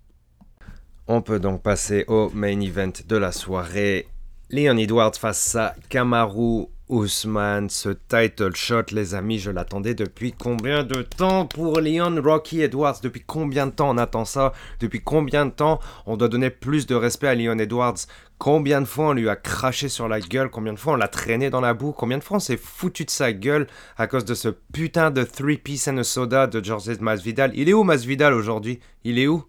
On 1.07 1.23
peut 1.23 1.41
donc 1.41 1.63
passer 1.63 2.05
au 2.09 2.31
main 2.31 2.61
event 2.61 2.93
de 3.07 3.17
la 3.17 3.33
soirée. 3.33 4.09
Leon 4.51 4.77
Edwards 4.77 5.15
face 5.15 5.55
à 5.55 5.75
Kamaru 5.89 6.67
Ousmane, 6.93 7.71
ce 7.71 7.89
title 7.89 8.55
shot, 8.55 8.93
les 8.93 9.15
amis, 9.15 9.39
je 9.39 9.51
l'attendais 9.51 9.95
depuis 9.95 10.33
combien 10.33 10.85
de 10.85 11.01
temps 11.01 11.47
pour 11.47 11.81
Leon 11.81 12.21
Rocky 12.23 12.61
Edwards? 12.61 13.01
Depuis 13.03 13.23
combien 13.27 13.67
de 13.67 13.73
temps 13.73 13.89
on 13.89 13.97
attend 13.97 14.27
ça? 14.27 14.53
Depuis 14.79 15.01
combien 15.01 15.47
de 15.47 15.53
temps 15.53 15.81
on 16.05 16.19
doit 16.19 16.29
donner 16.29 16.51
plus 16.51 16.87
de 16.87 16.95
respect 16.95 17.29
à 17.29 17.35
Leon 17.35 17.59
Edwards? 17.59 17.97
Combien 18.37 18.83
de 18.83 18.87
fois 18.87 19.07
on 19.07 19.13
lui 19.15 19.31
a 19.31 19.37
craché 19.37 19.89
sur 19.89 20.07
la 20.07 20.21
gueule? 20.21 20.51
Combien 20.51 20.75
de 20.75 20.79
fois 20.79 20.93
on 20.93 20.97
l'a 20.97 21.09
traîné 21.09 21.49
dans 21.49 21.63
la 21.63 21.73
boue? 21.73 21.93
Combien 21.93 22.19
de 22.19 22.23
fois 22.23 22.37
on 22.37 22.41
s'est 22.41 22.59
foutu 22.59 23.07
de 23.07 23.11
sa 23.11 23.33
gueule 23.33 23.69
à 23.97 24.07
cause 24.07 24.27
de 24.27 24.35
ce 24.35 24.51
putain 24.51 25.11
de 25.11 25.25
three 25.25 25.57
piece 25.57 25.89
and 25.89 25.97
a 25.97 26.05
soda 26.05 26.47
de 26.47 26.63
Georges 26.63 27.01
Masvidal? 27.01 27.53
Il 27.55 27.71
est 27.71 27.73
où 27.73 27.85
Masvidal 27.85 28.35
aujourd'hui? 28.35 28.81
Il 29.05 29.19
est 29.19 29.29
où? 29.29 29.45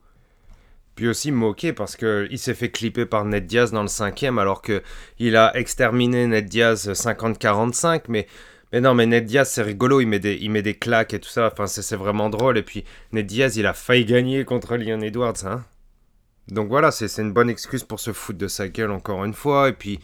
Puis 0.96 1.08
aussi 1.08 1.32
moqué 1.32 1.74
parce 1.74 1.96
qu'il 1.96 2.38
s'est 2.38 2.54
fait 2.54 2.70
clipper 2.70 3.06
par 3.06 3.26
Ned 3.26 3.46
Diaz 3.46 3.72
dans 3.72 3.82
le 3.82 3.88
cinquième 3.88 4.38
alors 4.38 4.62
qu'il 4.62 5.36
a 5.36 5.56
exterminé 5.58 6.28
Ned 6.28 6.46
Diaz 6.46 6.90
50-45. 6.90 8.04
Mais, 8.10 8.28
mais 8.72 8.82
non, 8.82 8.94
mais 8.94 9.06
Ned 9.06 9.26
Diaz 9.26 9.50
c'est 9.50 9.64
rigolo, 9.64 10.02
il 10.02 10.08
met, 10.08 10.20
des, 10.20 10.38
il 10.40 10.52
met 10.52 10.62
des 10.62 10.76
claques 10.76 11.14
et 11.14 11.20
tout 11.20 11.30
ça. 11.30 11.50
Enfin, 11.52 11.68
c'est 11.68 11.96
vraiment 11.96 12.30
drôle. 12.30 12.58
Et 12.58 12.64
puis 12.64 12.84
Ned 13.12 13.26
Diaz 13.26 13.58
il 13.58 13.66
a 13.66 13.74
failli 13.74 14.06
gagner 14.06 14.46
contre 14.46 14.78
Leon 14.78 15.02
Edwards. 15.02 15.46
Hein 15.46 15.64
Donc 16.50 16.70
voilà, 16.70 16.92
c'est 16.92 17.22
une 17.22 17.34
bonne 17.34 17.50
excuse 17.50 17.84
pour 17.84 18.00
se 18.00 18.14
foutre 18.14 18.40
de 18.40 18.48
sa 18.48 18.68
gueule 18.68 18.92
encore 18.92 19.26
une 19.26 19.34
fois. 19.34 19.70
Et 19.70 19.74
puis 19.74 20.00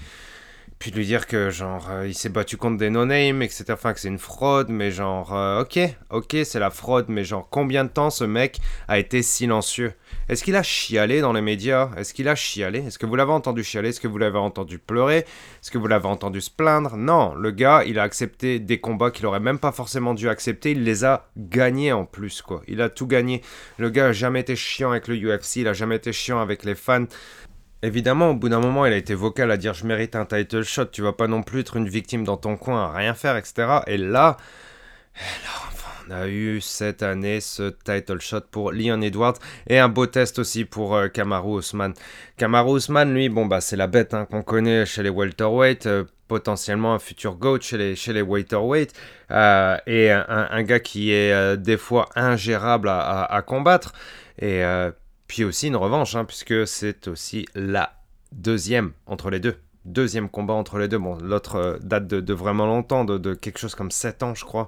puis 0.79 0.91
lui 0.91 1.05
dire 1.05 1.27
que 1.27 1.49
genre 1.49 1.89
euh, 1.91 2.07
il 2.07 2.15
s'est 2.15 2.29
battu 2.29 2.55
contre 2.55 2.77
des 2.77 2.89
no-name, 2.89 3.41
etc. 3.41 3.65
Enfin 3.71 3.93
que 3.93 3.99
c'est 3.99 4.07
une 4.07 4.17
fraude, 4.17 4.69
mais 4.69 4.91
genre 4.91 5.35
euh, 5.35 5.61
ok, 5.61 5.77
ok 6.09 6.37
c'est 6.45 6.59
la 6.59 6.69
fraude, 6.69 7.07
mais 7.09 7.25
genre 7.25 7.47
combien 7.49 7.83
de 7.83 7.89
temps 7.89 8.09
ce 8.09 8.23
mec 8.23 8.59
a 8.87 8.97
été 8.97 9.21
silencieux? 9.21 9.93
Est-ce 10.29 10.43
qu'il 10.43 10.55
a 10.55 10.61
chialé 10.61 11.21
dans 11.21 11.33
les 11.33 11.41
médias? 11.41 11.89
Est-ce 11.97 12.13
qu'il 12.13 12.27
a 12.27 12.35
chialé? 12.35 12.85
Est-ce 12.85 12.99
que 12.99 13.07
vous 13.07 13.15
l'avez 13.15 13.31
entendu 13.31 13.63
chialer? 13.63 13.89
Est-ce 13.89 13.99
que 13.99 14.07
vous 14.07 14.19
l'avez 14.19 14.37
entendu 14.37 14.77
pleurer? 14.77 15.17
Est-ce 15.17 15.71
que 15.71 15.79
vous 15.79 15.87
l'avez 15.87 16.05
entendu 16.07 16.39
se 16.39 16.51
plaindre? 16.51 16.97
Non, 16.97 17.33
le 17.33 17.49
gars 17.49 17.83
il 17.83 17.97
a 17.97 18.03
accepté 18.03 18.59
des 18.59 18.79
combats 18.79 19.09
qu'il 19.09 19.25
aurait 19.25 19.39
même 19.39 19.57
pas 19.57 19.71
forcément 19.71 20.13
dû 20.13 20.29
accepter, 20.29 20.71
il 20.71 20.83
les 20.83 21.03
a 21.03 21.31
gagnés 21.35 21.93
en 21.93 22.05
plus 22.05 22.43
quoi. 22.43 22.61
Il 22.67 22.79
a 22.81 22.89
tout 22.89 23.07
gagné. 23.07 23.41
Le 23.79 23.89
gars 23.89 24.09
a 24.09 24.11
jamais 24.11 24.41
été 24.41 24.55
chiant 24.55 24.91
avec 24.91 25.07
le 25.07 25.15
UFC, 25.15 25.57
il 25.57 25.67
a 25.67 25.73
jamais 25.73 25.95
été 25.95 26.13
chiant 26.13 26.39
avec 26.39 26.63
les 26.63 26.75
fans. 26.75 27.05
Évidemment, 27.81 28.31
au 28.31 28.35
bout 28.35 28.49
d'un 28.49 28.59
moment, 28.59 28.85
il 28.85 28.93
a 28.93 28.97
été 28.97 29.15
vocal 29.15 29.49
à 29.49 29.57
dire 29.57 29.73
je 29.73 29.87
mérite 29.87 30.15
un 30.15 30.25
title 30.25 30.63
shot, 30.63 30.85
tu 30.87 31.01
vas 31.01 31.13
pas 31.13 31.27
non 31.27 31.41
plus 31.41 31.61
être 31.61 31.75
une 31.75 31.89
victime 31.89 32.23
dans 32.23 32.37
ton 32.37 32.55
coin, 32.55 32.91
rien 32.93 33.15
faire, 33.15 33.35
etc. 33.35 33.79
Et 33.87 33.97
là, 33.97 34.37
a 36.11 36.27
eu 36.27 36.61
cette 36.61 37.03
année 37.03 37.39
ce 37.41 37.69
title 37.83 38.19
shot 38.19 38.41
pour 38.51 38.71
Leon 38.71 39.01
Edwards 39.01 39.37
et 39.67 39.79
un 39.79 39.89
beau 39.89 40.05
test 40.05 40.39
aussi 40.39 40.65
pour 40.65 40.95
euh, 40.95 41.07
Kamaru 41.07 41.59
Usman. 41.59 41.93
Kamaru 42.37 42.77
Usman, 42.77 43.13
lui, 43.13 43.29
bon 43.29 43.45
bah 43.45 43.61
c'est 43.61 43.75
la 43.75 43.87
bête 43.87 44.13
hein, 44.13 44.25
qu'on 44.25 44.41
connaît 44.41 44.85
chez 44.85 45.03
les 45.03 45.09
welterweight, 45.09 45.85
euh, 45.85 46.03
potentiellement 46.27 46.93
un 46.93 46.99
futur 46.99 47.35
GOAT 47.35 47.61
chez 47.61 47.77
les, 47.77 47.95
chez 47.95 48.13
les 48.13 48.21
welterweight, 48.21 48.93
euh, 49.31 49.77
et 49.87 50.11
un, 50.11 50.63
gars 50.63 50.79
qui 50.79 51.11
est 51.11 51.57
des 51.57 51.77
fois 51.77 52.09
ingérable 52.15 52.89
à, 52.89 53.23
à 53.23 53.41
combattre. 53.41 53.93
Et 54.41 54.63
puis 55.27 55.43
aussi 55.43 55.67
une 55.67 55.75
revanche, 55.75 56.15
hein, 56.15 56.25
puisque 56.25 56.67
c'est 56.67 57.07
aussi 57.07 57.47
la 57.55 57.93
deuxième 58.31 58.91
entre 59.07 59.29
les 59.31 59.39
deux. 59.39 59.55
Deuxième 59.85 60.27
combat 60.27 60.53
entre 60.53 60.77
les 60.77 60.89
deux. 60.89 60.97
Bon, 60.97 61.17
l'autre 61.21 61.55
euh, 61.55 61.77
date 61.81 62.05
de, 62.05 62.33
vraiment 62.33 62.65
longtemps, 62.65 63.05
de, 63.05 63.33
quelque 63.33 63.57
chose 63.57 63.75
comme 63.75 63.91
7 63.91 64.23
ans, 64.23 64.35
je 64.35 64.43
crois. 64.43 64.67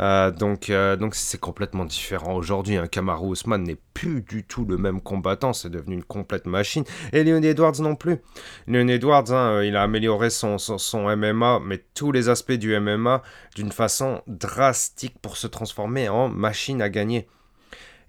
Euh, 0.00 0.32
donc, 0.32 0.70
euh, 0.70 0.96
donc 0.96 1.14
c'est 1.14 1.38
complètement 1.38 1.84
différent 1.84 2.34
aujourd'hui. 2.34 2.76
Hein. 2.76 2.88
Kamaru 2.88 3.32
Usman 3.32 3.62
n'est 3.62 3.78
plus 3.94 4.22
du 4.22 4.42
tout 4.42 4.64
le 4.64 4.76
même 4.76 5.00
combattant. 5.00 5.52
C'est 5.52 5.70
devenu 5.70 5.94
une 5.94 6.02
complète 6.02 6.46
machine. 6.46 6.82
Et 7.12 7.22
Leon 7.22 7.42
Edwards 7.42 7.80
non 7.80 7.94
plus. 7.94 8.18
Leon 8.66 8.88
Edwards, 8.88 9.32
hein, 9.32 9.62
il 9.62 9.76
a 9.76 9.82
amélioré 9.82 10.30
son, 10.30 10.58
son, 10.58 11.16
MMA, 11.16 11.60
mais 11.64 11.84
tous 11.94 12.10
les 12.10 12.28
aspects 12.28 12.52
du 12.52 12.78
MMA 12.78 13.22
d'une 13.54 13.70
façon 13.70 14.20
drastique 14.26 15.16
pour 15.22 15.36
se 15.36 15.46
transformer 15.46 16.08
en 16.08 16.28
machine 16.28 16.82
à 16.82 16.88
gagner. 16.88 17.28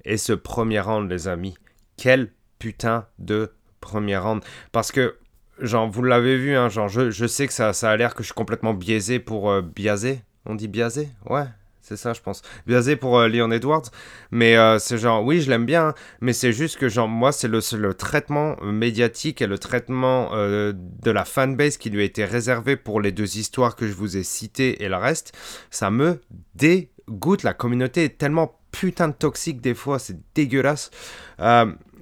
Et 0.06 0.18
ce 0.18 0.34
premier 0.34 0.80
round, 0.80 1.10
les 1.10 1.28
amis, 1.28 1.56
quel 1.98 2.32
putain 2.58 3.06
de 3.20 3.54
premier 3.80 4.18
round. 4.18 4.44
Parce 4.72 4.92
que, 4.92 5.18
genre, 5.62 5.90
vous 5.90 6.04
l'avez 6.04 6.38
vu, 6.38 6.56
hein, 6.56 6.70
genre, 6.70 6.88
je, 6.88 7.10
je, 7.10 7.26
sais 7.26 7.48
que 7.48 7.54
ça, 7.54 7.74
ça 7.74 7.92
a 7.92 7.98
l'air 7.98 8.16
que 8.16 8.24
je 8.24 8.28
suis 8.28 8.34
complètement 8.34 8.74
biaisé 8.74 9.20
pour 9.20 9.50
euh, 9.50 9.62
biaisé. 9.62 10.22
On 10.46 10.56
dit 10.56 10.68
biaisé? 10.68 11.10
Ouais, 11.30 11.46
c'est 11.82 11.98
ça, 11.98 12.14
je 12.14 12.22
pense. 12.22 12.42
Biaisé 12.66 12.96
pour 12.96 13.20
euh, 13.20 13.28
Leon 13.28 13.52
Edwards. 13.52 13.84
Mais 14.32 14.58
euh, 14.58 14.80
c'est 14.80 14.98
genre, 14.98 15.24
oui, 15.24 15.42
je 15.42 15.50
l'aime 15.50 15.66
bien, 15.66 15.90
hein, 15.90 15.94
mais 16.20 16.34
c'est 16.34 16.52
juste 16.52 16.78
que, 16.78 16.90
genre, 16.90 17.08
moi, 17.08 17.32
c'est 17.32 17.48
le, 17.48 17.60
le, 17.78 17.94
traitement 17.94 18.56
médiatique 18.64 19.42
et 19.42 19.48
le 19.48 19.58
traitement 19.58 20.32
de 20.32 21.12
la 21.12 21.26
fanbase 21.26 21.78
qui 21.78 21.90
lui 21.90 22.02
a 22.02 22.06
été 22.06 22.26
réservé 22.26 22.76
pour 22.76 23.02
les 23.02 23.12
deux 23.12 23.38
histoires 23.38 23.76
que 23.76 23.88
je 23.88 23.94
vous 23.94 24.18
ai 24.18 24.24
citées 24.24 24.84
et 24.84 24.90
le 24.90 24.98
reste. 24.98 25.38
Ça 25.70 25.92
me 25.92 26.22
dégoûte. 26.56 27.44
La 27.44 27.54
communauté 27.54 28.06
est 28.06 28.18
tellement 28.18 28.60
putain 28.72 29.10
de 29.10 29.14
toxique 29.14 29.62
des 29.62 29.76
fois, 29.76 30.00
c'est 30.00 30.18
dégueulasse. 30.34 30.90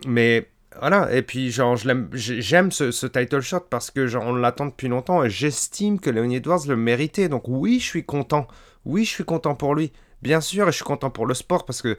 Mais 0.08 0.48
voilà, 0.80 1.14
et 1.14 1.22
puis 1.22 1.52
j'aime 1.52 2.72
ce, 2.72 3.06
title 3.08 3.42
shot 3.42 3.62
parce 3.70 3.92
que 3.92 4.16
on 4.16 4.36
l'attend 4.36 4.68
depuis 4.68 4.88
longtemps 4.88 5.24
et 5.24 5.30
j'estime 5.30 6.00
que 6.00 6.10
Leon 6.10 6.30
Edwards 6.30 6.66
le 6.68 6.76
méritait. 6.76 7.28
Donc 7.28 7.44
oui, 7.48 7.80
je 7.80 7.86
suis 7.86 8.06
content. 8.06 8.48
Oui, 8.86 9.04
je 9.04 9.10
suis 9.10 9.26
content 9.26 9.56
pour 9.56 9.76
lui. 9.76 9.92
Bien 10.22 10.42
sûr, 10.42 10.68
et 10.68 10.72
je 10.72 10.78
suis 10.78 10.86
content 10.86 11.10
pour 11.10 11.26
le 11.26 11.34
sport 11.34 11.66
parce 11.66 11.82
que 11.82 11.98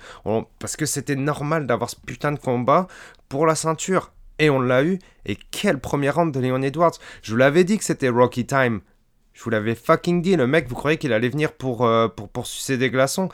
parce 0.58 0.76
que 0.76 0.86
c'était 0.86 1.16
normal 1.16 1.66
d'avoir 1.66 1.90
ce 1.90 1.96
putain 1.96 2.32
de 2.32 2.38
combat 2.38 2.86
pour 3.28 3.46
la 3.46 3.54
ceinture. 3.54 4.12
Et 4.38 4.48
on 4.48 4.60
l'a 4.60 4.82
eu. 4.82 4.98
Et 5.26 5.36
quel 5.50 5.78
premier 5.78 6.08
round 6.08 6.32
de 6.32 6.40
Leon 6.40 6.62
Edwards. 6.62 6.98
Je 7.22 7.32
vous 7.32 7.36
l'avais 7.36 7.64
dit 7.64 7.76
que 7.76 7.84
c'était 7.84 8.08
Rocky 8.08 8.46
Time. 8.46 8.80
Je 9.34 9.42
vous 9.42 9.50
l'avais 9.50 9.74
fucking 9.74 10.22
dit. 10.22 10.36
Le 10.36 10.46
mec, 10.46 10.68
vous 10.68 10.74
croyez 10.74 10.96
qu'il 10.96 11.12
allait 11.12 11.28
venir 11.28 11.52
pour, 11.52 11.84
euh, 11.84 12.08
pour 12.08 12.46
sucer 12.46 12.78
des 12.78 12.90
glaçons 12.90 13.28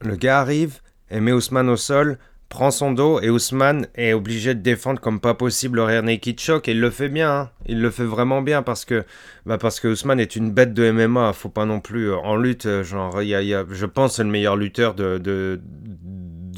Le 0.00 0.16
gars 0.16 0.40
arrive 0.40 0.80
et 1.10 1.20
met 1.20 1.32
Ousmane 1.32 1.68
au 1.68 1.76
sol 1.76 2.18
prend 2.48 2.70
son 2.70 2.92
dos 2.92 3.20
et 3.20 3.30
Ousmane 3.30 3.86
est 3.94 4.12
obligé 4.12 4.54
de 4.54 4.60
défendre 4.60 5.00
comme 5.00 5.20
pas 5.20 5.34
possible 5.34 5.76
le 5.76 5.84
rear 5.84 6.02
naked 6.02 6.40
choke 6.40 6.68
et 6.68 6.72
il 6.72 6.80
le 6.80 6.90
fait 6.90 7.08
bien, 7.08 7.30
hein. 7.30 7.50
il 7.66 7.80
le 7.80 7.90
fait 7.90 8.04
vraiment 8.04 8.40
bien 8.40 8.62
parce 8.62 8.84
que 8.84 9.04
bah 9.44 9.58
parce 9.58 9.80
que 9.80 9.88
Ousmane 9.88 10.20
est 10.20 10.34
une 10.34 10.50
bête 10.50 10.72
de 10.72 10.90
MMA, 10.90 11.32
faut 11.34 11.50
pas 11.50 11.66
non 11.66 11.80
plus 11.80 12.10
euh, 12.10 12.16
en 12.16 12.36
lutte 12.36 12.66
euh, 12.66 12.82
genre 12.82 13.22
il 13.22 13.28
y 13.28 13.54
a, 13.54 13.64
je 13.70 13.86
pense 13.86 14.16
c'est 14.16 14.24
le 14.24 14.30
meilleur 14.30 14.56
lutteur 14.56 14.94
de 14.94 15.60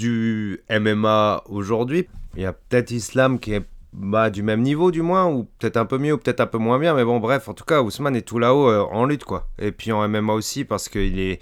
du 0.00 0.60
MMA 0.70 1.42
aujourd'hui. 1.46 2.08
Il 2.34 2.42
y 2.42 2.46
a 2.46 2.52
peut-être 2.54 2.90
Islam 2.90 3.38
qui 3.38 3.52
est 3.52 3.64
bah, 3.92 4.30
du 4.30 4.42
même 4.42 4.62
niveau 4.62 4.90
du 4.90 5.02
moins, 5.02 5.26
ou 5.26 5.48
peut-être 5.58 5.76
un 5.76 5.84
peu 5.84 5.98
mieux, 5.98 6.14
ou 6.14 6.18
peut-être 6.18 6.40
un 6.40 6.46
peu 6.46 6.58
moins 6.58 6.78
bien, 6.78 6.94
mais 6.94 7.04
bon 7.04 7.18
bref, 7.18 7.48
en 7.48 7.54
tout 7.54 7.64
cas 7.64 7.82
Ousmane 7.82 8.16
est 8.16 8.22
tout 8.22 8.38
là-haut 8.38 8.68
euh, 8.68 8.82
en 8.82 9.04
lutte 9.04 9.24
quoi. 9.24 9.48
Et 9.58 9.72
puis 9.72 9.92
en 9.92 10.08
MMA 10.08 10.32
aussi 10.32 10.64
parce 10.64 10.88
qu'il 10.88 11.18
est, 11.18 11.40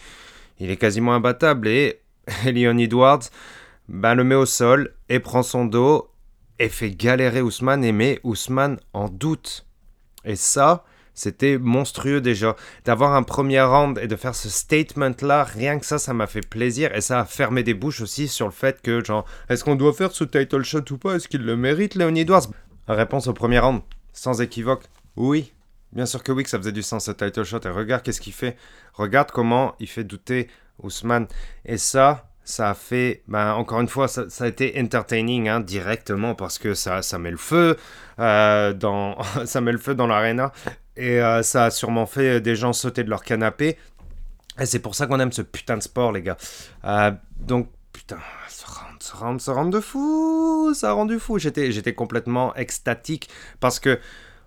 il 0.58 0.70
est 0.70 0.76
quasiment 0.76 1.14
imbattable 1.14 1.68
et 1.68 2.00
Leon 2.46 2.78
Edwards, 2.78 3.30
ben, 3.88 4.14
le 4.14 4.24
met 4.24 4.35
au 4.35 4.46
sol 4.46 4.94
et 5.09 5.20
prend 5.20 5.42
son 5.42 5.64
dos 5.64 6.11
et 6.59 6.68
fait 6.68 6.90
galérer 6.90 7.40
Ousmane 7.40 7.85
et 7.85 7.92
met 7.92 8.20
Ousmane 8.24 8.79
en 8.92 9.09
doute. 9.09 9.66
Et 10.24 10.37
ça, 10.37 10.85
c'était 11.14 11.59
monstrueux 11.59 12.20
déjà. 12.20 12.55
D'avoir 12.85 13.14
un 13.14 13.22
premier 13.22 13.61
round 13.62 13.98
et 13.98 14.07
de 14.07 14.16
faire 14.16 14.35
ce 14.35 14.48
statement-là, 14.48 15.44
rien 15.44 15.79
que 15.79 15.87
ça, 15.87 15.98
ça 15.98 16.12
m'a 16.14 16.27
fait 16.27 16.46
plaisir. 16.46 16.95
Et 16.95 17.01
ça 17.01 17.20
a 17.20 17.24
fermé 17.24 17.62
des 17.62 17.74
bouches 17.74 18.01
aussi 18.01 18.28
sur 18.28 18.47
le 18.47 18.53
fait 18.53 18.82
que, 18.82 19.05
genre, 19.05 19.24
est-ce 19.49 19.64
qu'on 19.64 19.76
doit 19.76 19.93
faire 19.93 20.12
ce 20.12 20.24
title 20.24 20.62
shot 20.62 20.84
ou 20.91 20.99
pas? 20.99 21.14
Est-ce 21.14 21.28
qu'il 21.28 21.45
le 21.45 21.57
mérite, 21.57 21.95
Léonie 21.95 22.20
Edwards? 22.20 22.47
Réponse 22.86 23.26
au 23.26 23.32
premier 23.32 23.59
round, 23.59 23.82
sans 24.12 24.41
équivoque, 24.41 24.84
oui. 25.16 25.53
Bien 25.93 26.07
sûr 26.07 26.22
que 26.22 26.32
oui, 26.32 26.45
que 26.45 26.51
ça 26.51 26.59
faisait 26.59 26.72
du 26.72 26.82
sens 26.82 27.07
ce 27.07 27.12
title 27.12 27.45
shot. 27.45 27.61
Et 27.64 27.68
regarde 27.68 28.03
qu'est-ce 28.03 28.20
qu'il 28.20 28.34
fait. 28.34 28.57
Regarde 28.93 29.30
comment 29.30 29.74
il 29.80 29.89
fait 29.89 30.05
douter 30.05 30.49
Ousmane. 30.82 31.26
Et 31.64 31.78
ça, 31.78 32.28
ça 32.49 32.70
a 32.70 32.74
fait, 32.74 33.22
ben, 33.28 33.53
encore 33.53 33.78
une 33.82 33.88
fois, 33.88 34.09
ça, 34.09 34.24
a 34.40 34.46
été 34.46 34.80
entertaining 34.80 35.51
hein, 35.51 35.61
directement 35.61 36.34
parce 36.34 36.59
que 36.59 36.72
ça, 36.72 37.03
ça 37.03 37.18
met 37.18 37.30
le 37.30 37.36
feu 37.36 37.76
euh, 38.18 38.72
dans, 38.72 39.18
ça 39.44 39.61
met 39.61 39.70
le 39.70 39.76
feu 39.76 39.94
dans 39.94 40.07
l'arena 40.07 40.51
et 40.96 41.20
euh, 41.20 41.42
ça 41.42 41.66
a 41.66 41.70
sûrement 41.70 42.07
fait 42.07 42.40
des 42.40 42.57
gens 42.57 42.72
sauter 42.72 43.05
de 43.05 43.11
leur 43.11 43.22
canapé. 43.22 43.76
Et 44.59 44.64
c'est 44.64 44.78
pour 44.78 44.94
ça 44.94 45.07
qu'on 45.07 45.20
aime 45.20 45.30
ce 45.30 45.42
putain 45.42 45.76
de 45.76 45.82
sport, 45.82 46.11
les 46.11 46.22
gars. 46.22 46.38
Euh, 46.86 47.11
donc, 47.38 47.68
putain, 47.92 48.18
ça 48.49 48.66
rend, 48.66 48.96
ça, 48.99 49.14
rend, 49.18 49.38
ça 49.38 49.53
rend 49.53 49.66
de 49.66 49.80
fou, 49.80 50.72
ça 50.72 50.92
rend 50.92 51.05
du 51.05 51.18
fou. 51.18 51.38
J'étais, 51.38 51.70
j'étais 51.70 51.92
complètement 51.92 52.55
extatique 52.55 53.28
parce 53.61 53.78
que 53.78 54.01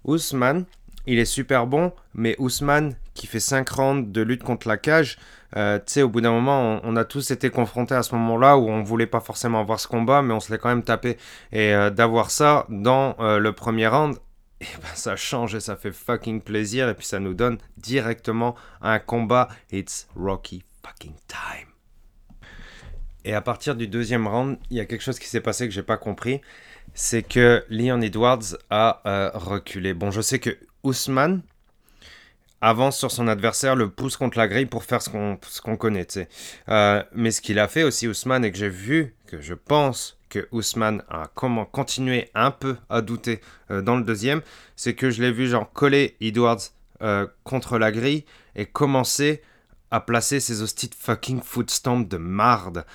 Ousmane, 0.05 0.65
il 1.05 1.19
est 1.19 1.25
super 1.25 1.67
bon, 1.67 1.93
mais 2.15 2.35
Ousmane, 2.39 2.95
qui 3.13 3.27
fait 3.27 3.39
5 3.39 3.69
rounds 3.69 4.11
de 4.11 4.21
lutte 4.23 4.41
contre 4.41 4.67
la 4.67 4.77
cage, 4.77 5.19
euh, 5.57 5.77
tu 5.79 5.83
sais, 5.87 6.01
au 6.01 6.09
bout 6.09 6.21
d'un 6.21 6.31
moment, 6.31 6.79
on, 6.83 6.95
a 6.95 7.05
tous 7.05 7.31
été 7.31 7.49
confrontés 7.49 7.95
à 7.95 8.03
ce 8.03 8.15
moment-là 8.15 8.57
où 8.57 8.69
on 8.69 8.83
voulait 8.83 9.07
pas 9.07 9.19
forcément 9.19 9.59
avoir 9.59 9.79
ce 9.79 9.87
combat, 9.87 10.21
mais 10.21 10.33
on 10.33 10.39
se 10.39 10.51
l'est 10.51 10.57
quand 10.57 10.69
même 10.69 10.83
tapé. 10.83 11.17
Et 11.51 11.73
euh, 11.73 11.89
d'avoir 11.89 12.31
ça 12.31 12.65
dans 12.69 13.15
euh, 13.19 13.37
le 13.37 13.53
premier 13.53 13.87
round, 13.87 14.15
et 14.59 14.65
eh 14.73 14.77
ben, 14.81 14.89
ça 14.93 15.15
change 15.15 15.55
et 15.55 15.59
ça 15.59 15.75
fait 15.75 15.91
fucking 15.91 16.41
plaisir. 16.41 16.87
Et 16.87 16.93
puis 16.93 17.05
ça 17.05 17.19
nous 17.19 17.33
donne 17.33 17.57
directement 17.77 18.55
un 18.81 18.99
combat. 18.99 19.49
It's 19.71 20.07
Rocky 20.15 20.63
fucking 20.85 21.15
time. 21.27 21.67
Et 23.23 23.33
à 23.33 23.41
partir 23.41 23.75
du 23.75 23.87
deuxième 23.87 24.27
round, 24.27 24.57
il 24.69 24.77
y 24.77 24.79
a 24.79 24.85
quelque 24.85 25.01
chose 25.01 25.19
qui 25.19 25.27
s'est 25.27 25.41
passé 25.41 25.67
que 25.67 25.73
j'ai 25.73 25.83
pas 25.83 25.97
compris. 25.97 26.41
C'est 26.93 27.23
que 27.23 27.63
Leon 27.69 28.01
Edwards 28.01 28.57
a 28.69 29.31
reculé. 29.35 29.93
Bon, 29.93 30.11
je 30.11 30.21
sais 30.21 30.39
que 30.39 30.57
Ousmane, 30.83 31.41
avance 32.61 32.97
sur 32.97 33.11
son 33.11 33.27
adversaire, 33.27 33.75
le 33.75 33.89
pousse 33.89 34.17
contre 34.17 34.37
la 34.37 34.47
grille 34.47 34.67
pour 34.67 34.83
faire 34.83 35.01
ce 35.01 35.09
qu'on 35.09 35.37
qu'on 35.63 35.77
connaît. 35.77 36.07
Euh, 36.69 37.03
mais 37.13 37.31
ce 37.31 37.41
qu'il 37.41 37.59
a 37.59 37.67
fait 37.67 37.83
aussi 37.83 38.07
Ousmane 38.07 38.45
et 38.45 38.51
que 38.51 38.57
j'ai 38.57 38.69
vu, 38.69 39.15
que 39.27 39.41
je 39.41 39.53
pense 39.53 40.19
que 40.29 40.47
Ousmane 40.51 41.03
a 41.09 41.29
comment 41.33 41.65
continué 41.65 42.29
un 42.35 42.51
peu 42.51 42.77
à 42.89 43.01
douter 43.01 43.41
euh, 43.71 43.81
dans 43.81 43.97
le 43.97 44.03
deuxième, 44.03 44.41
c'est 44.75 44.93
que 44.93 45.09
je 45.09 45.21
l'ai 45.21 45.31
vu 45.31 45.47
genre 45.47 45.71
coller 45.73 46.15
Edwards 46.21 46.61
euh, 47.01 47.27
contre 47.43 47.77
la 47.77 47.91
grille 47.91 48.25
et 48.55 48.65
commencer 48.65 49.41
à 49.89 49.99
placer 49.99 50.39
ses 50.39 50.61
hosties 50.61 50.91
fucking 50.97 51.41
footstomp 51.41 52.07
de 52.07 52.17
marde. 52.17 52.85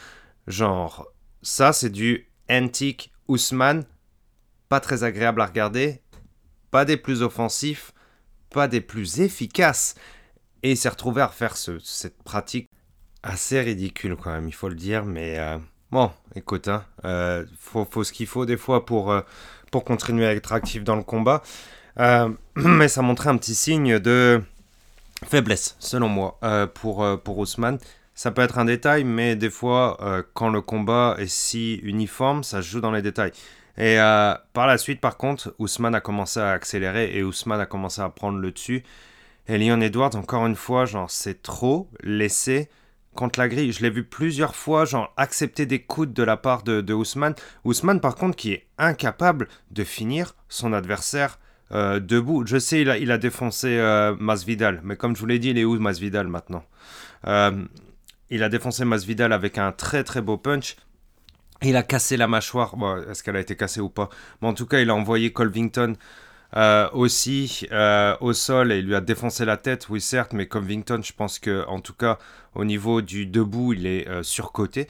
Genre, 0.47 1.09
ça 1.43 1.73
c'est 1.73 1.91
du 1.91 2.29
antique 2.49 3.13
Ousmane, 3.29 3.85
pas 4.69 4.81
très 4.81 5.05
agréable 5.05 5.41
à 5.41 5.47
regarder, 5.47 6.01
pas 6.71 6.85
des 6.85 6.97
plus 6.97 7.23
offensifs, 7.23 7.93
pas 8.51 8.69
des 8.69 8.81
plus 8.81 9.21
efficaces. 9.21 9.95
Et 10.63 10.73
il 10.73 10.77
s'est 10.77 10.89
retrouvé 10.89 11.23
à 11.23 11.27
refaire 11.27 11.57
cette 11.57 12.23
pratique 12.23 12.69
assez 13.23 13.61
ridicule 13.61 14.17
quand 14.17 14.31
même, 14.31 14.49
il 14.49 14.55
faut 14.55 14.69
le 14.69 14.75
dire. 14.75 15.05
Mais 15.05 15.39
euh, 15.39 15.59
bon, 15.91 16.11
écoute, 16.35 16.69
hein, 16.69 16.85
euh, 17.05 17.45
faut, 17.59 17.87
ce 18.05 18.13
qu'il 18.13 18.27
faut 18.27 18.47
des 18.47 18.57
fois 18.57 18.87
pour, 18.87 19.11
euh, 19.11 19.21
pour 19.71 19.85
continuer 19.85 20.27
à 20.27 20.35
être 20.35 20.53
actif 20.53 20.85
dans 20.85 20.97
le 20.97 21.03
combat. 21.03 21.43
mais 22.57 22.89
ça 22.89 23.01
montrait 23.01 23.31
un 23.31 23.39
petit 23.39 23.55
signe 23.55 23.99
de 23.99 24.43
faiblesse, 25.25 25.77
selon 25.79 26.09
moi, 26.09 26.39
pour, 26.75 27.07
pour 27.25 27.39
Ousmane. 27.39 27.79
Ça 28.15 28.31
peut 28.31 28.43
être 28.43 28.59
un 28.59 28.67
détail, 28.67 29.05
mais 29.05 29.35
des 29.35 29.49
fois, 29.49 29.97
quand 30.35 30.51
le 30.51 30.61
combat 30.61 31.17
est 31.19 31.27
si 31.27 31.77
uniforme, 31.77 32.45
ça 32.45 32.61
joue 32.61 32.83
dans 32.83 32.93
les 32.93 33.01
détails. 33.01 33.33
Et 33.79 34.01
euh, 34.01 34.35
par 34.53 34.67
la 34.67 34.79
suite, 34.79 35.01
par 35.01 35.17
contre, 35.17 35.55
Ousmane 35.59 35.95
a 35.95 36.01
commencé 36.01 36.41
à 36.41 36.51
accélérer 36.51 37.17
et 37.17 37.23
Ousmane 37.23 37.61
a 37.61 37.67
commencé 37.67 38.01
à 38.01 38.09
prendre 38.09 38.39
le 38.39 38.51
dessus. 38.51 38.83
Et 39.49 39.59
Leon 39.59 39.81
Edwards, 39.81 40.17
encore 40.17 40.47
une 40.47 40.57
fois, 40.57 40.87
genre, 40.87 41.11
c'est 41.11 41.43
trop 41.43 41.89
laissé 42.03 42.69
contre 43.15 43.39
la 43.39 43.49
grille. 43.49 43.73
Je 43.73 43.83
l'ai 43.83 43.91
vu 43.91 44.03
plusieurs 44.05 44.57
fois, 44.57 44.85
genre, 44.85 45.13
accepter 45.17 45.67
des 45.67 45.81
coudes 45.81 46.13
de 46.13 46.23
la 46.23 46.37
part 46.37 46.63
de, 46.63 46.81
de 46.81 46.95
Ousmane. 46.95 47.35
Ousmane, 47.65 48.01
par 48.01 48.15
contre, 48.15 48.37
qui 48.37 48.53
est 48.53 48.67
incapable 48.79 49.49
de 49.71 49.85
finir 49.85 50.35
son 50.49 50.73
adversaire 50.73 51.39
euh, 51.73 52.01
debout. 52.01 52.47
Je 52.47 52.59
sais, 52.59 52.81
il 52.81 52.91
a, 52.91 52.99
il 52.99 53.11
a 53.11 53.19
défoncé 53.19 53.79
euh, 53.79 54.17
Masvidal, 54.19 54.81
mais 54.85 54.97
comme 54.97 55.15
je 55.15 55.21
vous 55.21 55.27
l'ai 55.27 55.39
dit, 55.39 55.51
il 55.51 55.59
est 55.59 55.65
où 55.65 55.79
Masvidal 55.79 56.29
maintenant? 56.29 56.65
Il 58.29 58.43
a 58.43 58.49
défoncé 58.49 58.85
Masvidal 58.85 59.33
avec 59.33 59.59
un 59.59 59.73
très 59.73 60.03
très 60.03 60.21
beau 60.21 60.37
punch. 60.37 60.77
Il 61.63 61.77
a 61.77 61.83
cassé 61.83 62.17
la 62.17 62.29
mâchoire. 62.29 62.75
Est-ce 63.11 63.23
qu'elle 63.23 63.37
a 63.37 63.41
été 63.41 63.57
cassée 63.57 63.81
ou 63.81 63.89
pas? 63.89 64.09
Mais 64.41 64.49
en 64.49 64.55
tout 64.55 64.67
cas, 64.67 64.81
il 64.81 64.91
a 64.91 64.95
envoyé 64.95 65.33
Colvington 65.33 65.95
euh, 66.57 66.89
aussi 66.93 67.67
euh, 67.73 68.17
au 68.21 68.33
sol 68.33 68.73
et 68.73 68.79
il 68.79 68.87
lui 68.87 68.95
a 68.95 69.01
défoncé 69.01 69.45
la 69.45 69.57
tête. 69.57 69.89
Oui, 69.89 70.01
certes, 70.01 70.33
mais 70.33 70.47
Colvington, 70.47 71.01
je 71.03 71.13
pense 71.13 71.39
que 71.39 71.67
en 71.67 71.81
tout 71.81 71.95
cas, 71.95 72.19
au 72.55 72.65
niveau 72.65 73.03
du 73.03 73.27
debout, 73.27 73.73
il 73.73 73.87
est 73.87 74.09
euh, 74.09 74.23
surcoté. 74.23 74.89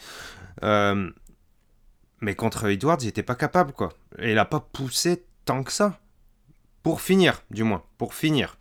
mais 0.62 2.34
contre 2.34 2.66
Edwards, 2.66 2.98
il 3.00 3.06
n'était 3.06 3.22
pas 3.22 3.34
capable, 3.34 3.72
quoi. 3.72 3.90
Il 4.20 4.34
n'a 4.34 4.44
pas 4.44 4.60
poussé 4.60 5.24
tant 5.44 5.62
que 5.62 5.72
ça. 5.72 5.98
Pour 6.82 7.00
finir, 7.00 7.42
du 7.50 7.64
moins. 7.64 7.82
Pour 7.98 8.14
finir. 8.14 8.58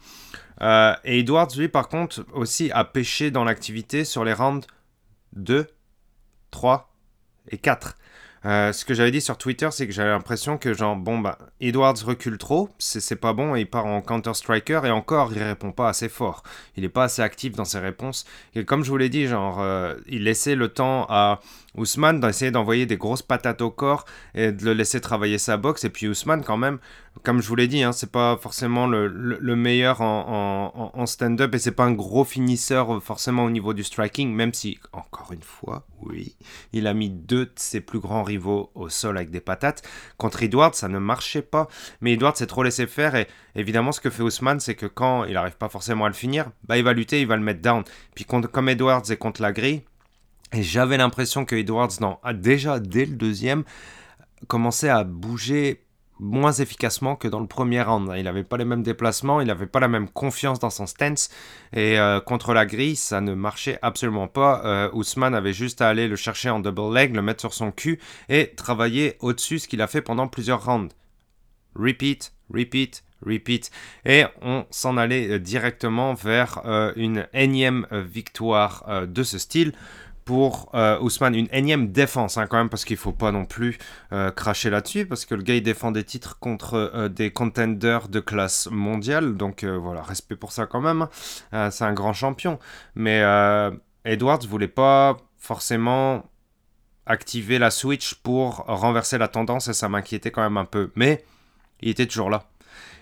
et 0.62 1.20
Edwards, 1.20 1.50
lui, 1.58 1.70
par 1.70 1.90
contre, 1.90 2.26
aussi 2.34 2.72
a 2.72 2.84
pêché 2.84 3.30
dans 3.32 3.44
l'activité 3.44 4.04
sur 4.04 4.24
les 4.24 4.34
rounds 4.34 4.66
2, 5.34 5.68
3, 6.52 6.95
et 7.50 7.58
4. 7.58 7.96
Euh, 8.46 8.72
ce 8.72 8.86
que 8.86 8.94
j'avais 8.94 9.10
dit 9.10 9.22
sur 9.22 9.38
Twitter, 9.38 9.70
c'est 9.72 9.88
que 9.88 9.94
j'avais 9.94 10.12
l'impression 10.12 10.60
que, 10.60 10.74
genre, 10.74 10.96
bon, 10.96 11.18
bah, 11.18 11.40
Edwards 11.62 11.96
recule 12.04 12.38
trop, 12.38 12.70
c'est 12.78 13.16
pas 13.16 13.34
bon, 13.34 13.56
il 13.56 13.66
part 13.66 13.88
en 13.88 14.02
counter-striker, 14.02 14.82
et 14.84 14.92
encore, 14.92 15.34
il 15.34 15.42
répond 15.42 15.72
pas 15.72 15.90
assez 15.90 16.10
fort. 16.10 16.44
Il 16.78 16.84
est 16.84 16.90
pas 16.90 17.06
assez 17.06 17.24
actif 17.24 17.54
dans 17.54 17.66
ses 17.66 17.80
réponses. 17.80 18.26
Et 18.54 18.64
comme 18.64 18.84
je 18.84 18.92
vous 18.92 18.98
l'ai 18.98 19.10
dit, 19.10 19.26
genre, 19.26 19.60
euh, 19.62 19.96
il 20.08 20.26
laissait 20.26 20.56
le 20.56 20.68
temps 20.68 21.08
à 21.10 21.40
Ousmane 21.78 22.20
d'essayer 22.20 22.52
d'envoyer 22.52 22.86
des 22.86 22.98
grosses 22.98 23.22
patates 23.22 23.62
au 23.62 23.72
corps 23.72 24.06
et 24.34 24.52
de 24.52 24.66
le 24.66 24.74
laisser 24.74 25.02
travailler 25.02 25.38
sa 25.38 25.58
boxe. 25.58 25.84
Et 25.84 25.90
puis 25.90 26.08
Ousmane, 26.08 26.44
quand 26.44 26.58
même, 26.58 26.80
comme 27.24 27.42
je 27.42 27.48
vous 27.48 27.56
l'ai 27.56 27.68
dit, 27.68 27.84
hein, 27.84 27.92
c'est 27.92 28.12
pas 28.12 28.38
forcément 28.38 28.88
le, 28.88 29.08
le, 29.08 29.56
meilleur 29.56 30.02
en, 30.02 31.06
stand-up 31.06 31.54
et 31.54 31.60
c'est 31.60 31.72
pas 31.72 31.86
un 31.86 31.94
gros 31.94 32.24
finisseur 32.24 33.02
forcément 33.02 33.46
au 33.46 33.50
niveau 33.50 33.74
du 33.74 33.84
striking, 33.84 34.34
même 34.34 34.54
si, 34.54 34.80
encore 34.92 35.32
une 35.32 35.42
fois, 35.42 35.86
oui, 36.02 36.36
il 36.74 36.88
a 36.88 36.94
mis 36.94 37.10
deux 37.10 37.46
de 37.46 37.52
ses 37.56 37.82
plus 37.82 38.00
grands 38.00 38.24
rivaux 38.24 38.72
au 38.76 38.90
sol 38.90 39.18
avec 39.18 39.30
des 39.30 39.40
patates. 39.40 39.84
Contre 40.18 40.44
Edward, 40.44 40.76
ça 40.76 40.88
ne 40.88 41.00
marchait 41.00 41.42
pas, 41.42 41.68
mais 42.02 42.14
Edward 42.14 42.36
s'est 42.36 42.48
trop 42.48 42.64
laissé 42.64 42.88
faire 42.88 43.16
et 43.16 43.28
évidemment, 43.56 43.92
ce 43.92 44.02
que 44.02 44.10
fait 44.10 44.24
Ousmane, 44.24 44.60
c'est 44.60 44.76
que 44.76 44.86
quand 44.86 45.26
il 45.26 45.34
n'arrive 45.34 45.58
pas 45.58 45.70
forcément 45.70 46.06
à 46.06 46.10
le 46.10 46.14
finir, 46.14 46.52
bah, 46.64 46.78
il 46.78 46.84
va 46.84 46.94
lutter, 46.94 47.22
il 47.22 47.28
va 47.28 47.38
le 47.38 47.44
mettre 47.44 47.62
down. 47.62 47.84
Puis 48.14 48.26
comme 48.26 48.70
Edwards 48.70 49.04
est 49.10 49.18
contre 49.18 49.42
la 49.42 49.52
grille, 49.52 49.84
et 50.54 50.64
j'avais 50.64 50.98
l'impression 50.98 51.46
que 51.46 51.56
Edwards, 51.56 51.92
non, 52.02 52.18
déjà 52.34 52.80
dès 52.80 53.06
le 53.06 53.16
deuxième, 53.16 53.64
commençait 54.48 54.90
à 54.90 55.04
bouger 55.04 55.86
moins 56.20 56.54
efficacement 56.54 57.16
que 57.16 57.28
dans 57.28 57.40
le 57.40 57.48
premier 57.48 57.82
round. 57.82 58.12
Il 58.16 58.24
n'avait 58.24 58.44
pas 58.44 58.58
les 58.58 58.66
mêmes 58.66 58.84
déplacements, 58.84 59.42
il 59.42 59.48
n'avait 59.48 59.66
pas 59.66 59.80
la 59.80 59.88
même 59.88 60.10
confiance 60.10 60.60
dans 60.60 60.70
son 60.70 60.86
stance. 60.86 61.30
Et 61.74 62.00
euh, 62.00 62.20
contre 62.20 62.54
la 62.54 62.66
grille, 62.66 62.96
ça 62.96 63.22
ne 63.22 63.34
marchait 63.34 63.80
absolument 63.82 64.28
pas. 64.28 64.62
Euh, 64.66 64.90
Ousmane 64.94 65.36
avait 65.36 65.54
juste 65.54 65.82
à 65.82 65.90
aller 65.90 66.08
le 66.08 66.16
chercher 66.16 66.50
en 66.50 66.60
double 66.60 66.94
leg, 66.94 67.14
le 67.14 67.22
mettre 67.22 67.42
sur 67.42 67.54
son 67.54 67.72
cul 67.72 68.00
et 68.30 68.54
travailler 68.56 69.18
au-dessus, 69.20 69.60
ce 69.60 69.68
qu'il 69.68 69.82
a 69.82 69.88
fait 69.88 70.02
pendant 70.02 70.28
plusieurs 70.28 70.64
rounds. 70.64 70.94
Repeat, 71.76 72.32
repeat, 72.54 73.04
repeat. 73.26 73.70
Et 74.06 74.24
on 74.42 74.66
s'en 74.70 74.96
allait 74.96 75.32
euh, 75.32 75.40
directement 75.40 76.14
vers 76.14 76.62
une 76.96 77.28
énième 77.34 77.88
victoire 77.92 79.06
de 79.08 79.24
ce 79.24 79.38
style 79.38 79.74
pour 80.26 80.72
euh, 80.74 81.00
Ousmane 81.00 81.36
une 81.36 81.48
énième 81.52 81.92
défense 81.92 82.38
hein, 82.38 82.48
quand 82.48 82.58
même 82.58 82.70
parce 82.70 82.84
qu'il 82.84 82.98
faut 82.98 83.12
pas 83.12 83.32
non 83.32 83.46
plus 83.46 83.78
euh, 84.12 84.32
cracher 84.32 84.72
là-dessus 84.72 85.06
parce 85.06 85.24
que 85.24 85.36
le 85.36 85.44
gars 85.44 85.54
il 85.54 85.62
défend 85.62 85.92
des 85.92 86.04
titres 86.04 86.40
contre 86.40 86.74
euh, 86.74 87.10
des 87.10 87.30
contenders 87.32 88.10
de 88.10 88.20
classe 88.20 88.68
mondiale. 88.72 89.38
Donc 89.38 89.64
voilà 89.64 90.02
respect 90.02 90.36
pour 90.36 90.52
ça 90.52 90.66
quand 90.66 90.82
même 90.82 91.08
hein. 91.52 91.70
c'est 91.70 91.84
un 91.86 91.94
grand 91.94 92.14
champion. 92.14 92.60
Mais 92.96 93.22
Edwards 94.04 94.46
voulait 94.48 94.68
pas 94.68 95.18
forcément 95.38 96.26
activer 97.06 97.60
la 97.60 97.70
switch 97.70 98.16
pour 98.16 98.66
renverser 98.68 99.20
la 99.20 99.28
tendance 99.28 99.68
et 99.68 99.74
ça 99.74 99.90
m'inquiétait 99.90 100.32
quand 100.32 100.42
même 100.42 100.58
un 100.58 100.66
peu. 100.66 100.92
Mais 100.96 101.24
il 101.82 101.90
était 101.90 102.08
toujours 102.08 102.32
là. 102.32 102.50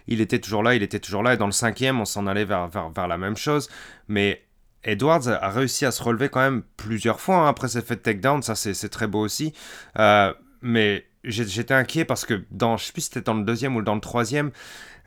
Il 0.08 0.20
était 0.20 0.40
toujours 0.40 0.62
là 0.62 0.76
il 0.76 0.84
était 0.84 1.00
toujours 1.00 1.24
là 1.24 1.36
et 1.36 1.38
dans 1.38 1.46
le 1.46 1.54
cinquième 1.54 2.02
on 2.02 2.06
s'en 2.06 2.28
allait 2.28 2.44
vers, 2.44 2.68
vers, 2.68 2.90
vers 2.90 3.08
la 3.08 3.18
même 3.18 3.38
chose. 3.38 3.70
Mais 4.10 4.44
Edwards 4.84 5.28
a 5.28 5.50
réussi 5.50 5.86
à 5.86 5.92
se 5.92 6.04
relever 6.04 6.30
quand 6.30 6.42
même 6.42 6.64
plusieurs 6.78 7.20
fois 7.20 7.38
hein, 7.38 7.48
après 7.48 7.68
ses 7.68 7.82
faits 7.82 8.00
de 8.00 8.04
takedown, 8.04 8.42
ça 8.42 8.56
c'est 8.56 8.90
très 8.90 9.08
beau 9.08 9.20
aussi. 9.20 9.54
Euh, 10.00 10.34
mais 10.62 11.06
j'étais 11.24 11.74
inquiet 11.74 12.06
parce 12.06 12.26
que 12.26 12.44
dans, 12.52 12.78
je 12.78 12.86
sais 12.86 12.94
plus 12.94 13.02
si 13.02 13.08
c'était 13.08 13.22
dans 13.22 13.34
le 13.34 13.44
deuxième 13.44 13.76
ou 13.76 13.82
dans 13.82 13.96
le 13.96 14.02
troisième, 14.02 14.52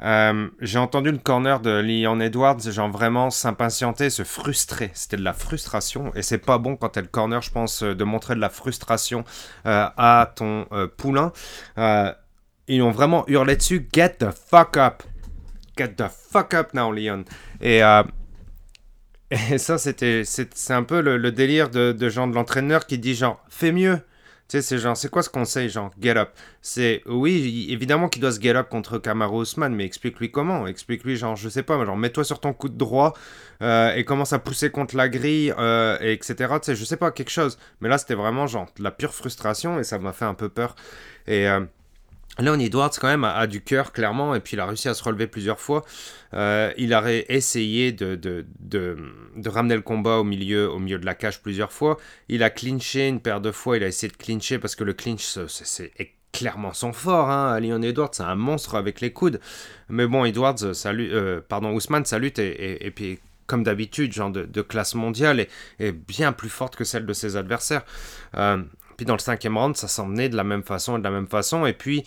euh, 0.02 0.48
j'ai 0.60 0.78
entendu 0.78 1.10
le 1.10 1.18
corner 1.18 1.60
de 1.60 1.70
Leon 1.70 2.20
Edwards, 2.20 2.60
genre 2.60 2.90
vraiment 2.90 3.30
s'impatienter, 3.30 4.10
se 4.10 4.24
frustrer. 4.24 4.90
C'était 4.94 5.16
de 5.16 5.24
la 5.24 5.32
frustration 5.32 6.12
et 6.14 6.22
c'est 6.22 6.38
pas 6.38 6.58
bon 6.58 6.76
quand 6.76 6.90
t'es 6.90 7.02
le 7.02 7.08
corner, 7.08 7.40
je 7.40 7.50
pense, 7.50 7.82
de 7.82 8.04
montrer 8.04 8.34
de 8.34 8.40
la 8.40 8.50
frustration 8.50 9.24
euh, 9.66 9.88
à 9.96 10.32
ton 10.36 10.66
poulain. 10.96 11.32
ils 12.68 12.82
ont 12.82 12.90
vraiment 12.90 13.24
hurlé 13.28 13.56
dessus, 13.56 13.88
get 13.92 14.16
the 14.18 14.30
fuck 14.30 14.76
up. 14.76 15.02
get 15.76 15.96
the 15.96 16.08
fuck 16.08 16.54
up 16.54 16.74
now, 16.74 16.90
Leon. 16.90 17.24
Et, 17.60 17.82
euh, 17.82 18.02
et 19.30 19.58
ça, 19.58 19.78
c'était, 19.78 20.22
c'est 20.24 20.72
un 20.72 20.82
peu 20.82 21.00
le, 21.00 21.32
délire 21.32 21.70
de, 21.70 21.92
de 21.92 22.08
de 22.08 22.34
l'entraîneur 22.34 22.86
qui 22.86 22.98
dit 22.98 23.14
genre, 23.14 23.42
fais 23.48 23.72
mieux. 23.72 24.00
Tu 24.48 24.58
sais, 24.58 24.62
c'est 24.62 24.78
genre, 24.78 24.96
c'est 24.96 25.10
quoi 25.10 25.24
ce 25.24 25.28
conseil, 25.28 25.68
genre, 25.68 25.90
get 26.00 26.16
up? 26.16 26.30
C'est, 26.62 27.02
oui, 27.06 27.66
évidemment 27.70 28.08
qu'il 28.08 28.22
doit 28.22 28.30
se 28.30 28.40
get 28.40 28.54
up 28.54 28.68
contre 28.68 28.98
Kamaru 28.98 29.42
Usman, 29.42 29.74
mais 29.74 29.84
explique-lui 29.84 30.30
comment. 30.30 30.68
Explique-lui, 30.68 31.16
genre, 31.16 31.34
je 31.34 31.48
sais 31.48 31.64
pas, 31.64 31.84
genre, 31.84 31.96
mets-toi 31.96 32.22
sur 32.22 32.38
ton 32.38 32.52
coup 32.52 32.68
de 32.68 32.78
droit 32.78 33.14
euh, 33.60 33.92
et 33.94 34.04
commence 34.04 34.32
à 34.32 34.38
pousser 34.38 34.70
contre 34.70 34.96
la 34.96 35.08
grille, 35.08 35.52
euh, 35.58 35.98
et 36.00 36.12
etc. 36.12 36.36
Tu 36.62 36.66
sais, 36.66 36.76
je 36.76 36.84
sais 36.84 36.96
pas, 36.96 37.10
quelque 37.10 37.30
chose. 37.30 37.58
Mais 37.80 37.88
là, 37.88 37.98
c'était 37.98 38.14
vraiment, 38.14 38.46
genre, 38.46 38.68
de 38.78 38.84
la 38.84 38.92
pure 38.92 39.14
frustration 39.14 39.80
et 39.80 39.84
ça 39.84 39.98
m'a 39.98 40.12
fait 40.12 40.26
un 40.26 40.34
peu 40.34 40.48
peur. 40.48 40.76
Et. 41.26 41.48
Euh, 41.48 41.60
Leon 42.38 42.58
Edwards, 42.58 42.90
quand 43.00 43.08
même, 43.08 43.24
a, 43.24 43.46
du 43.46 43.62
cœur, 43.62 43.92
clairement, 43.92 44.34
et 44.34 44.40
puis 44.40 44.56
il 44.56 44.60
a 44.60 44.66
réussi 44.66 44.88
à 44.88 44.94
se 44.94 45.02
relever 45.02 45.26
plusieurs 45.26 45.60
fois. 45.60 45.84
Euh, 46.34 46.72
il 46.76 46.92
a 46.92 47.02
essayé 47.30 47.92
de, 47.92 48.46
ramener 49.46 49.74
le 49.74 49.82
combat 49.82 50.18
au 50.18 50.24
milieu, 50.24 50.70
au 50.70 50.78
milieu 50.78 50.98
de 50.98 51.06
la 51.06 51.14
cage 51.14 51.40
plusieurs 51.40 51.72
fois. 51.72 51.96
Il 52.28 52.42
a 52.42 52.50
clinché 52.50 53.08
une 53.08 53.20
paire 53.20 53.40
de 53.40 53.50
fois, 53.50 53.76
il 53.76 53.84
a 53.84 53.86
essayé 53.86 54.10
de 54.10 54.16
clincher 54.16 54.58
parce 54.58 54.76
que 54.76 54.84
le 54.84 54.92
clinch, 54.92 55.38
c'est 55.48 55.92
clairement 56.32 56.74
son 56.74 56.92
fort. 56.92 57.30
Hein. 57.30 57.58
Leon 57.60 57.82
Edwards, 57.82 58.10
c'est 58.12 58.22
un 58.22 58.34
monstre 58.34 58.74
avec 58.74 59.00
les 59.00 59.12
coudes. 59.12 59.40
Mais 59.88 60.06
bon, 60.06 60.24
Edwards, 60.24 60.74
salut, 60.74 61.10
euh, 61.12 61.40
pardon, 61.46 61.72
Ousmane, 61.72 62.04
sa 62.04 62.18
et, 62.18 62.92
puis 62.94 63.18
comme 63.46 63.62
d'habitude, 63.62 64.12
genre 64.12 64.30
de, 64.30 64.62
classe 64.62 64.94
mondiale, 64.94 65.46
est, 65.78 65.92
bien 65.92 66.32
plus 66.32 66.48
forte 66.50 66.76
que 66.76 66.84
celle 66.84 67.06
de 67.06 67.12
ses 67.12 67.36
adversaires. 67.36 67.84
Euh, 68.36 68.62
puis 68.96 69.04
dans 69.04 69.14
le 69.14 69.20
cinquième 69.20 69.58
round, 69.58 69.76
ça 69.76 69.88
s'emmenait 69.88 70.28
de 70.28 70.36
la 70.36 70.44
même 70.44 70.62
façon 70.62 70.96
et 70.96 70.98
de 70.98 71.04
la 71.04 71.10
même 71.10 71.26
façon. 71.26 71.66
Et 71.66 71.72
puis 71.72 72.04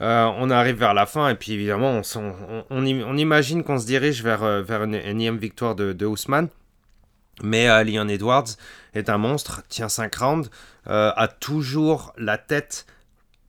euh, 0.00 0.28
on 0.36 0.50
arrive 0.50 0.76
vers 0.76 0.94
la 0.94 1.06
fin. 1.06 1.28
Et 1.28 1.34
puis 1.34 1.52
évidemment, 1.52 2.02
on, 2.70 3.16
imagine 3.16 3.62
qu'on 3.62 3.78
se 3.78 3.86
dirige 3.86 4.22
vers, 4.22 4.42
euh, 4.42 4.62
vers 4.62 4.82
une 4.82 4.94
énième 4.94 5.38
victoire 5.38 5.74
de, 5.74 5.92
de 5.92 6.06
Ousmane. 6.06 6.48
Mais 7.42 7.68
euh, 7.68 8.08
Edwards 8.08 8.48
est 8.94 9.08
un 9.08 9.18
monstre, 9.18 9.62
tient 9.68 9.88
5 9.88 10.14
rounds, 10.16 10.50
a 10.86 11.28
toujours 11.28 12.12
la 12.18 12.36
tête 12.38 12.86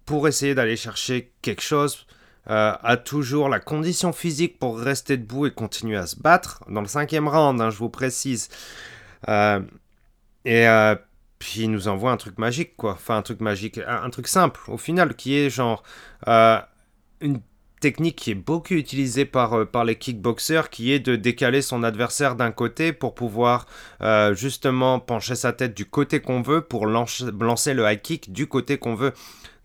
pour 0.05 0.27
essayer 0.27 0.55
d'aller 0.55 0.77
chercher 0.77 1.33
quelque 1.41 1.61
chose, 1.61 2.05
a 2.45 2.97
toujours 2.97 3.49
la 3.49 3.59
condition 3.59 4.13
physique 4.13 4.57
pour 4.57 4.79
rester 4.79 5.17
debout 5.17 5.47
et 5.47 5.51
continuer 5.51 5.97
à 5.97 6.07
se 6.07 6.15
battre. 6.15 6.63
Dans 6.69 6.81
le 6.81 6.87
cinquième 6.87 7.27
round, 7.27 7.59
hein, 7.59 7.71
je 7.71 7.77
vous 7.77 7.89
précise. 7.89 8.47
et 9.27 10.65
puis 11.43 11.63
il 11.63 11.71
nous 11.71 11.89
envoie 11.89 12.09
un 12.09 12.15
truc 12.15 12.37
magique, 12.37 12.77
quoi. 12.77 12.93
Enfin, 12.93 13.17
un 13.17 13.21
truc 13.21 13.41
magique, 13.41 13.77
un, 13.85 14.09
truc 14.09 14.29
simple, 14.29 14.61
au 14.69 14.77
final, 14.77 15.13
qui 15.13 15.35
est 15.35 15.49
genre 15.49 15.83
euh, 16.29 16.57
une 17.19 17.41
technique 17.81 18.15
qui 18.15 18.31
est 18.31 18.35
beaucoup 18.35 18.75
utilisée 18.75 19.25
par, 19.25 19.53
euh, 19.53 19.65
par 19.65 19.83
les 19.83 19.97
kickboxers, 19.97 20.69
qui 20.69 20.93
est 20.93 21.01
de 21.01 21.17
décaler 21.17 21.61
son 21.61 21.83
adversaire 21.83 22.37
d'un 22.37 22.51
côté 22.51 22.93
pour 22.93 23.13
pouvoir 23.13 23.65
euh, 24.01 24.33
justement 24.33 25.01
pencher 25.01 25.35
sa 25.35 25.51
tête 25.51 25.75
du 25.75 25.85
côté 25.85 26.21
qu'on 26.21 26.41
veut 26.41 26.61
pour 26.61 26.85
lancer 26.85 27.73
le 27.73 27.91
high 27.91 28.01
kick 28.01 28.31
du 28.31 28.47
côté 28.47 28.77
qu'on 28.77 28.95
veut. 28.95 29.11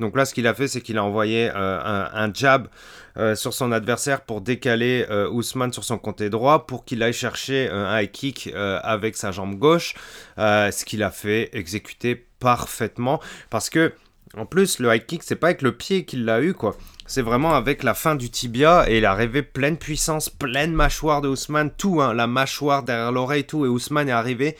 Donc 0.00 0.16
là, 0.16 0.24
ce 0.24 0.32
qu'il 0.32 0.46
a 0.46 0.54
fait, 0.54 0.68
c'est 0.68 0.80
qu'il 0.80 0.96
a 0.96 1.04
envoyé 1.04 1.50
un, 1.50 2.10
un, 2.12 2.32
jab 2.32 2.68
euh, 3.16 3.34
sur 3.34 3.52
son 3.52 3.72
adversaire 3.72 4.20
pour 4.20 4.40
décaler 4.40 5.04
euh, 5.10 5.28
Ousmane 5.28 5.72
sur 5.72 5.82
son 5.82 5.98
côté 5.98 6.30
droit 6.30 6.66
pour 6.66 6.84
qu'il 6.84 7.02
aille 7.02 7.12
chercher 7.12 7.68
un 7.68 8.00
high 8.00 8.10
kick 8.10 8.50
euh, 8.54 8.78
avec 8.84 9.16
sa 9.16 9.32
jambe 9.32 9.58
gauche, 9.58 9.94
ce 10.36 10.84
qu'il 10.84 11.02
a 11.02 11.10
fait 11.10 11.50
exécuter 11.52 12.26
parfaitement 12.38 13.20
parce 13.50 13.68
que 13.70 13.92
en 14.36 14.46
plus 14.46 14.78
le 14.78 14.94
high 14.94 15.04
kick 15.04 15.24
c'est 15.24 15.34
pas 15.34 15.48
avec 15.48 15.62
le 15.62 15.72
pied 15.72 16.04
qu'il 16.04 16.24
l'a 16.24 16.40
eu 16.40 16.54
quoi. 16.54 16.76
C'est 17.06 17.22
vraiment 17.22 17.54
avec 17.54 17.82
la 17.82 17.94
fin 17.94 18.14
du 18.14 18.30
tibia 18.30 18.84
et 18.88 18.98
il 18.98 19.06
a 19.06 19.14
rêvé 19.14 19.42
pleine 19.42 19.78
puissance, 19.78 20.28
pleine 20.28 20.72
mâchoire 20.72 21.22
de 21.22 21.28
Ousmane, 21.28 21.70
tout, 21.76 22.02
hein, 22.02 22.12
la 22.14 22.26
mâchoire 22.26 22.82
derrière 22.82 23.10
l'oreille, 23.10 23.44
tout, 23.44 23.64
et 23.64 23.68
Ousmane 23.68 24.10
est 24.10 24.12
arrivé, 24.12 24.58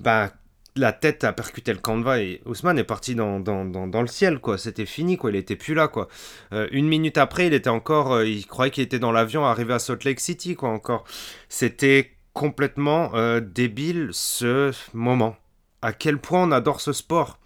bah, 0.00 0.30
la 0.76 0.92
tête 0.92 1.24
a 1.24 1.32
percuté 1.32 1.72
le 1.72 1.78
canevas 1.78 2.18
et 2.18 2.40
Ousmane 2.46 2.78
est 2.78 2.84
parti 2.84 3.14
dans, 3.14 3.40
dans, 3.40 4.00
le 4.00 4.06
ciel, 4.06 4.38
quoi. 4.38 4.56
C'était 4.56 4.86
fini, 4.86 5.16
quoi. 5.16 5.30
Il 5.30 5.36
était 5.36 5.56
plus 5.56 5.74
là, 5.74 5.88
quoi. 5.88 6.08
Euh, 6.52 6.66
une 6.72 6.88
minute 6.88 7.18
après, 7.18 7.46
il 7.46 7.54
était 7.54 7.70
encore. 7.70 8.12
Euh, 8.12 8.26
il 8.26 8.46
croyait 8.46 8.70
qu'il 8.70 8.82
était 8.82 8.98
dans 8.98 9.12
l'avion 9.12 9.44
arrivé 9.44 9.74
à 9.74 9.78
Salt 9.78 10.04
Lake 10.04 10.20
City, 10.20 10.56
quoi, 10.56 10.70
encore. 10.70 11.04
C'était 11.48 12.12
complètement 12.32 13.14
euh, 13.14 13.40
débile 13.40 14.10
ce 14.12 14.72
moment. 14.94 15.36
À 15.82 15.92
quel 15.92 16.18
point 16.18 16.44
on 16.44 16.52
adore 16.52 16.80
ce 16.80 16.92
sport. 16.92 17.38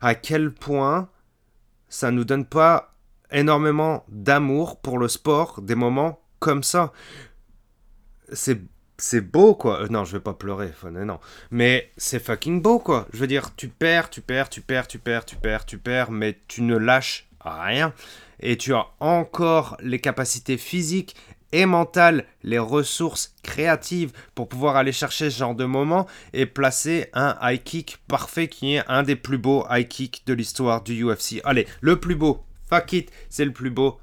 À 0.00 0.14
quel 0.14 0.52
point 0.52 1.08
ça 1.88 2.10
nous 2.10 2.24
donne 2.24 2.46
pas 2.46 2.96
énormément 3.30 4.04
d'amour 4.08 4.80
pour 4.80 4.98
le 4.98 5.08
sport, 5.08 5.62
des 5.62 5.74
moments 5.74 6.20
comme 6.40 6.62
ça. 6.62 6.92
C'est 8.32 8.60
c'est 8.98 9.20
beau 9.20 9.54
quoi. 9.54 9.82
Euh, 9.82 9.88
non, 9.88 10.04
je 10.04 10.12
vais 10.12 10.22
pas 10.22 10.34
pleurer, 10.34 10.70
non. 10.90 11.18
Mais 11.50 11.90
c'est 11.96 12.22
fucking 12.22 12.62
beau 12.62 12.78
quoi. 12.78 13.06
Je 13.12 13.18
veux 13.18 13.26
dire, 13.26 13.54
tu 13.56 13.68
perds, 13.68 14.10
tu 14.10 14.20
perds, 14.20 14.48
tu 14.48 14.60
perds, 14.60 14.88
tu 14.88 14.98
perds, 14.98 15.24
tu 15.24 15.36
perds, 15.36 15.66
tu 15.66 15.78
perds, 15.78 16.10
mais 16.10 16.38
tu 16.48 16.62
ne 16.62 16.76
lâches 16.76 17.28
rien. 17.40 17.92
Et 18.40 18.56
tu 18.56 18.74
as 18.74 18.86
encore 19.00 19.76
les 19.80 19.98
capacités 19.98 20.58
physiques 20.58 21.16
et 21.52 21.64
mentales, 21.64 22.26
les 22.42 22.58
ressources 22.58 23.34
créatives 23.42 24.12
pour 24.34 24.48
pouvoir 24.48 24.76
aller 24.76 24.92
chercher 24.92 25.30
ce 25.30 25.38
genre 25.38 25.54
de 25.54 25.64
moment 25.64 26.06
et 26.32 26.44
placer 26.44 27.08
un 27.14 27.36
high 27.40 27.62
kick 27.62 27.98
parfait 28.08 28.48
qui 28.48 28.74
est 28.74 28.84
un 28.88 29.02
des 29.02 29.16
plus 29.16 29.38
beaux 29.38 29.64
high 29.70 29.86
kicks 29.86 30.22
de 30.26 30.34
l'histoire 30.34 30.82
du 30.82 31.04
UFC. 31.04 31.40
Allez, 31.44 31.66
le 31.80 31.98
plus 31.98 32.16
beau. 32.16 32.44
Fuck 32.68 32.92
it, 32.94 33.12
c'est 33.30 33.44
le 33.44 33.52
plus 33.52 33.70
beau. 33.70 33.98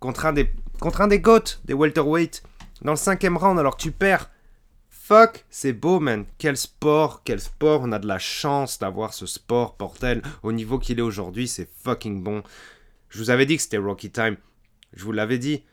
Contre 0.00 0.26
un 0.26 0.32
des, 0.32 0.50
contre 0.80 1.00
un 1.00 1.08
des 1.08 1.20
GOAT, 1.20 1.60
des 1.64 1.74
dans 2.84 2.92
le 2.92 2.96
cinquième 2.96 3.36
round 3.36 3.58
alors 3.58 3.76
que 3.76 3.82
tu 3.82 3.92
perds. 3.92 4.30
Fuck, 4.88 5.44
c'est 5.50 5.72
beau, 5.72 6.00
man. 6.00 6.24
Quel 6.38 6.56
sport, 6.56 7.22
quel 7.24 7.40
sport. 7.40 7.80
On 7.82 7.92
a 7.92 7.98
de 7.98 8.06
la 8.06 8.18
chance 8.18 8.78
d'avoir 8.78 9.14
ce 9.14 9.26
sport, 9.26 9.76
portel. 9.76 10.22
Au 10.42 10.52
niveau 10.52 10.78
qu'il 10.78 10.98
est 10.98 11.02
aujourd'hui, 11.02 11.48
c'est 11.48 11.68
fucking 11.82 12.22
bon. 12.22 12.42
Je 13.08 13.18
vous 13.18 13.30
avais 13.30 13.46
dit 13.46 13.56
que 13.56 13.62
c'était 13.62 13.78
Rocky 13.78 14.10
Time. 14.10 14.36
Je 14.94 15.04
vous 15.04 15.12
l'avais 15.12 15.38
dit. 15.38 15.64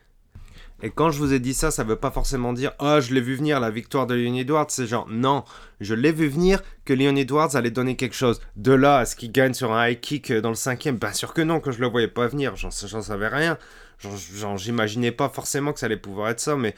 Et 0.81 0.89
quand 0.89 1.11
je 1.11 1.19
vous 1.19 1.33
ai 1.33 1.39
dit 1.39 1.53
ça, 1.53 1.71
ça 1.71 1.83
veut 1.83 1.97
pas 1.97 2.11
forcément 2.11 2.53
dire 2.53 2.71
oh 2.79 2.99
je 3.01 3.13
l'ai 3.13 3.21
vu 3.21 3.35
venir 3.35 3.59
la 3.59 3.69
victoire 3.69 4.07
de 4.07 4.15
Leon 4.15 4.35
Edwards. 4.35 4.67
C'est 4.69 4.87
genre 4.87 5.07
non, 5.09 5.43
je 5.81 5.93
l'ai 5.93 6.11
vu 6.11 6.27
venir 6.27 6.61
que 6.85 6.93
Leon 6.93 7.15
Edwards 7.15 7.55
allait 7.55 7.71
donner 7.71 7.95
quelque 7.95 8.15
chose. 8.15 8.39
De 8.55 8.71
là 8.71 8.99
à 8.99 9.05
ce 9.05 9.15
qu'il 9.15 9.31
gagne 9.31 9.53
sur 9.53 9.73
un 9.73 9.87
high 9.87 9.99
kick 9.99 10.31
dans 10.31 10.49
le 10.49 10.55
cinquième, 10.55 10.97
bien 10.97 11.13
sûr 11.13 11.33
que 11.33 11.41
non, 11.41 11.59
que 11.59 11.71
je 11.71 11.81
le 11.81 11.87
voyais 11.87 12.07
pas 12.07 12.27
venir. 12.27 12.55
J'en 12.55 12.71
savais 12.71 13.27
rien. 13.27 13.57
Genre, 13.99 14.57
j'imaginais 14.57 15.11
pas 15.11 15.27
forcément 15.27 15.73
que 15.73 15.79
ça 15.79 15.87
allait 15.87 15.97
pouvoir 15.97 16.29
être 16.29 16.39
ça, 16.39 16.55
mais 16.55 16.73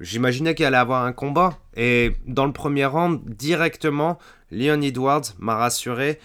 j'imaginais 0.00 0.56
qu'il 0.56 0.66
allait 0.66 0.76
avoir 0.76 1.04
un 1.04 1.12
combat. 1.12 1.58
Et 1.76 2.16
dans 2.26 2.46
le 2.46 2.52
premier 2.52 2.86
round, 2.86 3.20
directement, 3.24 4.18
Leon 4.50 4.80
Edwards 4.82 5.34
m'a 5.38 5.54
rassuré, 5.54 6.18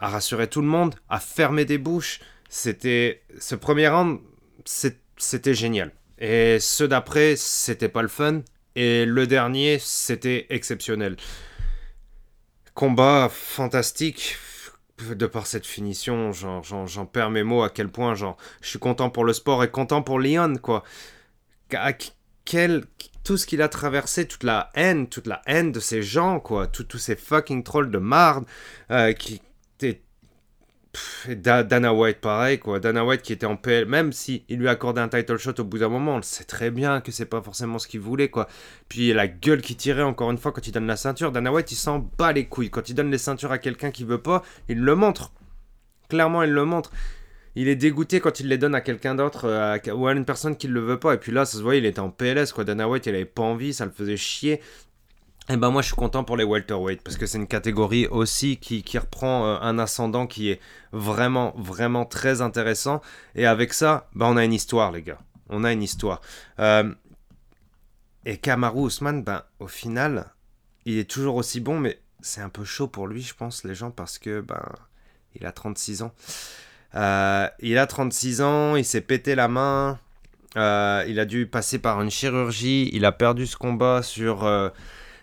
a 0.00 0.08
rassuré 0.08 0.48
tout 0.48 0.60
le 0.60 0.66
monde, 0.66 0.96
a 1.08 1.20
fermé 1.20 1.64
des 1.64 1.78
bouches. 1.78 2.20
C'était 2.48 3.22
ce 3.38 3.54
premier 3.54 3.86
round, 3.88 4.18
c'était 4.64 5.54
génial. 5.54 5.92
Et 6.18 6.58
ceux 6.60 6.88
d'après, 6.88 7.36
c'était 7.36 7.88
pas 7.88 8.02
le 8.02 8.08
fun. 8.08 8.42
Et 8.74 9.04
le 9.04 9.26
dernier, 9.26 9.78
c'était 9.80 10.46
exceptionnel. 10.50 11.16
Combat 12.74 13.28
fantastique, 13.28 14.36
de 15.04 15.26
par 15.26 15.46
cette 15.46 15.66
finition, 15.66 16.32
j'en 16.32 17.06
perds 17.06 17.30
mes 17.30 17.42
mots 17.42 17.62
à 17.62 17.70
quel 17.70 17.88
point, 17.88 18.14
je 18.14 18.26
suis 18.62 18.78
content 18.78 19.10
pour 19.10 19.24
le 19.24 19.32
sport 19.32 19.64
et 19.64 19.70
content 19.70 20.02
pour 20.02 20.18
Leon, 20.18 20.56
quoi. 20.56 20.84
quel, 22.44 22.84
tout 23.24 23.36
ce 23.36 23.46
qu'il 23.46 23.62
a 23.62 23.68
traversé, 23.68 24.26
toute 24.26 24.44
la 24.44 24.70
haine, 24.74 25.08
toute 25.08 25.26
la 25.26 25.42
haine 25.46 25.72
de 25.72 25.80
ces 25.80 26.02
gens, 26.02 26.40
quoi, 26.40 26.66
tous 26.66 26.98
ces 26.98 27.16
fucking 27.16 27.62
trolls 27.62 27.90
de 27.90 27.98
marde, 27.98 28.44
euh, 28.90 29.12
qui, 29.12 29.42
Dana 31.28 31.92
White, 31.92 32.20
pareil, 32.20 32.58
quoi. 32.58 32.80
Dana 32.80 33.04
White 33.04 33.22
qui 33.22 33.32
était 33.32 33.46
en 33.46 33.56
PL, 33.56 33.86
même 33.86 34.12
si 34.12 34.44
il 34.48 34.58
lui 34.58 34.68
accordait 34.68 35.00
un 35.00 35.08
title 35.08 35.36
shot 35.36 35.54
au 35.58 35.64
bout 35.64 35.78
d'un 35.78 35.88
moment, 35.88 36.14
on 36.14 36.16
le 36.18 36.22
sait 36.22 36.44
très 36.44 36.70
bien 36.70 37.00
que 37.00 37.12
c'est 37.12 37.26
pas 37.26 37.42
forcément 37.42 37.78
ce 37.78 37.88
qu'il 37.88 38.00
voulait, 38.00 38.28
quoi. 38.28 38.48
Puis 38.88 39.12
la 39.12 39.28
gueule 39.28 39.60
qui 39.60 39.76
tirait 39.76 40.02
encore 40.02 40.30
une 40.30 40.38
fois 40.38 40.52
quand 40.52 40.66
il 40.66 40.72
donne 40.72 40.86
la 40.86 40.96
ceinture. 40.96 41.32
Dana 41.32 41.52
White, 41.52 41.72
il 41.72 41.76
s'en 41.76 41.98
bat 41.98 42.32
les 42.32 42.46
couilles. 42.46 42.70
Quand 42.70 42.88
il 42.88 42.94
donne 42.94 43.10
les 43.10 43.18
ceintures 43.18 43.52
à 43.52 43.58
quelqu'un 43.58 43.90
qui 43.90 44.04
veut 44.04 44.22
pas, 44.22 44.42
il 44.68 44.80
le 44.80 44.94
montre. 44.94 45.32
Clairement, 46.08 46.42
il 46.42 46.50
le 46.50 46.64
montre. 46.64 46.90
Il 47.54 47.66
est 47.66 47.76
dégoûté 47.76 48.20
quand 48.20 48.40
il 48.40 48.48
les 48.48 48.58
donne 48.58 48.74
à 48.74 48.80
quelqu'un 48.80 49.14
d'autre 49.16 49.46
euh, 49.46 49.78
ou 49.92 50.06
à 50.06 50.12
une 50.12 50.24
personne 50.24 50.56
qui 50.56 50.68
ne 50.68 50.74
le 50.74 50.80
veut 50.80 51.00
pas. 51.00 51.14
Et 51.14 51.18
puis 51.18 51.32
là, 51.32 51.44
ça 51.44 51.58
se 51.58 51.62
voit, 51.62 51.74
il 51.74 51.86
était 51.86 51.98
en 51.98 52.10
PLS, 52.10 52.52
quoi. 52.52 52.64
Dana 52.64 52.88
White, 52.88 53.06
il 53.06 53.14
avait 53.14 53.24
pas 53.24 53.42
envie, 53.42 53.74
ça 53.74 53.84
le 53.84 53.90
faisait 53.90 54.16
chier. 54.16 54.60
Eh 55.50 55.56
ben 55.56 55.70
moi 55.70 55.80
je 55.80 55.86
suis 55.86 55.96
content 55.96 56.24
pour 56.24 56.36
les 56.36 56.44
welterweight 56.44 57.02
parce 57.02 57.16
que 57.16 57.24
c'est 57.24 57.38
une 57.38 57.46
catégorie 57.46 58.06
aussi 58.06 58.58
qui, 58.58 58.82
reprend 58.98 59.46
euh, 59.46 59.58
un 59.62 59.78
ascendant 59.78 60.26
qui 60.26 60.50
est 60.50 60.60
vraiment 60.92 61.54
vraiment 61.56 62.04
très 62.04 62.42
intéressant. 62.42 63.00
Et 63.34 63.46
avec 63.46 63.72
ça 63.72 64.08
ben 64.14 64.26
on 64.26 64.36
a 64.36 64.44
une 64.44 64.52
histoire 64.52 64.92
les 64.92 65.02
gars. 65.02 65.18
On 65.48 65.64
a 65.64 65.72
une 65.72 65.82
histoire. 65.82 66.20
Euh, 66.58 66.92
et 68.26 68.36
Kamaru 68.36 68.88
Usman 68.88 69.22
ben 69.22 69.42
au 69.58 69.68
final 69.68 70.26
il 70.84 70.98
est 70.98 71.08
toujours 71.10 71.36
aussi 71.36 71.60
bon 71.60 71.80
mais 71.80 71.98
c'est 72.20 72.42
un 72.42 72.50
peu 72.50 72.64
chaud 72.64 72.88
pour 72.88 73.06
lui 73.06 73.22
je 73.22 73.34
pense 73.34 73.64
les 73.64 73.74
gens 73.74 73.90
parce 73.90 74.18
que 74.18 74.42
ben 74.42 74.62
il 75.34 75.46
a 75.46 75.52
36 75.52 76.02
ans. 76.02 76.12
Euh, 76.94 77.48
il 77.60 77.78
a 77.78 77.86
36 77.86 78.42
ans 78.42 78.76
il 78.76 78.84
s'est 78.84 79.00
pété 79.00 79.34
la 79.34 79.48
main. 79.48 79.98
Il 80.56 81.20
a 81.20 81.24
dû 81.24 81.46
passer 81.46 81.78
par 81.78 82.02
une 82.02 82.10
chirurgie. 82.10 82.90
Il 82.92 83.06
a 83.06 83.12
perdu 83.12 83.46
ce 83.46 83.56
combat 83.56 84.02
sur, 84.02 84.44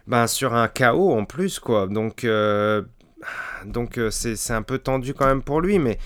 ben, 0.08 0.28
sur 0.28 0.54
un 0.54 0.68
KO 0.68 1.12
en 1.14 1.26
plus, 1.26 1.60
quoi. 1.60 1.88
Donc, 1.88 2.24
euh, 2.24 2.82
donc 3.66 4.00
c'est 4.12 4.54
un 4.54 4.62
peu 4.62 4.78
tendu 4.78 5.14
quand 5.14 5.26
même 5.26 5.42
pour 5.42 5.62
lui, 5.62 5.80
mais, 5.80 5.98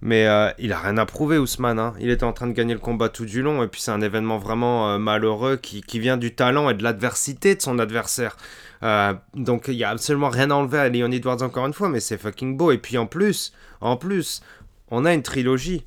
mais 0.00 0.26
il 0.58 0.72
a 0.72 0.78
rien 0.78 0.98
à 0.98 1.06
prouver, 1.06 1.38
Ousmane. 1.38 1.78
Hein. 1.78 1.94
Il 2.00 2.10
était 2.10 2.24
en 2.24 2.32
train 2.32 2.46
de 2.46 2.52
gagner 2.52 2.74
le 2.74 2.80
combat 2.80 3.08
tout 3.08 3.24
du 3.24 3.42
long, 3.42 3.62
et 3.62 3.68
puis 3.68 3.80
c'est 3.80 3.92
un 3.92 4.00
événement 4.00 4.38
vraiment 4.38 4.98
malheureux 4.98 5.56
qui, 5.56 5.82
qui, 5.82 6.00
vient 6.00 6.16
du 6.16 6.34
talent 6.34 6.68
et 6.68 6.74
de 6.74 6.82
l'adversité 6.82 7.54
de 7.54 7.62
son 7.62 7.78
adversaire. 7.78 8.36
donc 9.34 9.66
il 9.68 9.74
y 9.74 9.84
a 9.84 9.90
absolument 9.90 10.30
rien 10.30 10.50
à 10.50 10.54
enlever 10.54 10.78
à 10.78 10.88
Leon 10.88 11.12
Edwards 11.12 11.42
encore 11.42 11.66
une 11.66 11.72
fois, 11.72 11.88
mais 11.88 12.00
c'est 12.00 12.18
fucking 12.18 12.56
beau. 12.56 12.72
Et 12.72 12.78
puis 12.78 12.98
en 12.98 13.06
plus, 13.06 13.52
en 13.80 13.96
plus, 13.96 14.42
on 14.90 15.04
a 15.04 15.14
une 15.14 15.22
trilogie. 15.22 15.84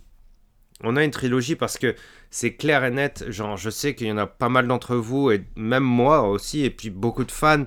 On 0.83 0.95
a 0.95 1.03
une 1.03 1.11
trilogie 1.11 1.55
parce 1.55 1.77
que 1.77 1.95
c'est 2.29 2.53
clair 2.53 2.83
et 2.85 2.91
net. 2.91 3.25
Genre, 3.29 3.57
je 3.57 3.69
sais 3.69 3.95
qu'il 3.95 4.07
y 4.07 4.11
en 4.11 4.17
a 4.17 4.27
pas 4.27 4.49
mal 4.49 4.67
d'entre 4.67 4.95
vous, 4.95 5.31
et 5.31 5.43
même 5.55 5.83
moi 5.83 6.27
aussi, 6.27 6.63
et 6.63 6.69
puis 6.69 6.89
beaucoup 6.89 7.23
de 7.23 7.31
fans, 7.31 7.65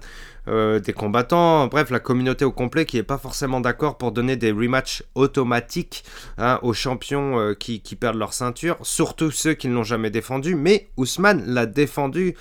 euh, 0.48 0.78
des 0.78 0.92
combattants, 0.92 1.66
bref, 1.66 1.90
la 1.90 2.00
communauté 2.00 2.44
au 2.44 2.52
complet 2.52 2.84
qui 2.84 2.96
n'est 2.96 3.02
pas 3.02 3.18
forcément 3.18 3.60
d'accord 3.60 3.98
pour 3.98 4.12
donner 4.12 4.36
des 4.36 4.52
rematchs 4.52 5.02
automatiques 5.14 6.04
hein, 6.38 6.58
aux 6.62 6.72
champions 6.72 7.38
euh, 7.38 7.54
qui, 7.54 7.80
qui, 7.80 7.96
perdent 7.96 8.18
leur 8.18 8.32
ceinture, 8.32 8.76
surtout 8.82 9.30
ceux 9.30 9.54
qui 9.54 9.68
ne 9.68 9.74
l'ont 9.74 9.84
jamais 9.84 10.10
défendu. 10.10 10.54
Mais 10.54 10.88
Ousmane 10.96 11.44
l'a 11.46 11.66
défendu 11.66 12.36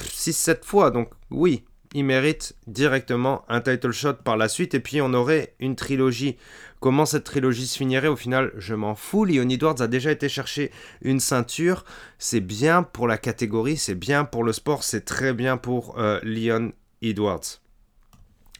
6-7 0.00 0.64
fois, 0.64 0.90
donc 0.90 1.10
oui, 1.30 1.64
il 1.94 2.04
mérite 2.04 2.56
directement 2.66 3.44
un 3.48 3.60
title 3.60 3.92
shot 3.92 4.14
par 4.24 4.36
la 4.36 4.48
suite, 4.48 4.74
et 4.74 4.80
puis 4.80 5.00
on 5.00 5.14
aurait 5.14 5.54
une 5.60 5.76
trilogie 5.76 6.36
Comment 6.84 7.06
cette 7.06 7.24
trilogie 7.24 7.66
se 7.66 7.78
finirait 7.78 8.08
au 8.08 8.14
final, 8.14 8.52
je 8.58 8.74
m'en 8.74 8.94
fous. 8.94 9.24
Leon 9.24 9.48
Edwards 9.48 9.80
a 9.80 9.86
déjà 9.86 10.12
été 10.12 10.28
chercher 10.28 10.70
une 11.00 11.18
ceinture. 11.18 11.86
C'est 12.18 12.42
bien 12.42 12.82
pour 12.82 13.08
la 13.08 13.16
catégorie, 13.16 13.78
c'est 13.78 13.94
bien 13.94 14.26
pour 14.26 14.44
le 14.44 14.52
sport, 14.52 14.84
c'est 14.84 15.06
très 15.06 15.32
bien 15.32 15.56
pour 15.56 15.98
euh, 15.98 16.20
Leon 16.22 16.72
Edwards. 17.00 17.62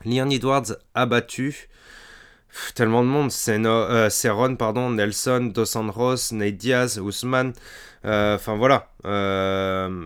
Leon 0.06 0.30
Edwards 0.30 0.74
a 0.94 1.04
battu 1.04 1.68
tellement 2.74 3.02
de 3.02 3.08
monde. 3.08 3.30
C'est 3.30 3.62
euh, 3.62 4.08
Ron, 4.32 4.56
pardon, 4.56 4.88
Nelson, 4.88 5.52
Dos 5.54 5.76
Anjos, 5.76 6.32
Nate 6.32 6.56
Diaz, 6.56 6.98
Ousmane. 6.98 7.52
Euh, 8.06 8.36
enfin 8.36 8.56
voilà, 8.56 8.88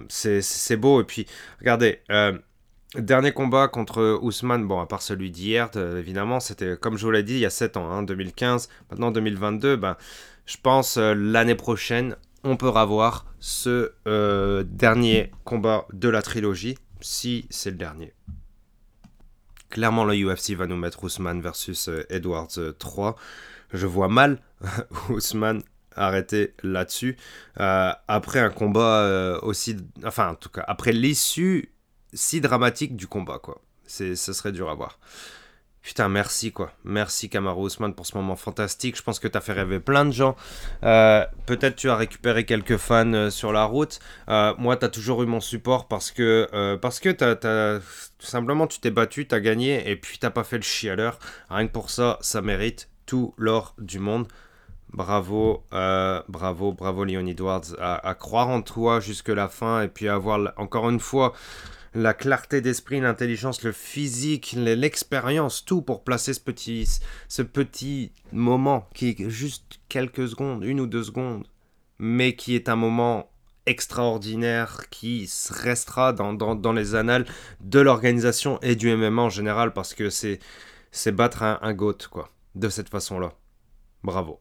c'est 0.09 0.77
beau. 0.77 1.03
Et 1.03 1.05
puis, 1.05 1.25
regardez, 1.61 2.01
Dernier 2.95 3.33
combat 3.33 3.69
contre 3.69 4.19
Ousmane, 4.23 4.67
bon, 4.67 4.81
à 4.81 4.87
part 4.87 5.03
celui 5.03 5.31
d'hier, 5.31 5.69
euh, 5.77 5.99
évidemment, 5.99 6.41
c'était 6.41 6.79
comme 6.79 6.97
je 6.97 7.05
vous 7.05 7.11
l'ai 7.11 7.23
dit, 7.23 7.35
il 7.35 7.41
y 7.41 7.47
a 7.47 7.51
7 7.51 7.77
ans, 7.77 7.91
hein, 7.91 8.03
2015. 8.03 8.71
Maintenant, 8.91 9.11
2022, 9.11 9.77
ben, 9.77 9.99
je 10.47 10.57
pense 10.63 10.97
euh, 10.97 11.13
l'année 11.15 11.55
prochaine, 11.55 12.17
on 12.45 12.57
peut 12.57 12.71
revoir 12.71 13.27
ce 13.41 13.93
euh, 14.07 14.65
dernier 14.67 15.31
combat 15.45 15.87
de 15.93 16.09
la 16.09 16.23
trilogie, 16.23 16.79
si 17.03 17.47
c'est 17.51 17.71
le 17.71 17.77
dernier. 17.77 18.15
Clairement, 19.69 20.07
le 20.07 20.15
UFC 20.15 20.53
va 20.53 20.67
nous 20.67 20.79
mettre 20.79 21.05
Ousmane 21.05 21.43
versus 21.43 21.91
Edwards 22.09 22.49
3. 22.79 23.17
Je 23.75 23.87
vois 23.87 24.09
mal 24.09 24.41
Ousmane 25.11 25.63
arrêter 25.95 26.55
là-dessus. 26.63 27.19
après 27.57 28.41
un 28.41 28.49
combat 28.49 29.39
aussi. 29.43 29.77
Enfin, 30.07 30.31
en 30.31 30.35
tout 30.37 30.49
cas, 30.49 30.65
après 30.67 30.93
l'issue 30.93 31.71
si 32.13 32.41
dramatique 32.41 32.97
du 32.97 33.07
combat, 33.07 33.39
quoi. 33.39 33.61
C'est, 33.87 34.17
ce 34.17 34.33
serait 34.33 34.53
dur 34.53 34.69
à 34.69 34.75
voir. 34.75 34.99
Putain, 35.89 36.11
merci 36.11 36.53
quoi. 36.53 36.73
Merci 36.85 37.31
Kamaru 37.31 37.63
Ousmane 37.63 37.95
pour 37.95 38.05
ce 38.05 38.15
moment 38.15 38.37
fantastique. 38.37 38.95
Je 38.95 39.03
pense 39.03 39.19
que 39.19 39.27
tu 39.27 39.39
as 39.39 39.41
fait 39.41 39.55
rêver 39.55 39.81
plein 39.81 40.05
de 40.05 40.11
gens. 40.11 40.37
Euh, 40.83 41.25
peut-être 41.47 41.77
tu 41.77 41.89
as 41.89 41.97
récupéré 41.97 42.45
quelques 42.45 42.77
fans 42.77 43.11
euh, 43.15 43.31
sur 43.31 43.53
la 43.53 43.65
route. 43.65 43.99
Euh, 44.29 44.53
moi, 44.59 44.77
tu 44.77 44.85
as 44.85 44.91
toujours 44.91 45.23
eu 45.23 45.27
mon 45.27 45.41
support 45.41 45.89
parce 45.89 46.11
que, 46.11 46.77
parce 46.83 47.01
que 47.01 47.09
t'as, 47.09 47.37
tout 47.39 48.27
simplement 48.27 48.67
tu 48.67 48.81
t'es 48.81 48.91
battu, 48.91 49.27
tu 49.27 49.35
as 49.35 49.41
gagné 49.41 49.89
et 49.89 49.97
puis 49.97 50.19
t'as 50.19 50.29
pas 50.29 50.45
fait 50.45 50.57
le 50.57 50.63
chialeur. 50.63 51.19
Rien 51.49 51.67
que 51.67 51.73
pour 51.73 51.89
ça, 51.89 52.19
ça 52.21 52.43
mérite 52.43 52.91
tout 53.07 53.33
l'or 53.39 53.75
du 53.79 53.99
monde. 53.99 54.29
Bravo, 54.91 55.65
bravo, 55.71 56.73
bravo 56.73 57.05
Leon 57.05 57.27
Edwards 57.27 57.75
à, 57.79 58.07
à, 58.07 58.15
croire 58.15 58.49
en 58.49 58.61
toi 58.63 59.01
jusque 59.01 59.29
la 59.29 59.49
fin 59.49 59.83
et 59.83 59.89
puis 59.89 60.09
à 60.09 60.15
avoir 60.15 60.53
encore 60.59 60.91
une 60.91 61.01
fois 61.01 61.33
la 61.95 62.15
clarté 62.15 62.61
d'esprit, 62.61 63.01
l'intelligence, 63.01 63.63
le 63.63 63.73
physique, 63.73 64.55
l'expérience, 64.57 65.65
tout 65.65 65.83
pour 65.83 66.05
placer 66.05 66.35
ce 66.35 66.41
petit, 66.41 66.89
ce 67.29 67.43
petit 67.43 68.13
moment 68.33 68.89
qui 68.95 69.11
est 69.11 69.31
juste 69.31 69.81
quelques 69.89 70.29
secondes, 70.29 70.65
une 70.65 70.81
ou 70.81 70.87
deux 70.87 71.05
secondes, 71.05 71.47
mais 71.99 72.37
qui 72.37 72.55
est 72.55 72.69
un 72.69 72.77
moment 72.77 73.31
extraordinaire 73.67 74.89
qui 74.89 75.31
restera 75.51 76.13
dans, 76.13 76.73
les 76.73 76.95
annales 76.95 77.27
de 77.61 77.81
l'organisation 77.81 78.59
et 78.63 78.77
du 78.77 78.95
MMA 78.97 79.23
en 79.23 79.31
général 79.31 79.75
parce 79.75 79.95
que 79.95 80.09
c'est 80.09 80.41
battre 81.13 81.43
un, 81.43 81.59
un 81.61 81.75
GOAT, 81.75 81.99
quoi, 82.11 82.31
de 82.55 82.69
cette 82.69 82.89
façon-là. 82.89 83.35
Bravo. 84.03 84.41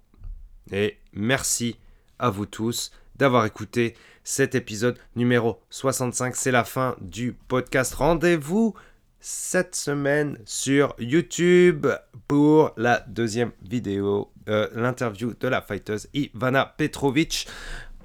Et 0.72 0.98
merci 1.14 1.78
à 2.20 2.30
vous 2.30 2.46
tous 2.46 2.92
d'avoir 3.16 3.46
écouté 3.46 3.96
cet 4.28 4.56
épisode 4.56 4.98
numéro 5.16 5.62
65. 5.70 6.36
C'est 6.36 6.52
la 6.52 6.66
fin 6.66 6.98
du 7.00 7.32
podcast. 7.48 7.94
Rendez-vous 7.94 8.74
cette 9.22 9.74
semaine 9.74 10.38
sur 10.44 10.94
YouTube 11.00 11.88
pour 12.28 12.74
la 12.76 13.06
deuxième 13.08 13.52
vidéo, 13.62 14.30
euh, 14.50 14.68
l'interview 14.76 15.34
de 15.40 15.48
la 15.48 15.62
fighteuse 15.62 16.10
Ivana 16.14 16.74
Petrovic. 16.78 17.48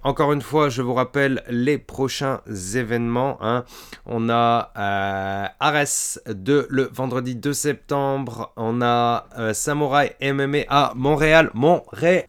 Encore 0.04 0.32
une 0.32 0.42
fois, 0.42 0.68
je 0.68 0.80
vous 0.80 0.94
rappelle 0.94 1.42
les 1.48 1.76
prochains 1.76 2.40
événements. 2.74 3.38
Hein. 3.40 3.64
On 4.06 4.30
a 4.30 4.72
euh, 4.78 5.46
Ares 5.58 6.20
de 6.28 6.68
le 6.70 6.88
vendredi 6.92 7.34
2 7.34 7.52
septembre. 7.52 8.52
On 8.56 8.80
a 8.80 9.26
euh, 9.38 9.52
Samurai 9.52 10.14
MMA 10.22 10.66
à 10.68 10.92
Montréal. 10.94 11.50
Montréal 11.54 12.26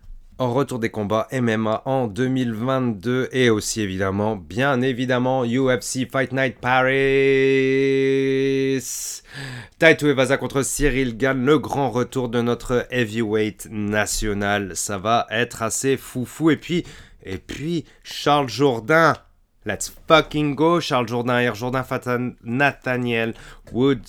retour 0.52 0.80
des 0.80 0.90
combats 0.90 1.28
MMA 1.32 1.84
en 1.86 2.08
2022 2.08 3.30
et 3.32 3.50
aussi 3.50 3.82
évidemment, 3.82 4.36
bien 4.36 4.82
évidemment, 4.82 5.44
UFC 5.44 6.10
Fight 6.12 6.32
Night 6.32 6.58
Paris. 6.60 6.94
Taito 9.80 10.08
Evasa 10.08 10.38
contre 10.38 10.64
Cyril 10.64 11.18
Gann, 11.18 11.46
le 11.46 11.60
grand 11.60 11.92
retour 11.92 12.30
de 12.30 12.42
notre 12.42 12.88
heavyweight 12.90 13.68
national. 13.72 14.76
Ça 14.76 14.98
va 14.98 15.28
être 15.30 15.62
assez 15.62 15.98
foufou. 15.98 16.52
Et 16.52 16.58
puis, 16.58 16.84
et 17.24 17.38
puis, 17.38 17.86
Charles 18.04 18.50
Jourdain. 18.50 19.14
Let's 19.66 19.94
fucking 20.08 20.56
go, 20.56 20.82
Charles 20.82 21.08
Jourdain, 21.08 21.40
Air 21.40 21.56
Jourdain, 21.56 21.86
Nathaniel 22.44 23.34
Wood. 23.72 24.02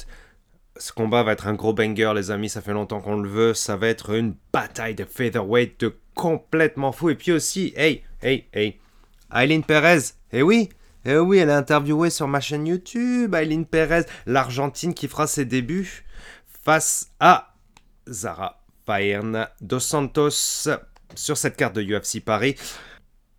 Ce 0.76 0.92
combat 0.92 1.22
va 1.22 1.32
être 1.32 1.46
un 1.46 1.54
gros 1.54 1.72
banger, 1.72 2.12
les 2.14 2.30
amis. 2.32 2.48
Ça 2.48 2.60
fait 2.60 2.72
longtemps 2.72 3.00
qu'on 3.00 3.20
le 3.20 3.28
veut. 3.28 3.54
Ça 3.54 3.76
va 3.76 3.86
être 3.86 4.10
une 4.10 4.34
bataille 4.52 4.96
de 4.96 5.04
featherweight 5.04 5.80
de 5.80 5.96
complètement 6.14 6.92
fou. 6.92 7.10
Et 7.10 7.14
puis 7.14 7.32
aussi, 7.32 7.72
hey, 7.76 8.02
hey, 8.22 8.46
hey, 8.52 8.78
Aileen 9.34 9.64
Perez, 9.64 10.14
eh 10.32 10.42
oui, 10.42 10.68
eh 11.04 11.18
oui, 11.18 11.38
elle 11.38 11.50
est 11.50 11.52
interviewée 11.52 12.10
sur 12.10 12.28
ma 12.28 12.40
chaîne 12.40 12.66
YouTube, 12.66 13.34
Aileen 13.34 13.66
Perez, 13.66 14.04
l'Argentine 14.26 14.94
qui 14.94 15.08
fera 15.08 15.26
ses 15.26 15.44
débuts 15.44 16.04
face 16.64 17.10
à 17.20 17.54
Zara 18.08 18.62
Faerna 18.86 19.50
dos 19.60 19.80
Santos 19.80 20.68
sur 21.14 21.36
cette 21.36 21.56
carte 21.56 21.74
de 21.74 21.82
UFC 21.82 22.24
Paris. 22.24 22.56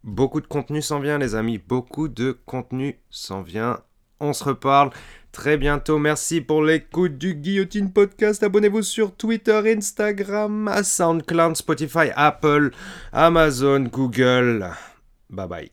Beaucoup 0.03 0.41
de 0.41 0.47
contenu 0.47 0.81
s'en 0.81 0.99
vient, 0.99 1.17
les 1.17 1.33
amis, 1.33 1.57
beaucoup 1.57 2.07
de 2.07 2.37
contenu 2.45 2.99
s'en 3.09 3.41
vient. 3.41 3.79
On 4.19 4.33
se 4.33 4.43
reparle 4.43 4.91
très 5.35 5.57
bientôt. 5.57 5.99
Merci 5.99 6.39
pour 6.39 6.63
l'écoute 6.63 7.17
du 7.17 7.35
Guillotine 7.35 7.91
Podcast. 7.91 8.41
Abonnez-vous 8.41 8.81
sur 8.81 9.13
Twitter, 9.13 9.61
Instagram, 9.75 10.71
SoundCloud, 10.81 11.57
Spotify, 11.57 12.09
Apple, 12.15 12.71
Amazon, 13.11 13.81
Google. 13.81 14.71
Bye 15.29 15.47
bye. 15.47 15.71